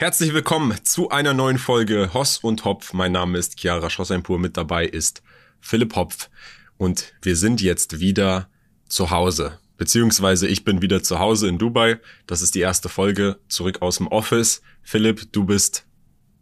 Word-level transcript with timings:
Herzlich 0.00 0.32
willkommen 0.32 0.82
zu 0.82 1.10
einer 1.10 1.34
neuen 1.34 1.58
Folge 1.58 2.14
Hoss 2.14 2.38
und 2.38 2.64
Hopf. 2.64 2.94
Mein 2.94 3.12
Name 3.12 3.36
ist 3.36 3.60
Chiara 3.60 3.90
Schosseinpur. 3.90 4.38
Mit 4.38 4.56
dabei 4.56 4.86
ist 4.86 5.22
Philipp 5.60 5.94
Hopf. 5.94 6.30
Und 6.78 7.12
wir 7.20 7.36
sind 7.36 7.60
jetzt 7.60 8.00
wieder 8.00 8.48
zu 8.88 9.10
Hause. 9.10 9.58
Beziehungsweise 9.76 10.48
ich 10.48 10.64
bin 10.64 10.80
wieder 10.80 11.02
zu 11.02 11.18
Hause 11.18 11.48
in 11.48 11.58
Dubai. 11.58 12.00
Das 12.26 12.40
ist 12.40 12.54
die 12.54 12.60
erste 12.60 12.88
Folge 12.88 13.40
zurück 13.48 13.82
aus 13.82 13.98
dem 13.98 14.06
Office. 14.06 14.62
Philipp, 14.80 15.34
du 15.34 15.44
bist 15.44 15.84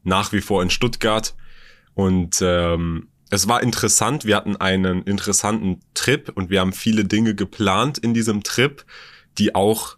nach 0.04 0.30
wie 0.30 0.40
vor 0.40 0.62
in 0.62 0.70
Stuttgart. 0.70 1.34
Und 1.94 2.38
ähm, 2.40 3.08
es 3.28 3.48
war 3.48 3.60
interessant. 3.60 4.24
Wir 4.24 4.36
hatten 4.36 4.54
einen 4.54 5.02
interessanten 5.02 5.80
Trip 5.94 6.30
und 6.32 6.48
wir 6.48 6.60
haben 6.60 6.72
viele 6.72 7.04
Dinge 7.04 7.34
geplant 7.34 7.98
in 7.98 8.14
diesem 8.14 8.44
Trip, 8.44 8.84
die 9.36 9.56
auch 9.56 9.97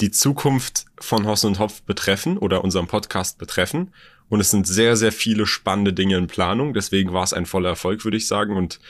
die 0.00 0.10
Zukunft 0.10 0.86
von 0.98 1.26
Hoss 1.26 1.44
und 1.44 1.58
Hopf 1.58 1.82
betreffen 1.82 2.38
oder 2.38 2.64
unserem 2.64 2.86
Podcast 2.86 3.38
betreffen. 3.38 3.92
Und 4.28 4.40
es 4.40 4.50
sind 4.50 4.66
sehr, 4.66 4.96
sehr 4.96 5.12
viele 5.12 5.46
spannende 5.46 5.92
Dinge 5.92 6.16
in 6.16 6.26
Planung. 6.26 6.74
Deswegen 6.74 7.12
war 7.12 7.24
es 7.24 7.32
ein 7.32 7.46
voller 7.46 7.70
Erfolg, 7.70 8.04
würde 8.04 8.16
ich 8.16 8.26
sagen. 8.26 8.56
Und 8.56 8.80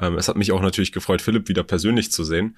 ähm, 0.00 0.16
es 0.16 0.28
hat 0.28 0.36
mich 0.36 0.52
auch 0.52 0.62
natürlich 0.62 0.92
gefreut, 0.92 1.20
Philipp 1.20 1.48
wieder 1.48 1.64
persönlich 1.64 2.10
zu 2.12 2.24
sehen. 2.24 2.56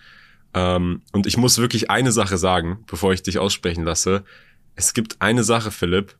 Ähm, 0.55 1.03
und 1.13 1.27
ich 1.27 1.37
muss 1.37 1.59
wirklich 1.59 1.91
eine 1.91 2.13
Sache 2.13 2.39
sagen, 2.39 2.85
bevor 2.87 3.13
ich 3.13 3.23
dich 3.23 3.39
aussprechen 3.39 3.85
lasse. 3.85 4.25
Es 4.75 4.95
gibt 4.95 5.21
eine 5.21 5.43
Sache, 5.43 5.71
Philipp, 5.71 6.17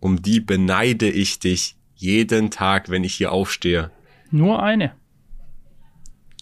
um 0.00 0.22
die 0.22 0.40
beneide 0.40 1.10
ich 1.10 1.40
dich 1.40 1.76
jeden 1.96 2.50
Tag, 2.50 2.88
wenn 2.88 3.04
ich 3.04 3.14
hier 3.14 3.32
aufstehe. 3.32 3.90
Nur 4.30 4.62
eine. 4.62 4.94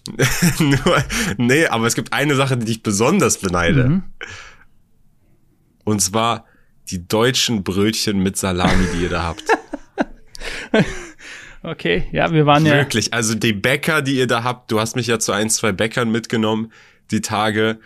Nur, 0.59 1.05
nee, 1.37 1.67
aber 1.67 1.87
es 1.87 1.95
gibt 1.95 2.13
eine 2.13 2.37
Sache, 2.37 2.57
die 2.57 2.67
dich 2.67 2.83
besonders 2.83 3.39
beneide. 3.39 3.89
Mhm. 3.89 4.03
Und 5.87 6.01
zwar 6.01 6.45
die 6.91 7.07
deutschen 7.07 7.63
Brötchen 7.63 8.19
mit 8.19 8.37
Salami, 8.37 8.87
die 8.93 9.05
ihr 9.05 9.09
da 9.09 9.23
habt. 9.23 9.45
Okay, 11.63 12.05
ja, 12.13 12.33
wir 12.33 12.47
waren 12.47 12.65
ja. 12.65 12.75
Wirklich, 12.75 13.13
also 13.13 13.35
die 13.35 13.53
Bäcker, 13.53 14.01
die 14.01 14.19
ihr 14.19 14.29
da 14.29 14.45
habt, 14.45 14.71
du 14.71 14.79
hast 14.79 14.95
mich 14.95 15.09
ja 15.09 15.19
zu 15.19 15.33
ein, 15.33 15.51
zwei 15.51 15.73
Bäckern 15.73 16.13
mitgenommen, 16.13 16.71
die 17.11 17.23
Tage. 17.23 17.81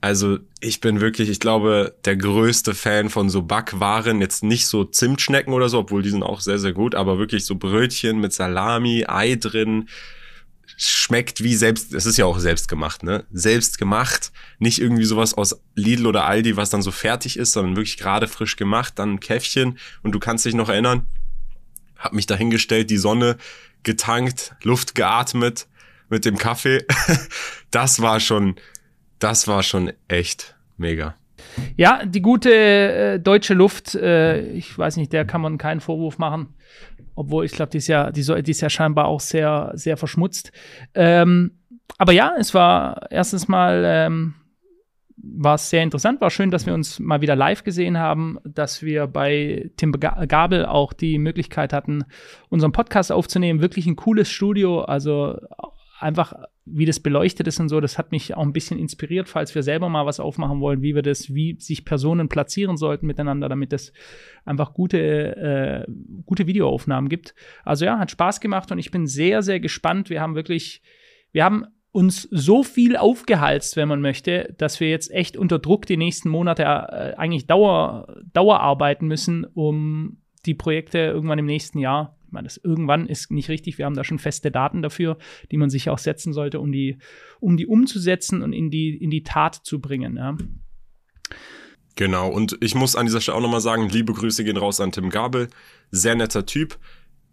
Also 0.00 0.38
ich 0.60 0.80
bin 0.80 1.02
wirklich, 1.02 1.28
ich 1.28 1.38
glaube, 1.38 1.94
der 2.06 2.16
größte 2.16 2.72
Fan 2.72 3.10
von 3.10 3.28
so 3.28 3.42
Backwaren. 3.42 4.22
Jetzt 4.22 4.42
nicht 4.42 4.66
so 4.66 4.84
Zimtschnecken 4.84 5.52
oder 5.52 5.68
so, 5.68 5.80
obwohl 5.80 6.00
die 6.00 6.08
sind 6.08 6.22
auch 6.22 6.40
sehr, 6.40 6.58
sehr 6.58 6.72
gut, 6.72 6.94
aber 6.94 7.18
wirklich 7.18 7.44
so 7.44 7.56
Brötchen 7.56 8.20
mit 8.20 8.32
Salami, 8.32 9.04
Ei 9.06 9.34
drin, 9.34 9.90
schmeckt 10.76 11.42
wie 11.42 11.54
selbst, 11.54 11.94
es 11.94 12.04
ist 12.04 12.18
ja 12.18 12.26
auch 12.26 12.38
selbst 12.38 12.68
gemacht, 12.68 13.02
ne? 13.02 13.24
Selbst 13.32 13.78
gemacht, 13.78 14.30
nicht 14.58 14.80
irgendwie 14.80 15.04
sowas 15.04 15.34
aus 15.34 15.60
Lidl 15.74 16.06
oder 16.06 16.26
Aldi, 16.26 16.56
was 16.56 16.70
dann 16.70 16.82
so 16.82 16.90
fertig 16.90 17.38
ist, 17.38 17.52
sondern 17.52 17.76
wirklich 17.76 17.96
gerade 17.96 18.28
frisch 18.28 18.56
gemacht, 18.56 18.98
dann 18.98 19.14
ein 19.14 19.20
Käffchen 19.20 19.78
und 20.02 20.12
du 20.12 20.18
kannst 20.18 20.44
dich 20.44 20.54
noch 20.54 20.68
erinnern, 20.68 21.06
hab 21.98 22.12
mich 22.12 22.26
dahingestellt, 22.26 22.90
die 22.90 22.98
Sonne 22.98 23.38
getankt, 23.82 24.54
Luft 24.62 24.94
geatmet 24.94 25.66
mit 26.10 26.24
dem 26.24 26.36
Kaffee. 26.36 26.84
das 27.70 28.02
war 28.02 28.20
schon, 28.20 28.56
das 29.18 29.48
war 29.48 29.62
schon 29.62 29.92
echt 30.08 30.56
mega. 30.76 31.14
Ja, 31.76 32.04
die 32.04 32.20
gute 32.20 32.52
äh, 32.52 33.18
deutsche 33.18 33.54
Luft, 33.54 33.94
äh, 33.94 34.42
ich 34.50 34.76
weiß 34.76 34.96
nicht, 34.96 35.12
der 35.14 35.24
kann 35.24 35.40
man 35.40 35.56
keinen 35.56 35.80
Vorwurf 35.80 36.18
machen 36.18 36.54
obwohl 37.16 37.44
ich 37.44 37.52
glaube, 37.52 37.70
die 37.70 37.78
ist 37.78 37.88
ja, 37.88 38.12
die, 38.12 38.22
die 38.42 38.50
ist 38.50 38.60
ja 38.60 38.70
scheinbar 38.70 39.06
auch 39.06 39.20
sehr, 39.20 39.72
sehr 39.74 39.96
verschmutzt. 39.96 40.52
Ähm, 40.94 41.58
aber 41.98 42.12
ja, 42.12 42.32
es 42.38 42.54
war 42.54 43.10
erstens 43.10 43.48
mal 43.48 43.82
ähm, 43.84 44.34
war 45.16 45.54
es 45.54 45.70
sehr 45.70 45.82
interessant, 45.82 46.20
war 46.20 46.30
schön, 46.30 46.50
dass 46.50 46.66
wir 46.66 46.74
uns 46.74 47.00
mal 47.00 47.20
wieder 47.20 47.34
live 47.34 47.64
gesehen 47.64 47.98
haben, 47.98 48.38
dass 48.44 48.82
wir 48.82 49.06
bei 49.06 49.70
Tim 49.76 49.92
Gabel 49.92 50.66
auch 50.66 50.92
die 50.92 51.18
Möglichkeit 51.18 51.72
hatten, 51.72 52.04
unseren 52.48 52.72
Podcast 52.72 53.10
aufzunehmen. 53.10 53.60
Wirklich 53.60 53.86
ein 53.86 53.96
cooles 53.96 54.30
Studio, 54.30 54.82
also 54.82 55.38
einfach 55.98 56.34
wie 56.66 56.84
das 56.84 57.00
beleuchtet 57.00 57.46
ist 57.46 57.60
und 57.60 57.68
so, 57.68 57.80
das 57.80 57.96
hat 57.96 58.10
mich 58.10 58.36
auch 58.36 58.42
ein 58.42 58.52
bisschen 58.52 58.78
inspiriert, 58.78 59.28
falls 59.28 59.54
wir 59.54 59.62
selber 59.62 59.88
mal 59.88 60.04
was 60.04 60.18
aufmachen 60.18 60.60
wollen, 60.60 60.82
wie 60.82 60.96
wir 60.96 61.02
das, 61.02 61.32
wie 61.32 61.56
sich 61.60 61.84
Personen 61.84 62.28
platzieren 62.28 62.76
sollten 62.76 63.06
miteinander, 63.06 63.48
damit 63.48 63.72
es 63.72 63.92
einfach 64.44 64.74
gute, 64.74 64.98
äh, 65.36 65.92
gute 66.24 66.46
Videoaufnahmen 66.46 67.08
gibt. 67.08 67.34
Also 67.64 67.84
ja, 67.84 67.98
hat 67.98 68.10
Spaß 68.10 68.40
gemacht 68.40 68.72
und 68.72 68.78
ich 68.78 68.90
bin 68.90 69.06
sehr, 69.06 69.42
sehr 69.42 69.60
gespannt. 69.60 70.10
Wir 70.10 70.20
haben 70.20 70.34
wirklich, 70.34 70.82
wir 71.30 71.44
haben 71.44 71.66
uns 71.92 72.22
so 72.30 72.64
viel 72.64 72.96
aufgehalst, 72.96 73.76
wenn 73.76 73.88
man 73.88 74.00
möchte, 74.00 74.54
dass 74.58 74.80
wir 74.80 74.90
jetzt 74.90 75.10
echt 75.12 75.36
unter 75.36 75.60
Druck 75.60 75.86
die 75.86 75.96
nächsten 75.96 76.28
Monate 76.28 76.64
äh, 76.64 77.14
eigentlich 77.16 77.46
Dauer, 77.46 78.22
Dauer 78.32 78.60
arbeiten 78.60 79.06
müssen, 79.06 79.44
um 79.44 80.18
die 80.46 80.54
Projekte 80.54 80.98
irgendwann 80.98 81.38
im 81.38 81.46
nächsten 81.46 81.78
Jahr 81.78 82.15
ich 82.26 82.32
meine, 82.32 82.46
das 82.46 82.56
irgendwann 82.56 83.06
ist 83.06 83.30
nicht 83.30 83.48
richtig. 83.48 83.78
Wir 83.78 83.86
haben 83.86 83.94
da 83.94 84.04
schon 84.04 84.18
feste 84.18 84.50
Daten 84.50 84.82
dafür, 84.82 85.16
die 85.50 85.56
man 85.56 85.70
sich 85.70 85.88
auch 85.90 85.98
setzen 85.98 86.32
sollte, 86.32 86.60
um 86.60 86.72
die, 86.72 86.98
um 87.40 87.56
die 87.56 87.66
umzusetzen 87.66 88.42
und 88.42 88.52
in 88.52 88.70
die, 88.70 88.96
in 88.96 89.10
die 89.10 89.22
Tat 89.22 89.54
zu 89.54 89.80
bringen. 89.80 90.16
Ja. 90.16 90.36
Genau, 91.94 92.28
und 92.28 92.58
ich 92.60 92.74
muss 92.74 92.96
an 92.96 93.06
dieser 93.06 93.20
Stelle 93.20 93.38
auch 93.38 93.42
nochmal 93.42 93.60
sagen, 93.60 93.88
liebe 93.88 94.12
Grüße 94.12 94.44
gehen 94.44 94.56
raus 94.56 94.80
an 94.80 94.92
Tim 94.92 95.08
Gabel. 95.08 95.48
Sehr 95.90 96.14
netter 96.14 96.44
Typ. 96.44 96.78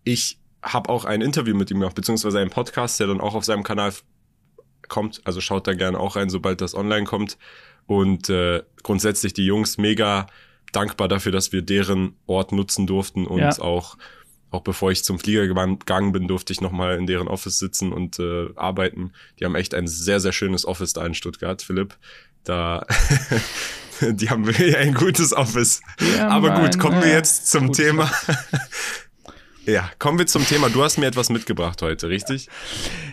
Ich 0.04 0.40
habe 0.62 0.90
auch 0.90 1.06
ein 1.06 1.22
Interview 1.22 1.56
mit 1.56 1.70
ihm 1.72 1.80
gemacht, 1.80 1.96
beziehungsweise 1.96 2.40
einen 2.40 2.50
Podcast, 2.50 3.00
der 3.00 3.08
dann 3.08 3.20
auch 3.20 3.36
auf 3.36 3.44
seinem 3.44 3.64
Kanal 3.64 3.94
kommt. 4.88 5.22
Also 5.26 5.42
schaut 5.42 5.68
da 5.68 5.74
gerne 5.74 6.00
auch 6.00 6.16
rein, 6.16 6.30
sobald 6.30 6.62
das 6.62 6.76
online 6.76 7.06
kommt. 7.06 7.38
Und 7.88 8.30
äh, 8.30 8.64
grundsätzlich 8.84 9.34
die 9.34 9.46
Jungs 9.46 9.78
mega 9.78 10.28
dankbar 10.72 11.10
dafür, 11.10 11.32
dass 11.32 11.52
wir 11.52 11.62
deren 11.62 12.16
Ort 12.26 12.54
nutzen 12.54 12.88
durften 12.88 13.28
und 13.28 13.40
ja. 13.40 13.58
auch 13.60 13.98
auch 14.54 14.62
bevor 14.62 14.92
ich 14.92 15.04
zum 15.04 15.20
Flieger 15.20 15.48
gegangen 15.48 16.12
bin, 16.12 16.28
durfte 16.28 16.54
ich 16.54 16.62
nochmal 16.62 16.98
in 16.98 17.08
deren 17.08 17.28
Office 17.28 17.58
sitzen 17.58 17.92
und 17.92 18.20
äh, 18.20 18.50
arbeiten. 18.56 19.14
Die 19.40 19.46
haben 19.46 19.56
echt 19.56 19.74
ein 19.74 19.88
sehr, 19.88 20.20
sehr 20.20 20.32
schönes 20.32 20.66
Office 20.66 20.94
da 20.94 21.06
in 21.06 21.16
Stuttgart, 21.16 21.62
Philipp. 21.62 21.96
Da, 22.44 22.86
die 24.02 24.30
haben 24.30 24.48
ein 24.48 24.94
gutes 24.94 25.34
Office. 25.34 25.82
Ja, 26.18 26.28
Aber 26.28 26.50
Mann, 26.50 26.62
gut, 26.62 26.80
kommen 26.80 27.02
wir 27.02 27.12
jetzt 27.12 27.50
zum 27.50 27.74
Thema. 27.74 28.12
ja, 29.66 29.90
kommen 29.98 30.20
wir 30.20 30.28
zum 30.28 30.46
Thema. 30.46 30.70
Du 30.70 30.84
hast 30.84 30.98
mir 30.98 31.08
etwas 31.08 31.30
mitgebracht 31.30 31.82
heute, 31.82 32.10
richtig? 32.10 32.48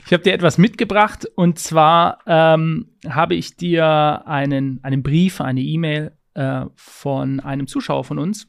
Ich 0.05 0.13
habe 0.13 0.23
dir 0.23 0.35
etwas 0.35 0.59
mitgebracht 0.59 1.27
und 1.37 1.59
zwar 1.59 2.19
ähm, 2.27 2.89
habe 3.09 3.35
ich 3.35 3.57
dir 3.57 4.25
einen, 4.27 4.81
einen 4.83 5.03
Brief, 5.03 5.41
eine 5.41 5.63
E-Mail 5.63 6.13
äh, 6.35 6.67
von 6.75 7.41
einem 7.41 7.67
Zuschauer 7.67 8.05
von 8.05 8.19
uns 8.19 8.47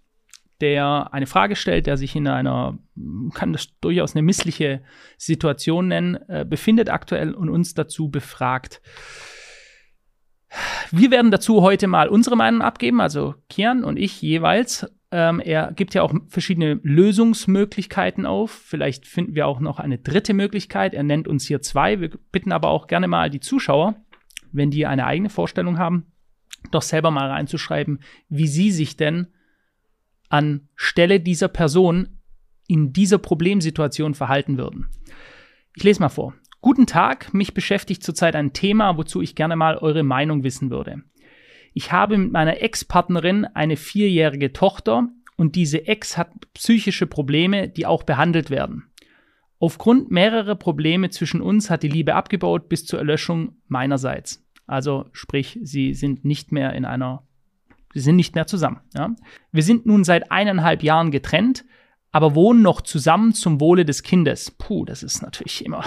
der 0.62 1.14
eine 1.14 1.26
Frage 1.26 1.56
stellt, 1.56 1.88
der 1.88 1.98
sich 1.98 2.16
in 2.16 2.28
einer, 2.28 2.78
kann 3.34 3.54
das 3.54 3.68
durchaus 3.82 4.16
eine 4.16 4.22
missliche 4.22 4.82
Situation 5.18 5.88
nennen, 5.88 6.16
äh, 6.30 6.46
befindet 6.48 6.90
aktuell 6.90 7.34
und 7.34 7.50
uns 7.50 7.74
dazu 7.74 8.10
befragt. 8.10 8.82
Wir 10.92 11.12
werden 11.12 11.32
dazu 11.32 11.62
heute 11.62 11.88
mal 11.88 12.10
unsere 12.10 12.36
Meinung 12.36 12.62
abgeben, 12.62 13.00
also 13.02 13.36
Kian 13.50 13.84
und 13.84 13.98
ich 13.98 14.22
jeweils. 14.22 14.90
Ähm, 15.12 15.40
er 15.40 15.72
gibt 15.74 15.94
ja 15.94 16.04
auch 16.04 16.14
verschiedene 16.28 16.80
Lösungsmöglichkeiten 16.84 18.26
auf. 18.26 18.52
Vielleicht 18.52 19.06
finden 19.06 19.36
wir 19.36 19.48
auch 19.48 19.60
noch 19.60 19.80
eine 19.80 19.98
dritte 19.98 20.34
Möglichkeit. 20.34 20.94
Er 20.94 21.04
nennt 21.04 21.28
uns 21.28 21.46
hier 21.46 21.62
zwei. 21.62 22.00
Wir 22.00 22.10
bitten 22.32 22.52
aber 22.52 22.70
auch 22.70 22.88
gerne 22.88 23.08
mal 23.08 23.30
die 23.30 23.40
Zuschauer, 23.40 23.96
wenn 24.52 24.72
die 24.72 24.86
eine 24.86 25.06
eigene 25.06 25.30
Vorstellung 25.30 25.78
haben, 25.78 26.12
doch 26.72 26.82
selber 26.82 27.12
mal 27.12 27.30
reinzuschreiben, 27.30 28.00
wie 28.30 28.48
sie 28.48 28.72
sich 28.72 28.98
denn 28.98 29.28
an 30.32 30.70
Stelle 30.76 31.20
dieser 31.20 31.48
Person 31.48 32.20
in 32.68 32.94
dieser 32.94 33.18
Problemsituation 33.18 34.14
verhalten 34.14 34.58
würden. 34.58 34.88
Ich 35.76 35.84
lese 35.84 36.02
mal 36.02 36.10
vor. 36.10 36.34
Guten 36.62 36.86
Tag, 36.86 37.34
mich 37.34 37.54
beschäftigt 37.54 38.04
zurzeit 38.04 38.36
ein 38.36 38.54
Thema, 38.54 38.98
wozu 38.98 39.22
ich 39.22 39.36
gerne 39.36 39.56
mal 39.56 39.78
eure 39.78 40.04
Meinung 40.04 40.44
wissen 40.44 40.70
würde. 40.70 41.02
Ich 41.74 41.92
habe 41.92 42.18
mit 42.18 42.32
meiner 42.32 42.62
Ex-Partnerin 42.62 43.46
eine 43.46 43.78
vierjährige 43.78 44.54
Tochter 44.54 45.10
und 45.38 45.56
diese 45.56 45.88
Ex 45.88 46.18
hat 46.18 46.32
psychische 46.54 47.08
Probleme, 47.08 47.68
die 47.68 47.86
auch 47.86 48.04
behandelt 48.04 48.50
werden. 48.50 48.92
Aufgrund 49.60 50.12
mehrerer 50.12 50.56
Probleme 50.56 51.10
zwischen 51.10 51.42
uns 51.42 51.70
hat 51.70 51.84
die 51.84 51.88
Liebe 51.88 52.16
abgebaut 52.16 52.70
bis 52.70 52.86
zur 52.86 53.00
Erlöschung 53.00 53.58
meinerseits. 53.68 54.46
Also 54.66 55.06
sprich, 55.12 55.60
sie 55.64 55.94
sind 55.94 56.26
nicht 56.26 56.52
mehr 56.52 56.74
in 56.74 56.86
einer 56.86 57.28
wir 57.94 58.02
sind 58.02 58.16
nicht 58.16 58.36
mehr 58.36 58.48
zusammen. 58.48 58.82
Ja? 58.96 59.16
Wir 59.52 59.64
sind 59.64 59.86
nun 59.86 60.04
seit 60.04 60.32
eineinhalb 60.32 60.84
Jahren 60.84 61.12
getrennt, 61.12 61.66
aber 62.12 62.36
wohnen 62.36 62.62
noch 62.62 62.82
zusammen 62.82 63.34
zum 63.34 63.60
Wohle 63.62 63.86
des 63.86 64.04
Kindes. 64.04 64.52
Puh, 64.52 64.86
das 64.86 65.04
ist 65.04 65.22
natürlich 65.22 65.66
immer 65.66 65.84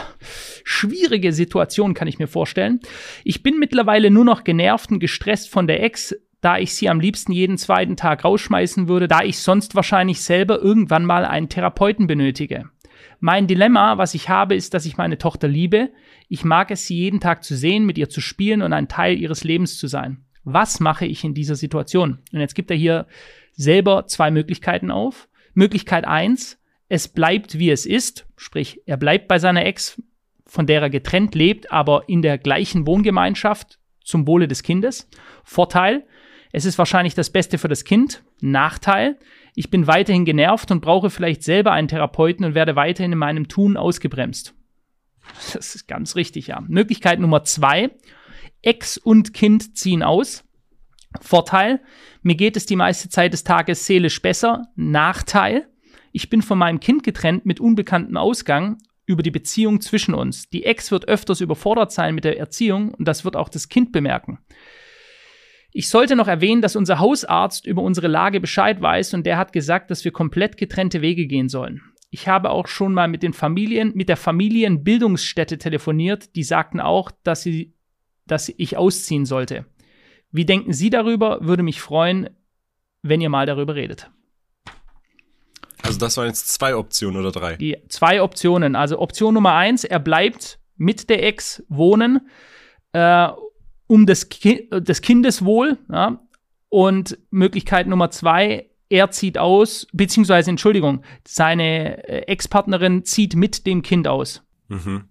schwierige 0.65 1.33
Situation, 1.33 1.95
kann 1.95 2.09
ich 2.09 2.19
mir 2.19 2.29
vorstellen. 2.29 2.81
Ich 3.25 3.43
bin 3.43 3.59
mittlerweile 3.59 4.11
nur 4.11 4.25
noch 4.25 4.45
genervt 4.45 4.91
und 4.91 5.01
gestresst 5.01 5.51
von 5.51 5.67
der 5.67 5.83
Ex, 5.83 6.15
da 6.41 6.59
ich 6.59 6.75
sie 6.75 6.89
am 6.89 7.01
liebsten 7.01 7.33
jeden 7.33 7.59
zweiten 7.59 7.97
Tag 7.97 8.25
rausschmeißen 8.25 8.89
würde, 8.89 9.09
da 9.09 9.23
ich 9.23 9.39
sonst 9.39 9.75
wahrscheinlich 9.75 10.21
selber 10.21 10.61
irgendwann 10.61 11.05
mal 11.05 11.25
einen 11.25 11.49
Therapeuten 11.49 12.07
benötige. 12.07 12.65
Mein 13.21 13.47
Dilemma, 13.47 13.97
was 13.97 14.15
ich 14.15 14.29
habe, 14.29 14.55
ist, 14.55 14.75
dass 14.75 14.85
ich 14.85 14.99
meine 14.99 15.17
Tochter 15.17 15.49
liebe. 15.49 15.91
Ich 16.29 16.45
mag 16.45 16.71
es, 16.71 16.87
sie 16.87 16.97
jeden 16.97 17.21
Tag 17.21 17.45
zu 17.45 17.55
sehen, 17.55 17.87
mit 17.87 17.97
ihr 17.97 18.11
zu 18.11 18.21
spielen 18.21 18.61
und 18.61 18.75
ein 18.75 18.89
Teil 18.89 19.19
ihres 19.19 19.45
Lebens 19.45 19.79
zu 19.79 19.87
sein 19.87 20.24
was 20.45 20.81
mache 20.81 21.07
ich 21.07 21.25
in 21.25 21.35
dieser 21.35 21.57
Situation? 21.57 22.19
Und 22.33 22.41
jetzt 22.41 22.55
gibt 22.55 22.71
er 22.71 22.77
hier 22.77 23.07
selber 23.53 24.07
zwei 24.07 24.31
Möglichkeiten 24.31 24.91
auf. 24.91 25.29
Möglichkeit 25.55 26.07
eins: 26.07 26.61
es 26.89 27.09
bleibt 27.09 27.59
wie 27.59 27.71
es 27.71 27.87
ist, 27.87 28.27
sprich, 28.37 28.81
er 28.87 28.97
bleibt 28.97 29.29
bei 29.29 29.39
seiner 29.39 29.65
Ex, 29.65 30.01
von 30.47 30.67
der 30.67 30.83
er 30.83 30.91
getrennt 30.91 31.35
lebt, 31.35 31.73
aber 31.73 32.09
in 32.09 32.23
der 32.23 32.39
gleichen 32.39 32.87
Wohngemeinschaft 32.87 33.79
zum 34.05 34.27
Wohle 34.27 34.47
des 34.47 34.63
Kindes. 34.63 35.09
Vorteil, 35.43 36.05
es 36.53 36.65
ist 36.65 36.79
wahrscheinlich 36.79 37.15
das 37.15 37.31
Beste 37.31 37.59
für 37.59 37.69
das 37.69 37.85
Kind. 37.85 38.23
Nachteil, 38.41 39.19
ich 39.57 39.71
bin 39.71 39.87
weiterhin 39.87 40.25
genervt 40.25 40.71
und 40.71 40.83
brauche 40.83 41.11
vielleicht 41.11 41.43
selber 41.43 41.73
einen 41.73 41.89
Therapeuten 41.89 42.45
und 42.45 42.55
werde 42.55 42.77
weiterhin 42.77 43.13
in 43.13 43.19
meinem 43.19 43.49
Tun 43.49 43.77
ausgebremst. 43.77 44.55
Das 45.53 45.75
ist 45.75 45.89
ganz 45.89 46.17
richtig, 46.17 46.49
ja. 46.49 46.63
Möglichkeit 46.69 47.19
Nummer 47.19 47.45
zwei. 47.45 47.91
Ex 48.63 48.97
und 48.97 49.35
Kind 49.35 49.77
ziehen 49.77 50.03
aus. 50.03 50.45
Vorteil, 51.21 51.81
mir 52.23 52.35
geht 52.35 52.57
es 52.57 52.67
die 52.67 52.77
meiste 52.77 53.09
Zeit 53.09 53.33
des 53.33 53.45
Tages 53.45 53.87
seelisch 53.87 54.21
besser. 54.21 54.67
Nachteil, 54.75 55.69
ich 56.13 56.31
bin 56.31 56.43
von 56.43 56.59
meinem 56.59 56.81
Kind 56.81 57.03
getrennt 57.03 57.47
mit 57.47 57.61
unbekanntem 57.61 58.17
Ausgang 58.17 58.79
über 59.07 59.23
die 59.23 59.31
Beziehung 59.31 59.81
zwischen 59.81 60.15
uns. 60.15 60.49
Die 60.49 60.65
Ex 60.65 60.91
wird 60.91 61.09
öfters 61.09 61.41
überfordert 61.41 61.93
sein 61.93 62.15
mit 62.15 62.25
der 62.25 62.39
Erziehung 62.39 62.95
und 62.95 63.07
das 63.07 63.25
wird 63.25 63.37
auch 63.37 63.49
das 63.49 63.69
Kind 63.69 63.93
bemerken. 63.93 64.39
Ich 65.73 65.89
sollte 65.89 66.15
noch 66.15 66.29
erwähnen, 66.29 66.63
dass 66.63 66.77
unser 66.77 67.01
Hausarzt 67.01 67.67
über 67.67 67.83
unsere 67.83 68.07
Lage 68.07 68.41
Bescheid 68.41 68.81
weiß 68.81 69.15
und 69.15 69.27
der 69.27 69.37
hat 69.37 69.53
gesagt, 69.53 69.91
dass 69.91 70.05
wir 70.05 70.13
komplett 70.13 70.57
getrennte 70.57 71.03
Wege 71.03 71.27
gehen 71.27 71.49
sollen. 71.49 71.83
Ich 72.11 72.29
habe 72.29 72.51
auch 72.51 72.69
schon 72.69 72.95
mal 72.95 73.09
mit 73.09 73.25
den 73.25 73.33
Familien, 73.33 73.91
mit 73.97 74.09
der 74.09 74.17
Familienbildungsstätte 74.17 75.59
telefoniert, 75.59 76.37
die 76.37 76.45
sagten 76.45 76.79
auch, 76.79 77.11
dass 77.25 77.43
sie, 77.43 77.74
dass 78.27 78.53
ich 78.57 78.77
ausziehen 78.77 79.27
sollte. 79.27 79.67
Wie 80.31 80.45
denken 80.45 80.73
Sie 80.73 80.91
darüber? 80.91 81.39
Würde 81.43 81.63
mich 81.63 81.81
freuen, 81.81 82.31
wenn 83.03 83.21
ihr 83.21 83.29
mal 83.29 83.47
darüber 83.47 83.75
redet. 83.75 84.11
Also 85.83 85.99
das 85.99 86.17
waren 86.17 86.29
jetzt 86.29 86.49
zwei 86.49 86.75
Optionen 86.75 87.21
oder 87.21 87.31
drei? 87.31 87.57
Die 87.57 87.77
zwei 87.89 88.23
Optionen. 88.23 88.75
Also 88.75 88.99
Option 88.99 89.35
Nummer 89.35 89.55
eins, 89.55 89.85
er 89.85 89.99
bleibt 89.99 90.59
mit 90.77 91.11
der 91.11 91.25
Ex 91.25 91.63
wohnen, 91.69 92.29
äh, 92.93 93.29
um 93.87 94.07
des, 94.07 94.31
Ki 94.31 94.69
des 94.71 95.03
Kindeswohl. 95.03 95.79
Ja? 95.93 96.21
Und 96.71 97.19
Möglichkeit 97.31 97.87
Nummer 97.87 98.11
zwei, 98.11 98.71
er 98.89 99.11
zieht 99.11 99.39
aus, 99.39 99.87
beziehungsweise, 99.93 100.51
Entschuldigung, 100.51 101.05
seine 101.27 102.09
äh, 102.09 102.21
Ex-Partnerin 102.27 103.05
zieht 103.05 103.37
mit 103.37 103.67
dem 103.67 103.83
Kind 103.83 104.09
aus. 104.09 104.43
Mhm. 104.69 105.05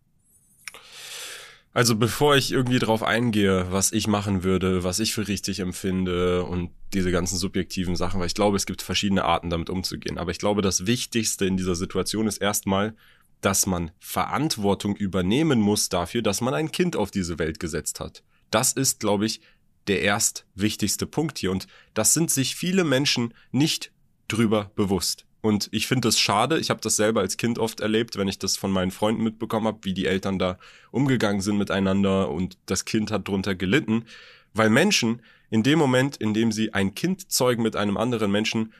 Also 1.76 1.96
bevor 1.96 2.36
ich 2.36 2.52
irgendwie 2.52 2.78
drauf 2.78 3.02
eingehe, 3.02 3.72
was 3.72 3.92
ich 3.92 4.08
machen 4.08 4.44
würde, 4.44 4.84
was 4.84 5.00
ich 5.00 5.14
für 5.14 5.28
richtig 5.28 5.60
empfinde 5.60 6.44
und 6.44 6.70
diese 6.94 7.12
ganzen 7.12 7.38
subjektiven 7.38 7.96
Sachen, 7.96 8.20
weil 8.20 8.28
ich 8.28 8.36
glaube, 8.36 8.58
es 8.58 8.68
gibt 8.68 8.84
verschiedene 8.84 9.26
Arten 9.26 9.50
damit 9.50 9.72
umzugehen. 9.72 10.20
Aber 10.20 10.30
ich 10.30 10.38
glaube, 10.38 10.62
das 10.62 10.86
Wichtigste 10.86 11.46
in 11.46 11.58
dieser 11.58 11.74
Situation 11.74 12.28
ist 12.28 12.38
erstmal, 12.38 12.96
dass 13.42 13.66
man 13.66 13.92
Verantwortung 14.00 14.96
übernehmen 14.96 15.60
muss 15.60 15.90
dafür, 15.90 16.22
dass 16.22 16.42
man 16.42 16.54
ein 16.54 16.72
Kind 16.72 16.96
auf 16.96 17.10
diese 17.10 17.40
Welt 17.40 17.60
gesetzt 17.60 18.00
hat. 18.00 18.24
Das 18.52 18.74
ist, 18.74 19.00
glaube 19.00 19.26
ich, 19.26 19.42
der 19.88 20.02
erst 20.02 20.46
wichtigste 20.54 21.08
Punkt 21.08 21.40
hier. 21.40 21.52
Und 21.52 21.66
das 21.96 22.14
sind 22.14 22.30
sich 22.30 22.56
viele 22.56 22.84
Menschen 22.84 23.34
nicht 23.52 23.92
drüber 24.28 24.72
bewusst. 24.76 25.26
Und 25.44 25.68
ich 25.74 25.88
finde 25.88 26.08
das 26.08 26.18
schade. 26.18 26.58
Ich 26.58 26.70
habe 26.70 26.80
das 26.80 26.96
selber 26.96 27.20
als 27.20 27.36
Kind 27.36 27.60
oft 27.60 27.82
erlebt, 27.82 28.16
wenn 28.16 28.30
ich 28.30 28.40
das 28.40 28.56
von 28.56 28.72
meinen 28.72 28.92
Freunden 28.92 29.24
mitbekommen 29.24 29.68
habe, 29.68 29.80
wie 29.82 29.94
die 29.94 30.06
Eltern 30.06 30.40
da 30.40 30.58
umgegangen 30.90 31.42
sind 31.42 31.58
miteinander 31.58 32.30
und 32.30 32.58
das 32.66 32.86
Kind 32.86 33.12
hat 33.12 33.28
drunter 33.28 33.54
gelitten. 33.54 34.06
Weil 34.54 34.70
Menschen 34.70 35.22
in 35.50 35.62
dem 35.62 35.80
Moment, 35.80 36.16
in 36.16 36.34
dem 36.34 36.54
sie 36.54 36.74
ein 36.74 36.96
Kind 36.96 37.30
zeugen 37.30 37.62
mit 37.62 37.76
einem 37.76 37.98
anderen 37.98 38.32
Menschen, 38.32 38.72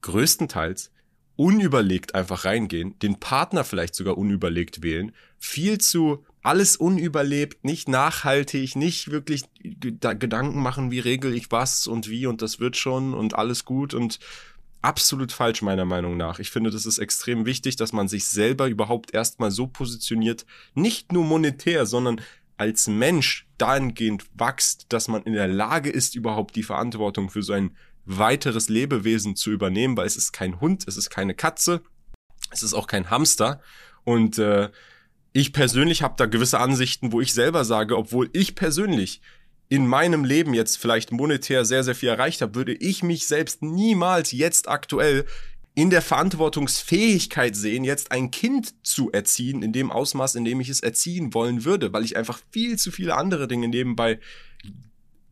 größtenteils 0.00 0.90
unüberlegt 1.36 2.16
einfach 2.16 2.44
reingehen, 2.44 2.98
den 2.98 3.20
Partner 3.20 3.62
vielleicht 3.62 3.94
sogar 3.94 4.18
unüberlegt 4.18 4.82
wählen, 4.82 5.12
viel 5.38 5.78
zu 5.78 6.24
alles 6.42 6.76
unüberlebt, 6.76 7.64
nicht 7.64 7.88
nachhaltig, 7.88 8.74
nicht 8.74 9.12
wirklich 9.12 9.44
Gedanken 9.60 10.60
machen, 10.60 10.90
wie 10.90 10.98
regel 10.98 11.32
ich 11.34 11.52
was 11.52 11.86
und 11.86 12.08
wie 12.10 12.26
und 12.26 12.42
das 12.42 12.58
wird 12.58 12.76
schon 12.76 13.14
und 13.14 13.36
alles 13.36 13.64
gut 13.64 13.94
und 13.94 14.18
absolut 14.82 15.32
falsch 15.32 15.62
meiner 15.62 15.84
Meinung 15.84 16.16
nach. 16.16 16.38
Ich 16.38 16.50
finde, 16.50 16.70
das 16.70 16.86
ist 16.86 16.98
extrem 16.98 17.46
wichtig, 17.46 17.76
dass 17.76 17.92
man 17.92 18.08
sich 18.08 18.26
selber 18.26 18.66
überhaupt 18.66 19.14
erstmal 19.14 19.50
so 19.50 19.66
positioniert, 19.66 20.44
nicht 20.74 21.12
nur 21.12 21.24
monetär, 21.24 21.86
sondern 21.86 22.20
als 22.56 22.86
Mensch 22.86 23.46
dahingehend 23.58 24.24
wächst, 24.34 24.86
dass 24.92 25.08
man 25.08 25.22
in 25.22 25.32
der 25.32 25.48
Lage 25.48 25.90
ist, 25.90 26.14
überhaupt 26.14 26.54
die 26.56 26.62
Verantwortung 26.62 27.30
für 27.30 27.42
so 27.42 27.52
ein 27.52 27.76
weiteres 28.04 28.68
Lebewesen 28.68 29.36
zu 29.36 29.50
übernehmen, 29.50 29.96
weil 29.96 30.06
es 30.06 30.16
ist 30.16 30.32
kein 30.32 30.60
Hund, 30.60 30.86
es 30.86 30.96
ist 30.96 31.10
keine 31.10 31.34
Katze, 31.34 31.82
es 32.50 32.62
ist 32.62 32.74
auch 32.74 32.86
kein 32.86 33.10
Hamster. 33.10 33.60
Und 34.04 34.38
äh, 34.38 34.70
ich 35.32 35.52
persönlich 35.52 36.02
habe 36.02 36.14
da 36.16 36.26
gewisse 36.26 36.60
Ansichten, 36.60 37.12
wo 37.12 37.20
ich 37.20 37.32
selber 37.32 37.64
sage, 37.64 37.96
obwohl 37.96 38.28
ich 38.32 38.54
persönlich 38.54 39.22
in 39.72 39.86
meinem 39.86 40.26
Leben 40.26 40.52
jetzt 40.52 40.76
vielleicht 40.76 41.12
monetär 41.12 41.64
sehr, 41.64 41.82
sehr 41.82 41.94
viel 41.94 42.10
erreicht 42.10 42.42
habe, 42.42 42.54
würde 42.54 42.74
ich 42.74 43.02
mich 43.02 43.26
selbst 43.26 43.62
niemals 43.62 44.30
jetzt 44.30 44.68
aktuell 44.68 45.24
in 45.74 45.88
der 45.88 46.02
Verantwortungsfähigkeit 46.02 47.56
sehen, 47.56 47.82
jetzt 47.82 48.12
ein 48.12 48.30
Kind 48.30 48.74
zu 48.86 49.10
erziehen, 49.12 49.62
in 49.62 49.72
dem 49.72 49.90
Ausmaß, 49.90 50.34
in 50.34 50.44
dem 50.44 50.60
ich 50.60 50.68
es 50.68 50.80
erziehen 50.80 51.32
wollen 51.32 51.64
würde, 51.64 51.90
weil 51.94 52.04
ich 52.04 52.18
einfach 52.18 52.38
viel 52.50 52.78
zu 52.78 52.90
viele 52.90 53.16
andere 53.16 53.48
Dinge 53.48 53.66
nebenbei 53.66 54.20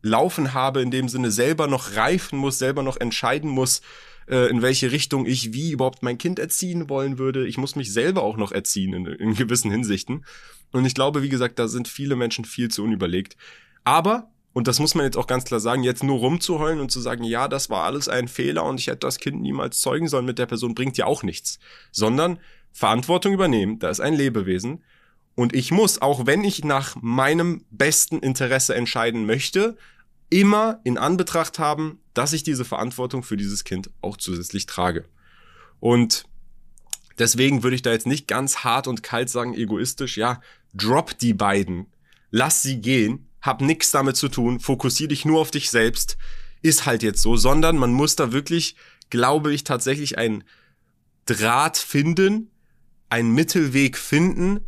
laufen 0.01 0.55
habe, 0.55 0.81
in 0.81 0.89
dem 0.89 1.07
Sinne 1.07 1.29
selber 1.29 1.67
noch 1.67 1.95
reifen 1.95 2.39
muss, 2.39 2.57
selber 2.57 2.81
noch 2.81 2.97
entscheiden 2.97 3.51
muss, 3.51 3.83
äh, 4.27 4.49
in 4.49 4.63
welche 4.63 4.91
Richtung 4.91 5.27
ich 5.27 5.53
wie 5.53 5.69
überhaupt 5.69 6.01
mein 6.01 6.17
Kind 6.17 6.39
erziehen 6.39 6.89
wollen 6.89 7.19
würde. 7.19 7.45
Ich 7.45 7.59
muss 7.59 7.75
mich 7.75 7.93
selber 7.93 8.23
auch 8.23 8.37
noch 8.37 8.51
erziehen 8.51 8.93
in, 8.93 9.05
in 9.05 9.35
gewissen 9.35 9.69
Hinsichten. 9.69 10.25
Und 10.71 10.85
ich 10.85 10.95
glaube, 10.95 11.21
wie 11.21 11.29
gesagt, 11.29 11.59
da 11.59 11.67
sind 11.67 11.87
viele 11.87 12.15
Menschen 12.15 12.43
viel 12.43 12.69
zu 12.69 12.83
unüberlegt. 12.83 13.37
Aber, 13.83 14.30
und 14.53 14.67
das 14.67 14.79
muss 14.79 14.95
man 14.95 15.05
jetzt 15.05 15.17
auch 15.17 15.27
ganz 15.27 15.45
klar 15.45 15.59
sagen, 15.59 15.83
jetzt 15.83 16.03
nur 16.03 16.19
rumzuheulen 16.19 16.81
und 16.81 16.91
zu 16.91 16.99
sagen, 16.99 17.23
ja, 17.23 17.47
das 17.47 17.69
war 17.69 17.83
alles 17.83 18.09
ein 18.09 18.27
Fehler 18.27 18.65
und 18.65 18.79
ich 18.79 18.87
hätte 18.87 18.99
das 18.99 19.17
Kind 19.17 19.41
niemals 19.41 19.79
zeugen 19.79 20.07
sollen 20.07 20.25
mit 20.25 20.39
der 20.39 20.45
Person, 20.45 20.75
bringt 20.75 20.97
ja 20.97 21.05
auch 21.05 21.23
nichts. 21.23 21.59
Sondern 21.91 22.37
Verantwortung 22.73 23.33
übernehmen, 23.33 23.79
da 23.79 23.89
ist 23.89 24.01
ein 24.01 24.13
Lebewesen. 24.13 24.83
Und 25.35 25.55
ich 25.55 25.71
muss, 25.71 26.01
auch 26.01 26.25
wenn 26.25 26.43
ich 26.43 26.65
nach 26.65 26.97
meinem 27.01 27.63
besten 27.71 28.19
Interesse 28.19 28.75
entscheiden 28.75 29.25
möchte, 29.25 29.77
immer 30.29 30.81
in 30.83 30.97
Anbetracht 30.97 31.57
haben, 31.57 31.99
dass 32.13 32.33
ich 32.33 32.43
diese 32.43 32.65
Verantwortung 32.65 33.23
für 33.23 33.37
dieses 33.37 33.63
Kind 33.63 33.89
auch 34.01 34.17
zusätzlich 34.17 34.65
trage. 34.65 35.05
Und 35.79 36.25
deswegen 37.17 37.63
würde 37.63 37.75
ich 37.75 37.81
da 37.81 37.91
jetzt 37.91 38.07
nicht 38.07 38.27
ganz 38.27 38.59
hart 38.59 38.87
und 38.87 39.01
kalt 39.01 39.29
sagen, 39.29 39.53
egoistisch, 39.53 40.17
ja, 40.17 40.41
drop 40.73 41.17
die 41.17 41.33
beiden, 41.33 41.87
lass 42.31 42.61
sie 42.61 42.81
gehen, 42.81 43.27
hab 43.41 43.61
nix 43.61 43.91
damit 43.91 44.15
zu 44.15 44.29
tun, 44.29 44.59
fokussier 44.59 45.07
dich 45.07 45.25
nur 45.25 45.39
auf 45.39 45.51
dich 45.51 45.69
selbst, 45.69 46.17
ist 46.61 46.85
halt 46.85 47.03
jetzt 47.03 47.21
so, 47.21 47.35
sondern 47.35 47.77
man 47.77 47.91
muss 47.91 48.15
da 48.15 48.31
wirklich, 48.31 48.75
glaube 49.09 49.53
ich, 49.53 49.63
tatsächlich 49.63 50.17
einen 50.17 50.43
Draht 51.25 51.77
finden, 51.77 52.51
einen 53.09 53.33
Mittelweg 53.33 53.97
finden, 53.97 54.61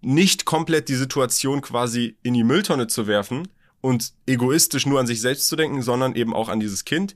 nicht 0.00 0.44
komplett 0.44 0.88
die 0.88 0.94
Situation 0.94 1.60
quasi 1.60 2.16
in 2.22 2.34
die 2.34 2.44
Mülltonne 2.44 2.86
zu 2.86 3.06
werfen 3.06 3.48
und 3.80 4.12
egoistisch 4.26 4.86
nur 4.86 5.00
an 5.00 5.06
sich 5.06 5.20
selbst 5.20 5.48
zu 5.48 5.56
denken, 5.56 5.82
sondern 5.82 6.14
eben 6.14 6.34
auch 6.34 6.48
an 6.48 6.60
dieses 6.60 6.84
Kind. 6.84 7.14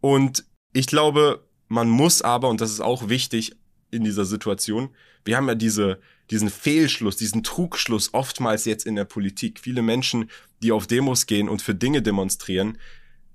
Und 0.00 0.44
ich 0.72 0.86
glaube, 0.86 1.44
man 1.68 1.88
muss 1.88 2.22
aber, 2.22 2.48
und 2.48 2.60
das 2.60 2.70
ist 2.70 2.80
auch 2.80 3.08
wichtig 3.08 3.56
in 3.90 4.04
dieser 4.04 4.24
Situation, 4.24 4.90
wir 5.24 5.36
haben 5.36 5.48
ja 5.48 5.54
diese, 5.54 6.00
diesen 6.30 6.50
Fehlschluss, 6.50 7.16
diesen 7.16 7.42
Trugschluss 7.42 8.14
oftmals 8.14 8.64
jetzt 8.64 8.86
in 8.86 8.96
der 8.96 9.04
Politik. 9.04 9.60
Viele 9.60 9.82
Menschen, 9.82 10.30
die 10.62 10.72
auf 10.72 10.86
Demos 10.86 11.26
gehen 11.26 11.48
und 11.48 11.62
für 11.62 11.74
Dinge 11.74 12.02
demonstrieren, 12.02 12.78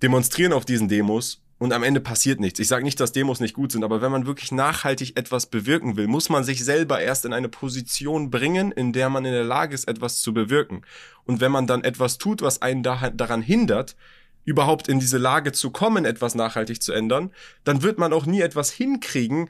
demonstrieren 0.02 0.54
auf 0.54 0.66
diesen 0.66 0.88
Demos 0.88 1.42
und 1.60 1.74
am 1.74 1.84
Ende 1.84 2.00
passiert 2.00 2.40
nichts. 2.40 2.60
Ich 2.60 2.70
sage 2.70 2.86
nicht, 2.86 3.00
dass 3.00 3.12
Demos 3.12 3.42
nicht 3.42 3.54
gut 3.54 3.74
sind, 3.74 3.84
aber 3.84 4.02
wenn 4.02 4.12
man 4.12 4.26
wirklich 4.26 4.52
nachhaltig 4.52 5.18
etwas 5.18 5.48
bewirken 5.48 5.98
will, 5.98 6.08
muss 6.08 6.30
man 6.30 6.44
sich 6.44 6.64
selber 6.64 7.02
erst 7.02 7.26
in 7.26 7.34
eine 7.34 7.50
Position 7.50 8.32
bringen, 8.32 8.72
in 8.72 8.94
der 8.94 9.10
man 9.10 9.26
in 9.26 9.34
der 9.34 9.44
Lage 9.44 9.76
ist, 9.76 9.88
etwas 9.88 10.22
zu 10.22 10.34
bewirken. 10.34 10.84
Und 11.26 11.42
wenn 11.42 11.52
man 11.52 11.68
dann 11.68 11.84
etwas 11.84 12.18
tut, 12.18 12.42
was 12.42 12.62
einen 12.62 12.82
daran 12.82 13.42
hindert, 13.42 13.98
überhaupt 14.46 14.88
in 14.88 15.00
diese 15.00 15.18
Lage 15.18 15.52
zu 15.52 15.70
kommen, 15.70 16.06
etwas 16.06 16.34
nachhaltig 16.34 16.82
zu 16.82 16.94
ändern, 16.94 17.32
dann 17.66 17.84
wird 17.84 18.00
man 18.00 18.14
auch 18.14 18.26
nie 18.26 18.42
etwas 18.42 18.72
hinkriegen, 18.72 19.50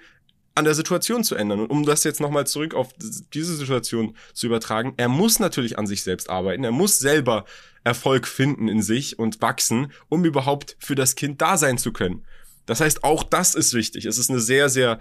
an 0.60 0.66
der 0.66 0.75
Situation 0.75 1.24
zu 1.24 1.36
ändern. 1.36 1.60
Und 1.60 1.72
um 1.72 1.86
das 1.86 2.04
jetzt 2.04 2.20
nochmal 2.20 2.46
zurück 2.46 2.75
auf 2.75 2.89
diese 3.34 3.56
Situation 3.56 4.16
zu 4.34 4.46
übertragen, 4.46 4.94
er 4.98 5.10
muss 5.10 5.39
natürlich 5.39 5.80
an 5.80 5.88
sich 5.88 6.04
selbst 6.04 6.30
arbeiten. 6.30 6.63
Er 6.63 6.72
muss 6.72 7.00
selber 7.00 7.46
Erfolg 7.84 8.28
finden 8.28 8.68
in 8.68 8.82
sich 8.82 9.18
und 9.18 9.42
wachsen, 9.42 9.92
um 10.10 10.25
überhaupt 10.25 10.75
für 10.80 10.96
das 10.96 11.16
Kind 11.16 11.42
da 11.42 11.58
sein 11.58 11.78
zu 11.78 11.92
können. 11.92 12.25
Das 12.66 12.82
heißt, 12.82 13.04
auch 13.04 13.24
das 13.24 13.56
ist 13.56 13.74
wichtig. 13.74 14.06
Es 14.06 14.18
ist 14.18 14.30
eine 14.30 14.39
sehr, 14.39 14.70
sehr 14.70 15.00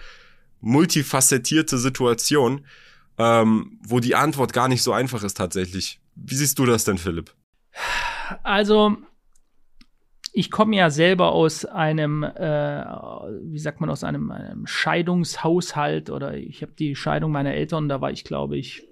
multifacettierte 0.60 1.76
Situation, 1.76 2.64
ähm, 3.18 3.78
wo 3.82 4.00
die 4.00 4.14
Antwort 4.14 4.52
gar 4.52 4.68
nicht 4.68 4.82
so 4.82 4.92
einfach 4.92 5.22
ist 5.22 5.36
tatsächlich. 5.36 6.00
Wie 6.14 6.34
siehst 6.34 6.58
du 6.58 6.66
das 6.66 6.84
denn, 6.84 6.98
Philipp? 6.98 7.34
Also, 8.42 8.96
ich 10.38 10.52
komme 10.52 10.76
ja 10.76 10.88
selber 10.88 11.32
aus 11.32 11.64
einem, 11.64 12.22
äh, 12.22 12.84
wie 13.42 13.58
sagt 13.58 13.80
man, 13.80 13.90
aus 13.90 14.04
einem, 14.04 14.30
einem 14.30 14.68
Scheidungshaushalt 14.68 16.10
oder 16.10 16.34
ich 16.34 16.62
habe 16.62 16.70
die 16.78 16.94
Scheidung 16.94 17.32
meiner 17.32 17.54
Eltern, 17.54 17.88
da 17.88 18.00
war 18.00 18.12
ich, 18.12 18.22
glaube 18.22 18.56
ich, 18.56 18.86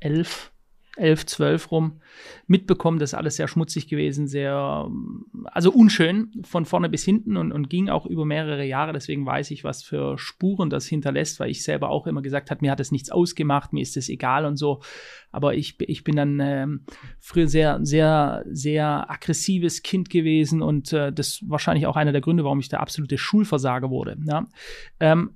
elf 0.00 0.50
11, 0.98 1.26
12 1.26 1.70
rum, 1.70 2.00
mitbekommen. 2.46 2.98
Das 2.98 3.10
ist 3.10 3.14
alles 3.14 3.36
sehr 3.36 3.48
schmutzig 3.48 3.88
gewesen, 3.88 4.26
sehr, 4.26 4.90
also 5.44 5.72
unschön 5.72 6.30
von 6.42 6.64
vorne 6.64 6.88
bis 6.88 7.04
hinten 7.04 7.36
und, 7.36 7.52
und 7.52 7.70
ging 7.70 7.88
auch 7.88 8.06
über 8.06 8.24
mehrere 8.24 8.64
Jahre. 8.64 8.92
Deswegen 8.92 9.24
weiß 9.24 9.50
ich, 9.50 9.64
was 9.64 9.82
für 9.82 10.18
Spuren 10.18 10.70
das 10.70 10.86
hinterlässt, 10.86 11.40
weil 11.40 11.50
ich 11.50 11.62
selber 11.62 11.90
auch 11.90 12.06
immer 12.06 12.22
gesagt 12.22 12.50
habe, 12.50 12.60
mir 12.62 12.70
hat 12.70 12.80
es 12.80 12.92
nichts 12.92 13.10
ausgemacht, 13.10 13.72
mir 13.72 13.82
ist 13.82 13.96
es 13.96 14.08
egal 14.08 14.44
und 14.44 14.56
so. 14.56 14.80
Aber 15.30 15.54
ich, 15.54 15.76
ich 15.80 16.04
bin 16.04 16.16
dann 16.16 16.40
ähm, 16.40 16.84
früher 17.20 17.48
sehr, 17.48 17.78
sehr, 17.82 18.44
sehr 18.50 19.10
aggressives 19.10 19.82
Kind 19.82 20.10
gewesen 20.10 20.62
und 20.62 20.92
äh, 20.92 21.12
das 21.12 21.42
wahrscheinlich 21.46 21.86
auch 21.86 21.96
einer 21.96 22.12
der 22.12 22.20
Gründe, 22.20 22.44
warum 22.44 22.60
ich 22.60 22.68
der 22.68 22.80
absolute 22.80 23.18
Schulversager 23.18 23.90
wurde. 23.90 24.16
Ja? 24.24 24.46
Ähm, 25.00 25.30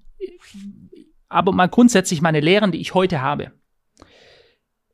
aber 1.29 1.53
mal 1.53 1.69
grundsätzlich 1.69 2.21
meine 2.21 2.41
Lehren, 2.41 2.73
die 2.73 2.81
ich 2.81 2.95
heute 2.95 3.23
habe, 3.23 3.53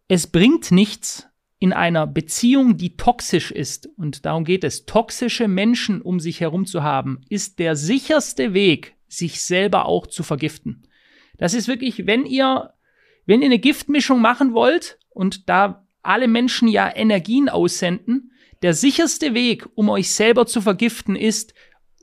es 0.09 0.27
bringt 0.27 0.71
nichts 0.71 1.29
in 1.59 1.73
einer 1.73 2.07
Beziehung, 2.07 2.77
die 2.77 2.97
toxisch 2.97 3.51
ist, 3.51 3.89
und 3.97 4.25
darum 4.25 4.45
geht 4.45 4.65
es, 4.65 4.87
toxische 4.87 5.49
Menschen 5.49 6.01
um 6.01 6.21
sich 6.21 6.41
herum 6.41 6.67
zu 6.67 6.83
haben, 6.83 7.21
ist 7.29 7.59
der 7.59 7.77
sicherste 7.77 8.55
Weg, 8.55 8.95
sich 9.09 9.43
selber 9.43 9.87
auch 9.87 10.07
zu 10.07 10.23
vergiften. 10.23 10.87
Das 11.37 11.55
ist 11.55 11.69
wirklich, 11.69 12.07
wenn 12.07 12.27
ihr, 12.27 12.73
wenn 13.27 13.43
ihr 13.43 13.47
eine 13.47 13.59
Giftmischung 13.59 14.21
machen 14.21 14.53
wollt 14.53 14.99
und 15.11 15.49
da 15.49 15.87
alle 16.03 16.29
Menschen 16.29 16.69
ja 16.69 16.95
Energien 16.95 17.49
aussenden, 17.49 18.33
der 18.63 18.75
sicherste 18.75 19.35
Weg, 19.35 19.69
um 19.75 19.89
euch 19.89 20.11
selber 20.11 20.47
zu 20.47 20.61
vergiften, 20.61 21.17
ist, 21.17 21.55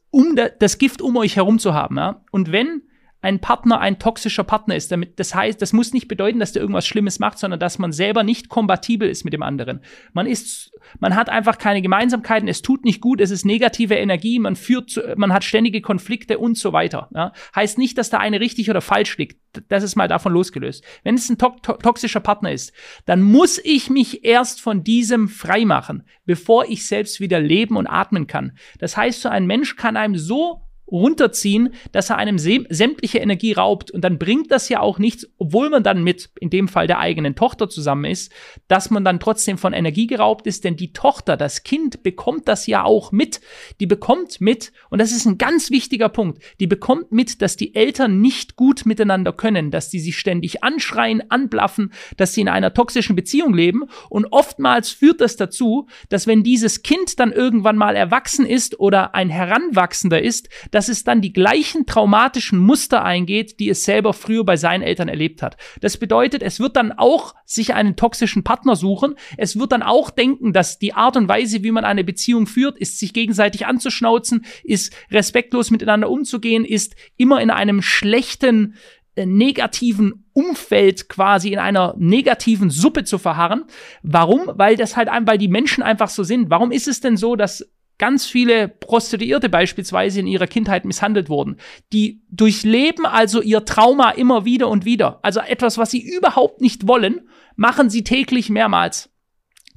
um 0.09 0.38
das 0.59 0.77
Gift 0.77 1.01
um 1.01 1.17
euch 1.17 1.35
herum 1.35 1.59
zu 1.59 1.74
haben. 1.74 1.97
Ja? 1.97 2.24
Und 2.31 2.51
wenn 2.51 2.83
ein 3.25 3.39
Partner 3.39 3.79
ein 3.79 3.98
toxischer 3.98 4.44
Partner 4.44 4.75
ist. 4.75 4.91
Damit, 4.91 5.20
das 5.20 5.34
heißt, 5.34 5.60
das 5.60 5.74
muss 5.74 5.94
nicht 5.94 6.08
bedeuten, 6.08 6.39
dass 6.39 6.51
der 6.51 6.62
irgendwas 6.62 6.86
Schlimmes 6.86 7.17
macht, 7.17 7.39
sondern 7.39 7.60
dass 7.60 7.79
man 7.79 7.91
selber 7.91 8.24
nicht 8.24 8.50
kompatibel 8.50 9.10
ist 9.10 9.25
mit 9.25 9.34
dem 9.34 9.41
anderen. 9.41 9.82
Man 10.13 10.27
ist, 10.27 10.72
man 11.00 11.15
hat 11.15 11.29
einfach 11.29 11.58
keine 11.58 11.82
Gemeinsamkeiten, 11.82 12.48
es 12.48 12.62
tut 12.62 12.86
nicht 12.86 13.01
gut, 13.01 13.20
es 13.20 13.32
ist 13.32 13.44
negative 13.44 13.96
Energie, 13.96 14.38
man 14.38 14.55
führt, 14.55 14.91
zu, 14.91 15.01
man 15.17 15.34
hat 15.34 15.44
ständige 15.44 15.82
Konflikte 15.82 16.38
und 16.38 16.55
so 16.55 16.72
weiter. 16.72 17.10
Ja? 17.15 17.34
Heißt 17.55 17.79
nicht, 17.79 17.98
dass 17.98 18.12
da 18.12 18.20
eine 18.20 18.39
richtig 18.39 18.70
oder 18.70 18.82
falsch 18.82 19.17
liegt. 19.17 19.39
Das 19.70 19.84
ist 19.84 19.96
mal 19.96 20.08
davon 20.08 20.34
losgelöst. 20.34 20.84
Wenn 21.03 21.15
es 21.15 21.29
ein 21.29 21.38
to 21.38 21.50
to 21.63 21.74
toxischer 21.74 22.20
Partner 22.20 22.51
ist, 22.51 22.74
dann 23.05 23.22
muss 23.24 23.60
ich 23.63 23.89
mich 23.89 24.24
erst 24.24 24.62
von 24.62 24.84
diesem 24.84 25.29
freimachen, 25.29 26.03
bevor 26.25 26.65
ich 26.65 26.86
selbst 26.86 27.20
wieder 27.20 27.39
leben 27.39 27.77
und 27.77 27.88
atmen 27.88 28.27
kann. 28.27 28.58
Das 28.79 28.98
heißt, 28.98 29.22
so 29.22 29.29
ein 29.29 29.48
Mensch 29.48 29.77
kann 29.77 29.98
einem 29.98 30.17
so 30.17 30.64
runterziehen, 30.92 31.74
dass 31.92 32.10
er 32.10 32.18
einem 32.18 32.38
sämtliche 32.38 33.18
Energie 33.18 33.54
raubt. 33.54 33.92
Und 33.92 34.01
dann 34.01 34.20
bringt 34.20 34.51
das 34.51 34.70
ja 34.70 34.80
auch 34.82 35.00
nichts, 35.00 35.27
obwohl 35.38 35.70
man 35.70 35.84
dann 35.84 36.04
mit, 36.04 36.30
in 36.39 36.50
dem 36.50 36.68
Fall 36.68 36.88
der 36.88 37.00
eigenen 37.00 37.36
Tochter 37.36 37.70
zusammen 37.70 38.06
ist, 38.06 38.32
dass 38.68 38.89
man 38.89 39.04
dann 39.04 39.20
trotzdem 39.20 39.58
von 39.58 39.74
Energie 39.74 40.08
geraubt 40.08 40.48
ist, 40.48 40.63
denn 40.63 40.75
die 40.75 40.94
Tochter, 40.94 41.38
das 41.38 41.63
Kind 41.63 42.04
bekommt 42.04 42.48
das 42.48 42.68
ja 42.68 42.84
auch 42.84 43.12
mit. 43.12 43.42
Die 43.80 43.88
bekommt 43.88 44.42
mit, 44.42 44.72
und 44.89 45.00
das 45.00 45.12
ist 45.12 45.25
ein 45.25 45.38
ganz 45.38 45.72
wichtiger 45.72 46.10
Punkt, 46.10 46.42
die 46.60 46.68
bekommt 46.68 47.12
mit, 47.12 47.42
dass 47.42 47.58
die 47.58 47.74
Eltern 47.75 48.22
nicht 48.22 48.56
gut 48.56 48.86
miteinander 48.86 49.34
können, 49.34 49.72
dass 49.72 49.89
die 49.89 50.00
sich 50.00 50.18
ständig 50.18 50.63
anschreien, 50.63 51.30
anblaffen, 51.30 51.92
dass 52.18 52.34
sie 52.34 52.42
in 52.42 52.50
einer 52.50 52.74
toxischen 52.74 53.15
Beziehung 53.15 53.54
leben. 53.54 53.84
Und 54.10 54.27
oftmals 54.32 54.89
führt 54.89 55.22
das 55.22 55.36
dazu, 55.36 55.88
dass 56.10 56.27
wenn 56.27 56.44
dieses 56.44 56.84
Kind 56.84 57.20
dann 57.20 57.32
irgendwann 57.32 57.77
mal 57.77 57.96
erwachsen 57.96 58.46
ist 58.46 58.80
oder 58.80 59.15
ein 59.15 59.30
Heranwachsender 59.30 60.22
ist, 60.22 60.50
dass 60.75 60.89
es 60.89 61.05
dann 61.05 61.22
die 61.22 61.32
gleichen 61.32 61.86
traumatischen 61.86 62.60
Muster 62.60 63.01
eingeht, 63.01 63.62
die 63.62 63.70
es 63.70 63.86
selber 63.86 64.12
früher 64.12 64.44
bei 64.44 64.58
seinen 64.58 64.82
Eltern 64.82 65.08
erlebt 65.08 65.41
hat. 65.41 65.55
Das 65.79 65.96
bedeutet, 65.96 66.44
es 66.44 66.60
wird 66.60 66.75
dann 66.75 66.91
auch 66.91 67.34
sich 67.46 67.74
einen 67.74 67.96
toxischen 67.96 68.44
Partner 68.44 68.75
suchen. 68.75 69.15
Es 69.38 69.58
wird 69.58 69.72
dann 69.72 69.84
auch 69.84 70.10
denken, 70.10 70.51
dass 70.51 70.77
die 70.77 70.94
Art 70.94 71.15
und 71.15 71.29
Weise, 71.29 71.63
wie 71.63 71.72
man 71.72 71.86
eine 71.86 72.03
Beziehung 72.03 72.46
führt, 72.46 72.77
ist 72.77 73.00
sich 73.00 73.13
gegenseitig 73.13 73.65
anzuschnauzen, 73.65 74.44
ist 74.65 74.94
respektlos 75.12 75.72
miteinander 75.72 76.10
umzugehen, 76.10 76.65
ist 76.65 76.98
immer 77.15 77.39
in 77.39 77.51
einem 77.51 77.82
schlechten 77.82 78.75
äh, 79.15 79.25
negativen 79.25 80.25
Umfeld 80.34 81.08
quasi 81.08 81.53
in 81.53 81.60
einer 81.60 81.96
negativen 81.98 82.70
Suppe 82.70 83.05
zu 83.05 83.17
verharren. 83.17 83.63
Warum? 84.03 84.51
Weil 84.55 84.75
das 84.75 84.98
halt, 84.98 85.08
weil 85.22 85.38
die 85.38 85.48
Menschen 85.48 85.84
einfach 85.84 86.10
so 86.10 86.24
sind. 86.24 86.50
Warum 86.50 86.74
ist 86.74 86.89
es 86.89 87.00
denn 87.00 87.15
so, 87.15 87.38
dass 87.38 87.65
ganz 87.97 88.25
viele 88.25 88.67
Prostituierte 88.67 89.49
beispielsweise 89.49 90.19
in 90.19 90.27
ihrer 90.27 90.47
Kindheit 90.47 90.85
misshandelt 90.85 91.29
wurden. 91.29 91.57
Die 91.93 92.23
durchleben 92.29 93.05
also 93.05 93.41
ihr 93.41 93.65
Trauma 93.65 94.11
immer 94.11 94.45
wieder 94.45 94.67
und 94.69 94.85
wieder. 94.85 95.19
Also 95.23 95.39
etwas, 95.39 95.77
was 95.77 95.91
sie 95.91 96.01
überhaupt 96.01 96.61
nicht 96.61 96.87
wollen, 96.87 97.29
machen 97.55 97.89
sie 97.89 98.03
täglich 98.03 98.49
mehrmals 98.49 99.09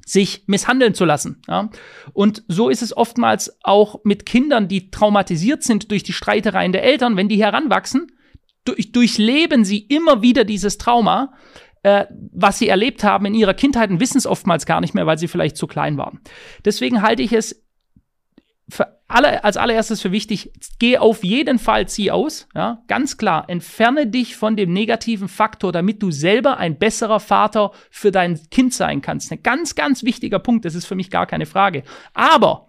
sich 0.05 0.43
misshandeln 0.47 0.95
zu 0.95 1.05
lassen. 1.05 1.41
Ja? 1.47 1.69
Und 2.13 2.43
so 2.47 2.69
ist 2.69 2.81
es 2.81 2.97
oftmals 2.97 3.57
auch 3.63 3.99
mit 4.03 4.25
Kindern, 4.25 4.67
die 4.67 4.89
traumatisiert 4.89 5.63
sind 5.63 5.91
durch 5.91 6.03
die 6.03 6.13
Streitereien 6.13 6.71
der 6.71 6.83
Eltern, 6.83 7.15
wenn 7.15 7.29
die 7.29 7.41
heranwachsen, 7.41 8.11
durch, 8.65 8.91
durchleben 8.91 9.63
sie 9.63 9.79
immer 9.79 10.21
wieder 10.21 10.45
dieses 10.45 10.79
Trauma, 10.79 11.33
äh, 11.83 12.05
was 12.31 12.57
sie 12.57 12.67
erlebt 12.67 13.03
haben 13.03 13.25
in 13.25 13.35
ihrer 13.35 13.53
Kindheit 13.53 13.89
und 13.91 13.99
wissen 13.99 14.17
es 14.17 14.25
oftmals 14.25 14.65
gar 14.65 14.81
nicht 14.81 14.95
mehr, 14.95 15.05
weil 15.05 15.19
sie 15.19 15.27
vielleicht 15.27 15.57
zu 15.57 15.67
klein 15.67 15.97
waren. 15.97 16.19
Deswegen 16.65 17.01
halte 17.01 17.21
ich 17.21 17.31
es 17.31 17.63
alle, 19.07 19.43
als 19.43 19.57
allererstes 19.57 20.01
für 20.01 20.11
wichtig, 20.11 20.51
geh 20.77 20.97
auf 20.97 21.23
jeden 21.23 21.57
Fall, 21.57 21.87
zieh 21.87 22.11
aus, 22.11 22.47
ja, 22.53 22.83
ganz 22.87 23.17
klar, 23.17 23.45
entferne 23.47 24.05
dich 24.05 24.35
von 24.35 24.55
dem 24.55 24.71
negativen 24.71 25.27
Faktor, 25.27 25.71
damit 25.71 26.03
du 26.03 26.11
selber 26.11 26.57
ein 26.57 26.77
besserer 26.77 27.19
Vater 27.19 27.71
für 27.89 28.11
dein 28.11 28.39
Kind 28.51 28.73
sein 28.73 29.01
kannst. 29.01 29.31
Ein 29.31 29.41
ganz, 29.41 29.73
ganz 29.75 30.03
wichtiger 30.03 30.39
Punkt, 30.39 30.65
das 30.65 30.75
ist 30.75 30.85
für 30.85 30.95
mich 30.95 31.09
gar 31.09 31.25
keine 31.25 31.47
Frage. 31.47 31.83
Aber 32.13 32.67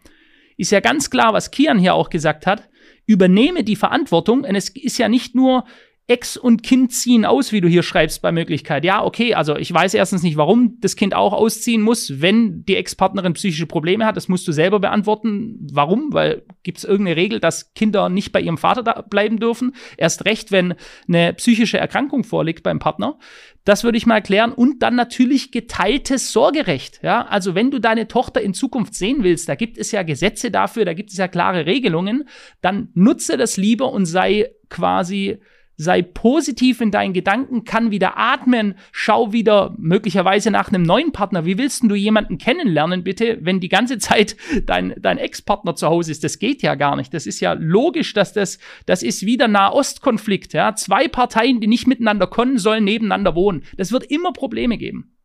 ist 0.56 0.72
ja 0.72 0.80
ganz 0.80 1.10
klar, 1.10 1.32
was 1.32 1.50
Kian 1.50 1.78
hier 1.78 1.94
auch 1.94 2.10
gesagt 2.10 2.46
hat, 2.46 2.68
übernehme 3.06 3.64
die 3.64 3.76
Verantwortung, 3.76 4.44
und 4.44 4.54
es 4.54 4.70
ist 4.70 4.98
ja 4.98 5.08
nicht 5.08 5.34
nur 5.34 5.64
Ex 6.10 6.36
und 6.36 6.64
Kind 6.64 6.92
ziehen 6.92 7.24
aus, 7.24 7.52
wie 7.52 7.60
du 7.60 7.68
hier 7.68 7.84
schreibst 7.84 8.20
bei 8.20 8.32
Möglichkeit. 8.32 8.84
Ja, 8.84 9.04
okay, 9.04 9.34
also 9.34 9.54
ich 9.54 9.72
weiß 9.72 9.94
erstens 9.94 10.24
nicht, 10.24 10.36
warum 10.36 10.76
das 10.80 10.96
Kind 10.96 11.14
auch 11.14 11.32
ausziehen 11.32 11.82
muss, 11.82 12.20
wenn 12.20 12.64
die 12.64 12.74
Ex-Partnerin 12.74 13.34
psychische 13.34 13.66
Probleme 13.66 14.04
hat. 14.04 14.16
Das 14.16 14.26
musst 14.26 14.48
du 14.48 14.52
selber 14.52 14.80
beantworten. 14.80 15.68
Warum? 15.72 16.12
Weil 16.12 16.42
gibt 16.64 16.78
es 16.78 16.84
irgendeine 16.84 17.16
Regel, 17.16 17.38
dass 17.38 17.72
Kinder 17.74 18.08
nicht 18.08 18.32
bei 18.32 18.40
ihrem 18.40 18.58
Vater 18.58 19.04
bleiben 19.08 19.38
dürfen? 19.38 19.76
Erst 19.96 20.24
recht, 20.24 20.50
wenn 20.50 20.74
eine 21.06 21.32
psychische 21.34 21.78
Erkrankung 21.78 22.24
vorliegt 22.24 22.64
beim 22.64 22.80
Partner. 22.80 23.16
Das 23.64 23.84
würde 23.84 23.96
ich 23.96 24.06
mal 24.06 24.16
erklären. 24.16 24.50
Und 24.52 24.82
dann 24.82 24.96
natürlich 24.96 25.52
geteiltes 25.52 26.32
Sorgerecht. 26.32 26.98
Ja, 27.04 27.24
also 27.26 27.54
wenn 27.54 27.70
du 27.70 27.78
deine 27.78 28.08
Tochter 28.08 28.40
in 28.40 28.52
Zukunft 28.52 28.96
sehen 28.96 29.22
willst, 29.22 29.48
da 29.48 29.54
gibt 29.54 29.78
es 29.78 29.92
ja 29.92 30.02
Gesetze 30.02 30.50
dafür, 30.50 30.84
da 30.84 30.92
gibt 30.92 31.10
es 31.10 31.18
ja 31.18 31.28
klare 31.28 31.66
Regelungen, 31.66 32.28
dann 32.62 32.88
nutze 32.94 33.36
das 33.36 33.56
lieber 33.56 33.92
und 33.92 34.06
sei 34.06 34.50
quasi 34.68 35.38
sei 35.80 36.02
positiv 36.02 36.82
in 36.82 36.90
deinen 36.90 37.14
Gedanken, 37.14 37.64
kann 37.64 37.90
wieder 37.90 38.18
atmen, 38.18 38.74
schau 38.92 39.32
wieder 39.32 39.74
möglicherweise 39.78 40.50
nach 40.50 40.68
einem 40.68 40.82
neuen 40.82 41.10
Partner. 41.12 41.46
Wie 41.46 41.56
willst 41.56 41.84
du 41.84 41.94
jemanden 41.94 42.36
kennenlernen, 42.36 43.02
bitte, 43.02 43.38
wenn 43.40 43.60
die 43.60 43.70
ganze 43.70 43.96
Zeit 43.98 44.36
dein, 44.66 44.94
dein 44.98 45.16
Ex-Partner 45.16 45.74
zu 45.74 45.86
Hause 45.86 46.12
ist? 46.12 46.22
Das 46.22 46.38
geht 46.38 46.60
ja 46.60 46.74
gar 46.74 46.96
nicht. 46.96 47.14
Das 47.14 47.26
ist 47.26 47.40
ja 47.40 47.54
logisch, 47.54 48.12
dass 48.12 48.34
das, 48.34 48.58
das 48.84 49.02
ist 49.02 49.24
wieder 49.24 49.48
Nahostkonflikt, 49.48 50.52
ja. 50.52 50.74
Zwei 50.74 51.08
Parteien, 51.08 51.60
die 51.60 51.66
nicht 51.66 51.86
miteinander 51.86 52.26
können, 52.26 52.58
sollen 52.58 52.84
nebeneinander 52.84 53.34
wohnen. 53.34 53.62
Das 53.78 53.90
wird 53.90 54.04
immer 54.04 54.32
Probleme 54.34 54.76
geben. 54.76 55.16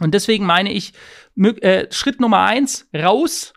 Und 0.00 0.14
deswegen 0.14 0.46
meine 0.46 0.72
ich, 0.72 0.94
äh, 1.36 1.86
Schritt 1.90 2.20
Nummer 2.20 2.44
eins, 2.44 2.88
raus 2.94 3.52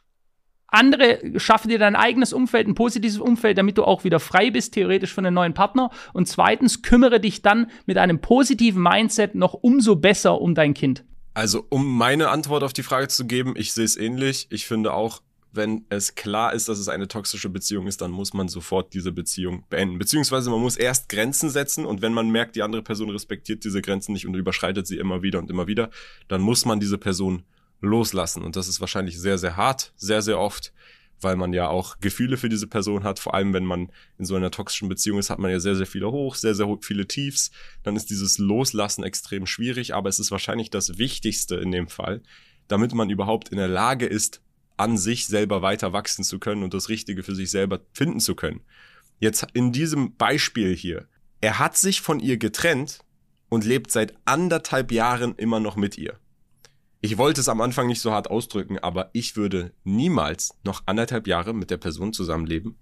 andere 0.71 1.19
schaffe 1.37 1.67
dir 1.67 1.77
dein 1.77 1.95
eigenes 1.95 2.33
Umfeld, 2.33 2.67
ein 2.67 2.75
positives 2.75 3.19
Umfeld, 3.19 3.57
damit 3.57 3.77
du 3.77 3.83
auch 3.83 4.03
wieder 4.03 4.19
frei 4.19 4.49
bist, 4.49 4.73
theoretisch 4.73 5.13
von 5.13 5.25
einem 5.25 5.35
neuen 5.35 5.53
Partner. 5.53 5.91
Und 6.13 6.27
zweitens, 6.27 6.81
kümmere 6.81 7.19
dich 7.19 7.41
dann 7.41 7.69
mit 7.85 7.97
einem 7.97 8.21
positiven 8.21 8.81
Mindset 8.81 9.35
noch 9.35 9.53
umso 9.53 9.97
besser 9.97 10.41
um 10.41 10.55
dein 10.55 10.73
Kind. 10.73 11.03
Also, 11.33 11.65
um 11.69 11.97
meine 11.97 12.29
Antwort 12.29 12.63
auf 12.63 12.73
die 12.73 12.83
Frage 12.83 13.07
zu 13.07 13.25
geben, 13.25 13.53
ich 13.55 13.73
sehe 13.73 13.85
es 13.85 13.95
ähnlich. 13.95 14.47
Ich 14.49 14.65
finde 14.65 14.93
auch, 14.93 15.21
wenn 15.53 15.85
es 15.89 16.15
klar 16.15 16.53
ist, 16.53 16.69
dass 16.69 16.79
es 16.79 16.87
eine 16.87 17.07
toxische 17.07 17.49
Beziehung 17.49 17.87
ist, 17.87 18.01
dann 18.01 18.11
muss 18.11 18.33
man 18.33 18.47
sofort 18.47 18.93
diese 18.93 19.11
Beziehung 19.11 19.65
beenden. 19.69 19.97
Beziehungsweise 19.97 20.49
man 20.49 20.61
muss 20.61 20.77
erst 20.77 21.09
Grenzen 21.09 21.49
setzen 21.49 21.85
und 21.85 22.01
wenn 22.01 22.13
man 22.13 22.29
merkt, 22.29 22.55
die 22.55 22.63
andere 22.63 22.81
Person 22.81 23.09
respektiert 23.09 23.63
diese 23.63 23.81
Grenzen 23.81 24.13
nicht 24.13 24.25
und 24.25 24.35
überschreitet 24.35 24.87
sie 24.87 24.97
immer 24.97 25.21
wieder 25.21 25.39
und 25.39 25.49
immer 25.49 25.67
wieder, 25.67 25.89
dann 26.27 26.41
muss 26.41 26.65
man 26.65 26.79
diese 26.79 26.97
Person 26.97 27.43
loslassen. 27.81 28.43
Und 28.43 28.55
das 28.55 28.67
ist 28.67 28.79
wahrscheinlich 28.79 29.19
sehr, 29.19 29.37
sehr 29.37 29.57
hart, 29.57 29.93
sehr, 29.97 30.21
sehr 30.21 30.39
oft, 30.39 30.73
weil 31.19 31.35
man 31.35 31.53
ja 31.53 31.67
auch 31.67 31.99
Gefühle 31.99 32.37
für 32.37 32.49
diese 32.49 32.67
Person 32.67 33.03
hat. 33.03 33.19
Vor 33.19 33.33
allem, 33.33 33.53
wenn 33.53 33.65
man 33.65 33.91
in 34.17 34.25
so 34.25 34.35
einer 34.35 34.51
toxischen 34.51 34.89
Beziehung 34.89 35.19
ist, 35.19 35.29
hat 35.29 35.39
man 35.39 35.51
ja 35.51 35.59
sehr, 35.59 35.75
sehr 35.75 35.85
viele 35.85 36.11
Hochs, 36.11 36.41
sehr, 36.41 36.55
sehr 36.55 36.77
viele 36.81 37.07
Tiefs. 37.07 37.51
Dann 37.83 37.95
ist 37.95 38.09
dieses 38.09 38.37
Loslassen 38.37 39.03
extrem 39.03 39.45
schwierig, 39.45 39.93
aber 39.93 40.09
es 40.09 40.19
ist 40.19 40.31
wahrscheinlich 40.31 40.69
das 40.69 40.97
Wichtigste 40.97 41.55
in 41.55 41.71
dem 41.71 41.87
Fall, 41.87 42.21
damit 42.67 42.93
man 42.93 43.09
überhaupt 43.09 43.49
in 43.49 43.57
der 43.57 43.67
Lage 43.67 44.05
ist, 44.05 44.41
an 44.77 44.97
sich 44.97 45.27
selber 45.27 45.61
weiter 45.61 45.93
wachsen 45.93 46.23
zu 46.23 46.39
können 46.39 46.63
und 46.63 46.73
das 46.73 46.89
Richtige 46.89 47.23
für 47.23 47.35
sich 47.35 47.51
selber 47.51 47.81
finden 47.93 48.19
zu 48.19 48.35
können. 48.35 48.61
Jetzt 49.19 49.45
in 49.53 49.71
diesem 49.71 50.15
Beispiel 50.15 50.75
hier. 50.75 51.07
Er 51.41 51.59
hat 51.59 51.77
sich 51.77 52.01
von 52.01 52.19
ihr 52.19 52.37
getrennt 52.37 52.99
und 53.49 53.65
lebt 53.65 53.91
seit 53.91 54.15
anderthalb 54.25 54.91
Jahren 54.91 55.35
immer 55.35 55.59
noch 55.59 55.75
mit 55.75 55.97
ihr. 55.97 56.17
Ich 57.03 57.17
wollte 57.17 57.41
es 57.41 57.49
am 57.49 57.61
Anfang 57.61 57.87
nicht 57.87 57.99
so 57.99 58.11
hart 58.11 58.29
ausdrücken, 58.29 58.77
aber 58.77 59.09
ich 59.13 59.35
würde 59.35 59.73
niemals 59.83 60.53
noch 60.63 60.83
anderthalb 60.85 61.25
Jahre 61.25 61.51
mit 61.51 61.71
der 61.71 61.77
Person 61.77 62.13
zusammenleben, 62.13 62.75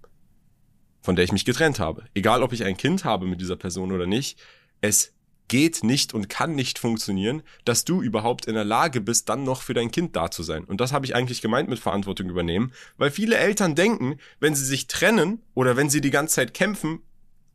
von 1.00 1.16
der 1.16 1.24
ich 1.24 1.32
mich 1.32 1.46
getrennt 1.46 1.80
habe. 1.80 2.04
Egal, 2.12 2.42
ob 2.42 2.52
ich 2.52 2.64
ein 2.64 2.76
Kind 2.76 3.04
habe 3.04 3.26
mit 3.26 3.40
dieser 3.40 3.56
Person 3.56 3.92
oder 3.92 4.06
nicht. 4.06 4.38
Es 4.82 5.14
geht 5.48 5.82
nicht 5.82 6.12
und 6.12 6.28
kann 6.28 6.54
nicht 6.54 6.78
funktionieren, 6.78 7.42
dass 7.64 7.86
du 7.86 8.02
überhaupt 8.02 8.44
in 8.44 8.54
der 8.54 8.64
Lage 8.64 9.00
bist, 9.00 9.30
dann 9.30 9.42
noch 9.42 9.62
für 9.62 9.72
dein 9.72 9.90
Kind 9.90 10.14
da 10.14 10.30
zu 10.30 10.42
sein. 10.42 10.64
Und 10.64 10.82
das 10.82 10.92
habe 10.92 11.06
ich 11.06 11.14
eigentlich 11.14 11.40
gemeint 11.40 11.70
mit 11.70 11.78
Verantwortung 11.78 12.28
übernehmen, 12.28 12.72
weil 12.98 13.10
viele 13.10 13.38
Eltern 13.38 13.74
denken, 13.74 14.18
wenn 14.38 14.54
sie 14.54 14.66
sich 14.66 14.86
trennen 14.86 15.40
oder 15.54 15.78
wenn 15.78 15.88
sie 15.88 16.02
die 16.02 16.10
ganze 16.10 16.34
Zeit 16.36 16.52
kämpfen 16.52 17.00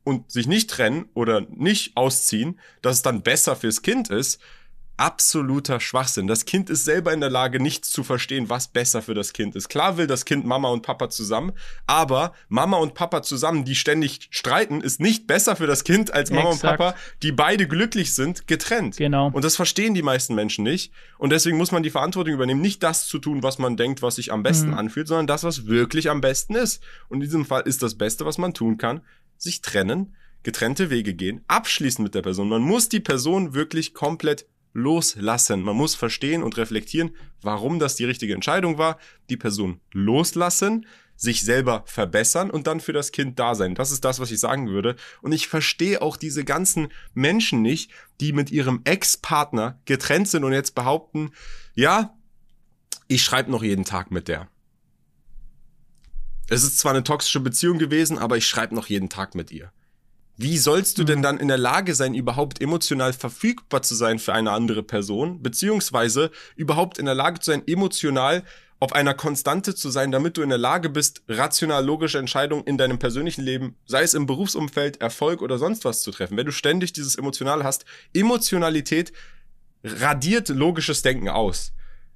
und 0.04 0.32
sich 0.32 0.48
nicht 0.48 0.72
trennen 0.72 1.10
oder 1.14 1.42
nicht 1.42 1.96
ausziehen, 1.96 2.60
dass 2.82 2.98
es 2.98 3.02
dann 3.04 3.22
besser 3.22 3.56
fürs 3.56 3.84
Kind 3.84 4.10
ist 4.10 4.42
absoluter 4.98 5.80
Schwachsinn. 5.80 6.28
Das 6.28 6.46
Kind 6.46 6.70
ist 6.70 6.86
selber 6.86 7.14
in 7.14 7.20
der 7.20 7.30
Lage, 7.30 7.60
nichts 7.60 7.92
zu 7.92 8.04
verstehen, 8.04 8.50
was 8.50 8.68
besser 8.68 9.02
für 9.02 9.14
das 9.14 9.34
Kind 9.34 9.56
ist. 9.56 9.70
Klar 9.70 9.98
will 9.98 10.08
das 10.08 10.26
Kind 10.26 10.46
Mama 10.46 10.70
und 10.70 10.82
Papa 10.82 11.10
zusammen, 11.10 11.52
aber 11.86 12.34
Mama 12.48 12.78
und 12.78 12.94
Papa 12.94 13.22
zusammen, 13.22 13.66
die 13.66 13.76
ständig 13.76 14.28
streiten, 14.32 14.82
ist 14.82 15.00
nicht 15.00 15.28
besser 15.28 15.56
für 15.56 15.68
das 15.68 15.84
Kind 15.84 16.14
als 16.14 16.32
Mama 16.32 16.52
Exakt. 16.52 16.64
und 16.64 16.78
Papa, 16.78 16.98
die 17.24 17.32
beide 17.32 17.68
glücklich 17.68 18.14
sind, 18.14 18.48
getrennt. 18.48 18.98
Genau. 18.98 19.30
Und 19.32 19.44
das 19.44 19.56
verstehen 19.56 19.94
die 19.94 20.02
meisten 20.02 20.36
Menschen 20.36 20.64
nicht. 20.64 20.92
Und 21.18 21.32
deswegen 21.32 21.58
muss 21.58 21.72
man 21.72 21.84
die 21.84 21.90
Verantwortung 21.90 22.34
übernehmen, 22.34 22.62
nicht 22.62 22.84
das 22.84 23.08
zu 23.08 23.20
tun, 23.20 23.44
was 23.44 23.58
man 23.60 23.78
denkt, 23.78 24.02
was 24.02 24.16
sich 24.16 24.32
am 24.32 24.44
besten 24.44 24.70
mhm. 24.70 24.78
anfühlt, 24.78 25.08
sondern 25.08 25.28
das, 25.28 25.44
was 25.44 25.68
wirklich 25.68 26.10
am 26.10 26.22
besten 26.22 26.56
ist. 26.56 26.82
Und 27.10 27.18
in 27.18 27.22
diesem 27.22 27.46
Fall 27.46 27.64
ist 27.64 27.84
das 27.84 27.96
Beste, 27.96 28.26
was 28.26 28.38
man 28.38 28.54
tun 28.54 28.78
kann, 28.78 29.02
sich 29.38 29.62
trennen, 29.62 30.16
getrennte 30.44 30.90
Wege 30.90 31.14
gehen, 31.14 31.44
abschließen 31.48 32.04
mit 32.04 32.16
der 32.16 32.22
Person. 32.22 32.50
Man 32.50 32.62
muss 32.62 32.88
die 32.88 33.00
Person 33.00 33.54
wirklich 33.54 33.94
komplett 33.94 34.46
loslassen. 34.76 35.62
Man 35.62 35.76
muss 35.76 35.96
verstehen 35.96 36.44
und 36.44 36.58
reflektieren, 36.58 37.16
warum 37.42 37.80
das 37.80 37.96
die 37.96 38.06
richtige 38.06 38.36
Entscheidung 38.36 38.78
war, 38.78 39.00
die 39.30 39.38
Person 39.38 39.80
loslassen, 39.94 40.86
sich 41.16 41.42
selber 41.42 41.84
verbessern 41.88 42.52
und 42.52 42.68
dann 42.68 42.82
für 42.82 42.92
das 42.92 43.14
Kind 43.14 43.40
da 43.40 43.56
sein. 43.56 43.74
Das 43.74 43.92
ist 43.92 44.04
das, 44.04 44.20
was 44.20 44.32
ich 44.32 44.40
sagen 44.40 44.68
würde. 44.68 44.98
Und 45.22 45.32
ich 45.32 45.48
verstehe 45.48 46.02
auch 46.02 46.18
diese 46.18 46.44
ganzen 46.44 46.90
Menschen 47.14 47.62
nicht, 47.62 47.90
die 48.20 48.34
mit 48.34 48.52
ihrem 48.52 48.82
Ex-Partner 48.84 49.80
getrennt 49.86 50.28
sind 50.28 50.44
und 50.44 50.52
jetzt 50.52 50.76
behaupten, 50.76 51.32
ja, 51.74 52.14
ich 53.08 53.24
schreibe 53.24 53.52
noch 53.52 53.64
jeden 53.64 53.86
Tag 53.86 54.12
mit 54.12 54.28
der. 54.28 54.50
Es 56.50 56.64
ist 56.64 56.78
zwar 56.78 56.92
eine 56.92 57.04
toxische 57.04 57.40
Beziehung 57.40 57.80
gewesen, 57.80 58.18
aber 58.20 58.36
ich 58.36 58.46
schreibe 58.46 58.76
noch 58.76 58.88
jeden 58.88 59.10
Tag 59.10 59.36
mit 59.36 59.52
ihr. 59.52 59.72
Wie 60.38 60.58
sollst 60.58 60.98
du 60.98 61.04
denn 61.04 61.20
mhm. 61.20 61.24
dann 61.24 61.38
in 61.40 61.48
der 61.48 61.58
Lage 61.58 61.96
sein, 61.96 62.14
überhaupt 62.14 62.62
emotional 62.62 63.14
verfügbar 63.14 63.82
zu 63.82 63.96
sein 63.96 64.20
für 64.20 64.34
eine 64.34 64.52
andere 64.52 64.84
Person, 64.84 65.42
beziehungsweise 65.42 66.32
überhaupt 66.56 66.98
in 66.98 67.06
der 67.06 67.16
Lage 67.16 67.40
zu 67.40 67.52
sein, 67.52 67.64
emotional 67.68 68.44
auf 68.80 68.94
einer 68.94 69.14
Konstante 69.14 69.74
zu 69.74 69.90
sein, 69.90 70.12
damit 70.12 70.36
du 70.36 70.42
in 70.42 70.50
der 70.50 70.58
Lage 70.58 70.90
bist, 70.90 71.24
rational 71.30 71.86
logische 71.86 72.20
Entscheidungen 72.20 72.66
in 72.66 72.78
deinem 72.78 73.00
persönlichen 73.00 73.42
Leben, 73.42 73.78
sei 73.86 74.04
es 74.04 74.14
im 74.14 74.26
Berufsumfeld, 74.26 75.00
Erfolg 75.00 75.42
oder 75.42 75.58
sonst 75.58 75.86
was 75.86 76.02
zu 76.02 76.12
treffen. 76.12 76.36
Wenn 76.36 76.46
du 76.46 76.52
ständig 76.52 76.92
dieses 76.92 77.16
Emotional 77.16 77.64
hast, 77.64 77.86
Emotionalität 78.14 79.14
radiert 79.84 80.50
logisches 80.50 81.02
Denken 81.02 81.30
aus 81.30 81.75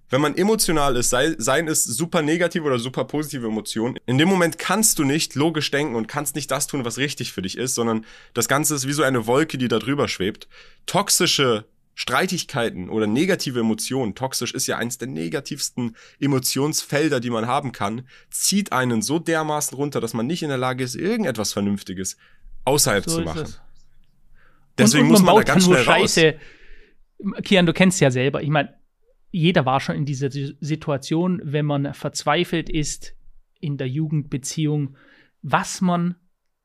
wenn 0.09 0.21
man 0.21 0.35
emotional 0.35 0.95
ist, 0.95 1.09
sei, 1.09 1.35
seien 1.37 1.67
es 1.67 1.83
super 1.83 2.21
negative 2.21 2.63
oder 2.63 2.79
super 2.79 3.05
positive 3.05 3.47
Emotionen, 3.47 3.97
in 4.05 4.17
dem 4.17 4.27
Moment 4.27 4.57
kannst 4.57 4.99
du 4.99 5.03
nicht 5.03 5.35
logisch 5.35 5.69
denken 5.71 5.95
und 5.95 6.07
kannst 6.07 6.35
nicht 6.35 6.49
das 6.51 6.67
tun, 6.67 6.85
was 6.85 6.97
richtig 6.97 7.31
für 7.31 7.41
dich 7.41 7.57
ist, 7.57 7.75
sondern 7.75 8.05
das 8.33 8.47
Ganze 8.47 8.75
ist 8.75 8.87
wie 8.87 8.93
so 8.93 9.03
eine 9.03 9.27
Wolke, 9.27 9.57
die 9.57 9.67
da 9.67 9.79
drüber 9.79 10.07
schwebt. 10.07 10.47
Toxische 10.85 11.65
Streitigkeiten 11.93 12.89
oder 12.89 13.07
negative 13.07 13.59
Emotionen, 13.59 14.15
toxisch 14.15 14.53
ist 14.53 14.67
ja 14.67 14.77
eins 14.77 14.97
der 14.97 15.09
negativsten 15.09 15.97
Emotionsfelder, 16.21 17.19
die 17.19 17.29
man 17.29 17.45
haben 17.45 17.73
kann, 17.73 18.07
zieht 18.31 18.71
einen 18.71 19.01
so 19.01 19.19
dermaßen 19.19 19.75
runter, 19.75 19.99
dass 19.99 20.13
man 20.13 20.25
nicht 20.25 20.41
in 20.41 20.47
der 20.47 20.57
Lage 20.57 20.83
ist, 20.83 20.95
irgendetwas 20.95 21.51
Vernünftiges 21.51 22.15
außerhalb 22.63 23.03
so 23.03 23.17
zu 23.17 23.21
machen. 23.23 23.53
Deswegen 24.77 25.09
und, 25.09 25.17
und 25.17 25.25
man 25.25 25.35
muss 25.35 25.35
man 25.35 25.45
da 25.45 25.53
ganz 25.53 25.65
schnell 25.65 25.83
Scheiße. 25.83 26.39
raus. 27.21 27.43
Kian, 27.43 27.65
du 27.65 27.73
kennst 27.73 27.99
ja 27.99 28.11
selber. 28.11 28.41
Ich 28.41 28.49
meine, 28.49 28.78
jeder 29.31 29.65
war 29.65 29.79
schon 29.79 29.95
in 29.95 30.05
dieser 30.05 30.29
Situation, 30.31 31.41
wenn 31.43 31.65
man 31.65 31.93
verzweifelt 31.93 32.69
ist 32.69 33.15
in 33.59 33.77
der 33.77 33.87
Jugendbeziehung, 33.87 34.95
was 35.41 35.81
man 35.81 36.15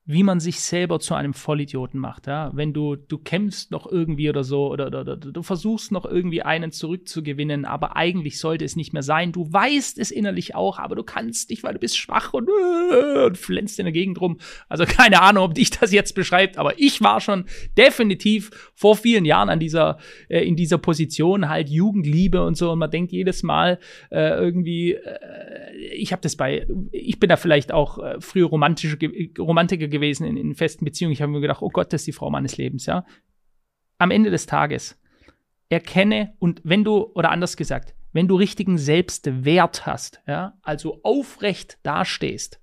wie 0.06 0.22
man 0.22 0.38
sich 0.38 0.60
selber 0.60 1.00
zu 1.00 1.14
einem 1.14 1.32
Vollidioten 1.32 1.98
macht. 1.98 2.26
Ja? 2.26 2.50
Wenn 2.52 2.74
du, 2.74 2.94
du 2.94 3.16
kämpfst 3.16 3.70
noch 3.70 3.90
irgendwie 3.90 4.28
oder 4.28 4.44
so 4.44 4.70
oder, 4.70 4.88
oder, 4.88 5.00
oder, 5.00 5.16
du 5.16 5.42
versuchst 5.42 5.92
noch 5.92 6.04
irgendwie 6.04 6.42
einen 6.42 6.72
zurückzugewinnen, 6.72 7.64
aber 7.64 7.96
eigentlich 7.96 8.38
sollte 8.38 8.66
es 8.66 8.76
nicht 8.76 8.92
mehr 8.92 9.02
sein. 9.02 9.32
Du 9.32 9.50
weißt 9.50 9.98
es 9.98 10.10
innerlich 10.10 10.54
auch, 10.54 10.78
aber 10.78 10.94
du 10.94 11.04
kannst 11.04 11.48
nicht, 11.48 11.62
weil 11.62 11.72
du 11.72 11.78
bist 11.78 11.96
schwach 11.96 12.34
und, 12.34 12.48
äh, 12.48 13.24
und 13.24 13.38
flänzt 13.38 13.78
in 13.78 13.86
der 13.86 13.92
Gegend 13.92 14.20
rum. 14.20 14.38
Also 14.68 14.84
keine 14.84 15.22
Ahnung, 15.22 15.44
ob 15.44 15.54
dich 15.54 15.70
das 15.70 15.90
jetzt 15.90 16.14
beschreibt, 16.14 16.58
aber 16.58 16.78
ich 16.78 17.00
war 17.00 17.22
schon 17.22 17.46
definitiv 17.78 18.72
vor 18.74 18.96
vielen 18.96 19.24
Jahren 19.24 19.48
an 19.48 19.58
dieser, 19.58 19.96
äh, 20.28 20.46
in 20.46 20.54
dieser 20.54 20.76
Position, 20.76 21.48
halt 21.48 21.70
Jugendliebe 21.70 22.44
und 22.44 22.58
so. 22.58 22.72
Und 22.72 22.78
man 22.78 22.90
denkt 22.90 23.10
jedes 23.10 23.42
Mal 23.42 23.78
äh, 24.10 24.36
irgendwie, 24.36 24.92
äh, 24.92 25.74
ich 25.94 26.12
habe 26.12 26.20
das 26.20 26.36
bei, 26.36 26.66
ich 26.92 27.18
bin 27.18 27.30
da 27.30 27.36
vielleicht 27.36 27.72
auch 27.72 27.98
äh, 27.98 28.20
früher 28.20 28.48
romantische 28.48 28.98
Romantiker 29.38 29.93
gewesen 29.94 30.26
in, 30.26 30.37
in 30.37 30.54
festen 30.54 30.85
Beziehungen. 30.85 31.12
Ich 31.12 31.22
habe 31.22 31.33
mir 31.33 31.40
gedacht, 31.40 31.62
oh 31.62 31.70
Gott, 31.70 31.92
das 31.92 32.02
ist 32.02 32.07
die 32.07 32.12
Frau 32.12 32.30
meines 32.30 32.57
Lebens, 32.57 32.87
ja. 32.87 33.07
Am 33.98 34.11
Ende 34.11 34.30
des 34.30 34.46
Tages 34.46 35.00
erkenne 35.68 36.35
und 36.38 36.61
wenn 36.64 36.85
du, 36.85 37.11
oder 37.14 37.30
anders 37.30 37.57
gesagt, 37.57 37.94
wenn 38.12 38.28
du 38.28 38.37
richtigen 38.37 38.78
Selbstwert 38.78 39.87
hast, 39.87 40.20
ja, 40.26 40.59
also 40.62 41.00
aufrecht 41.02 41.78
dastehst, 41.83 42.61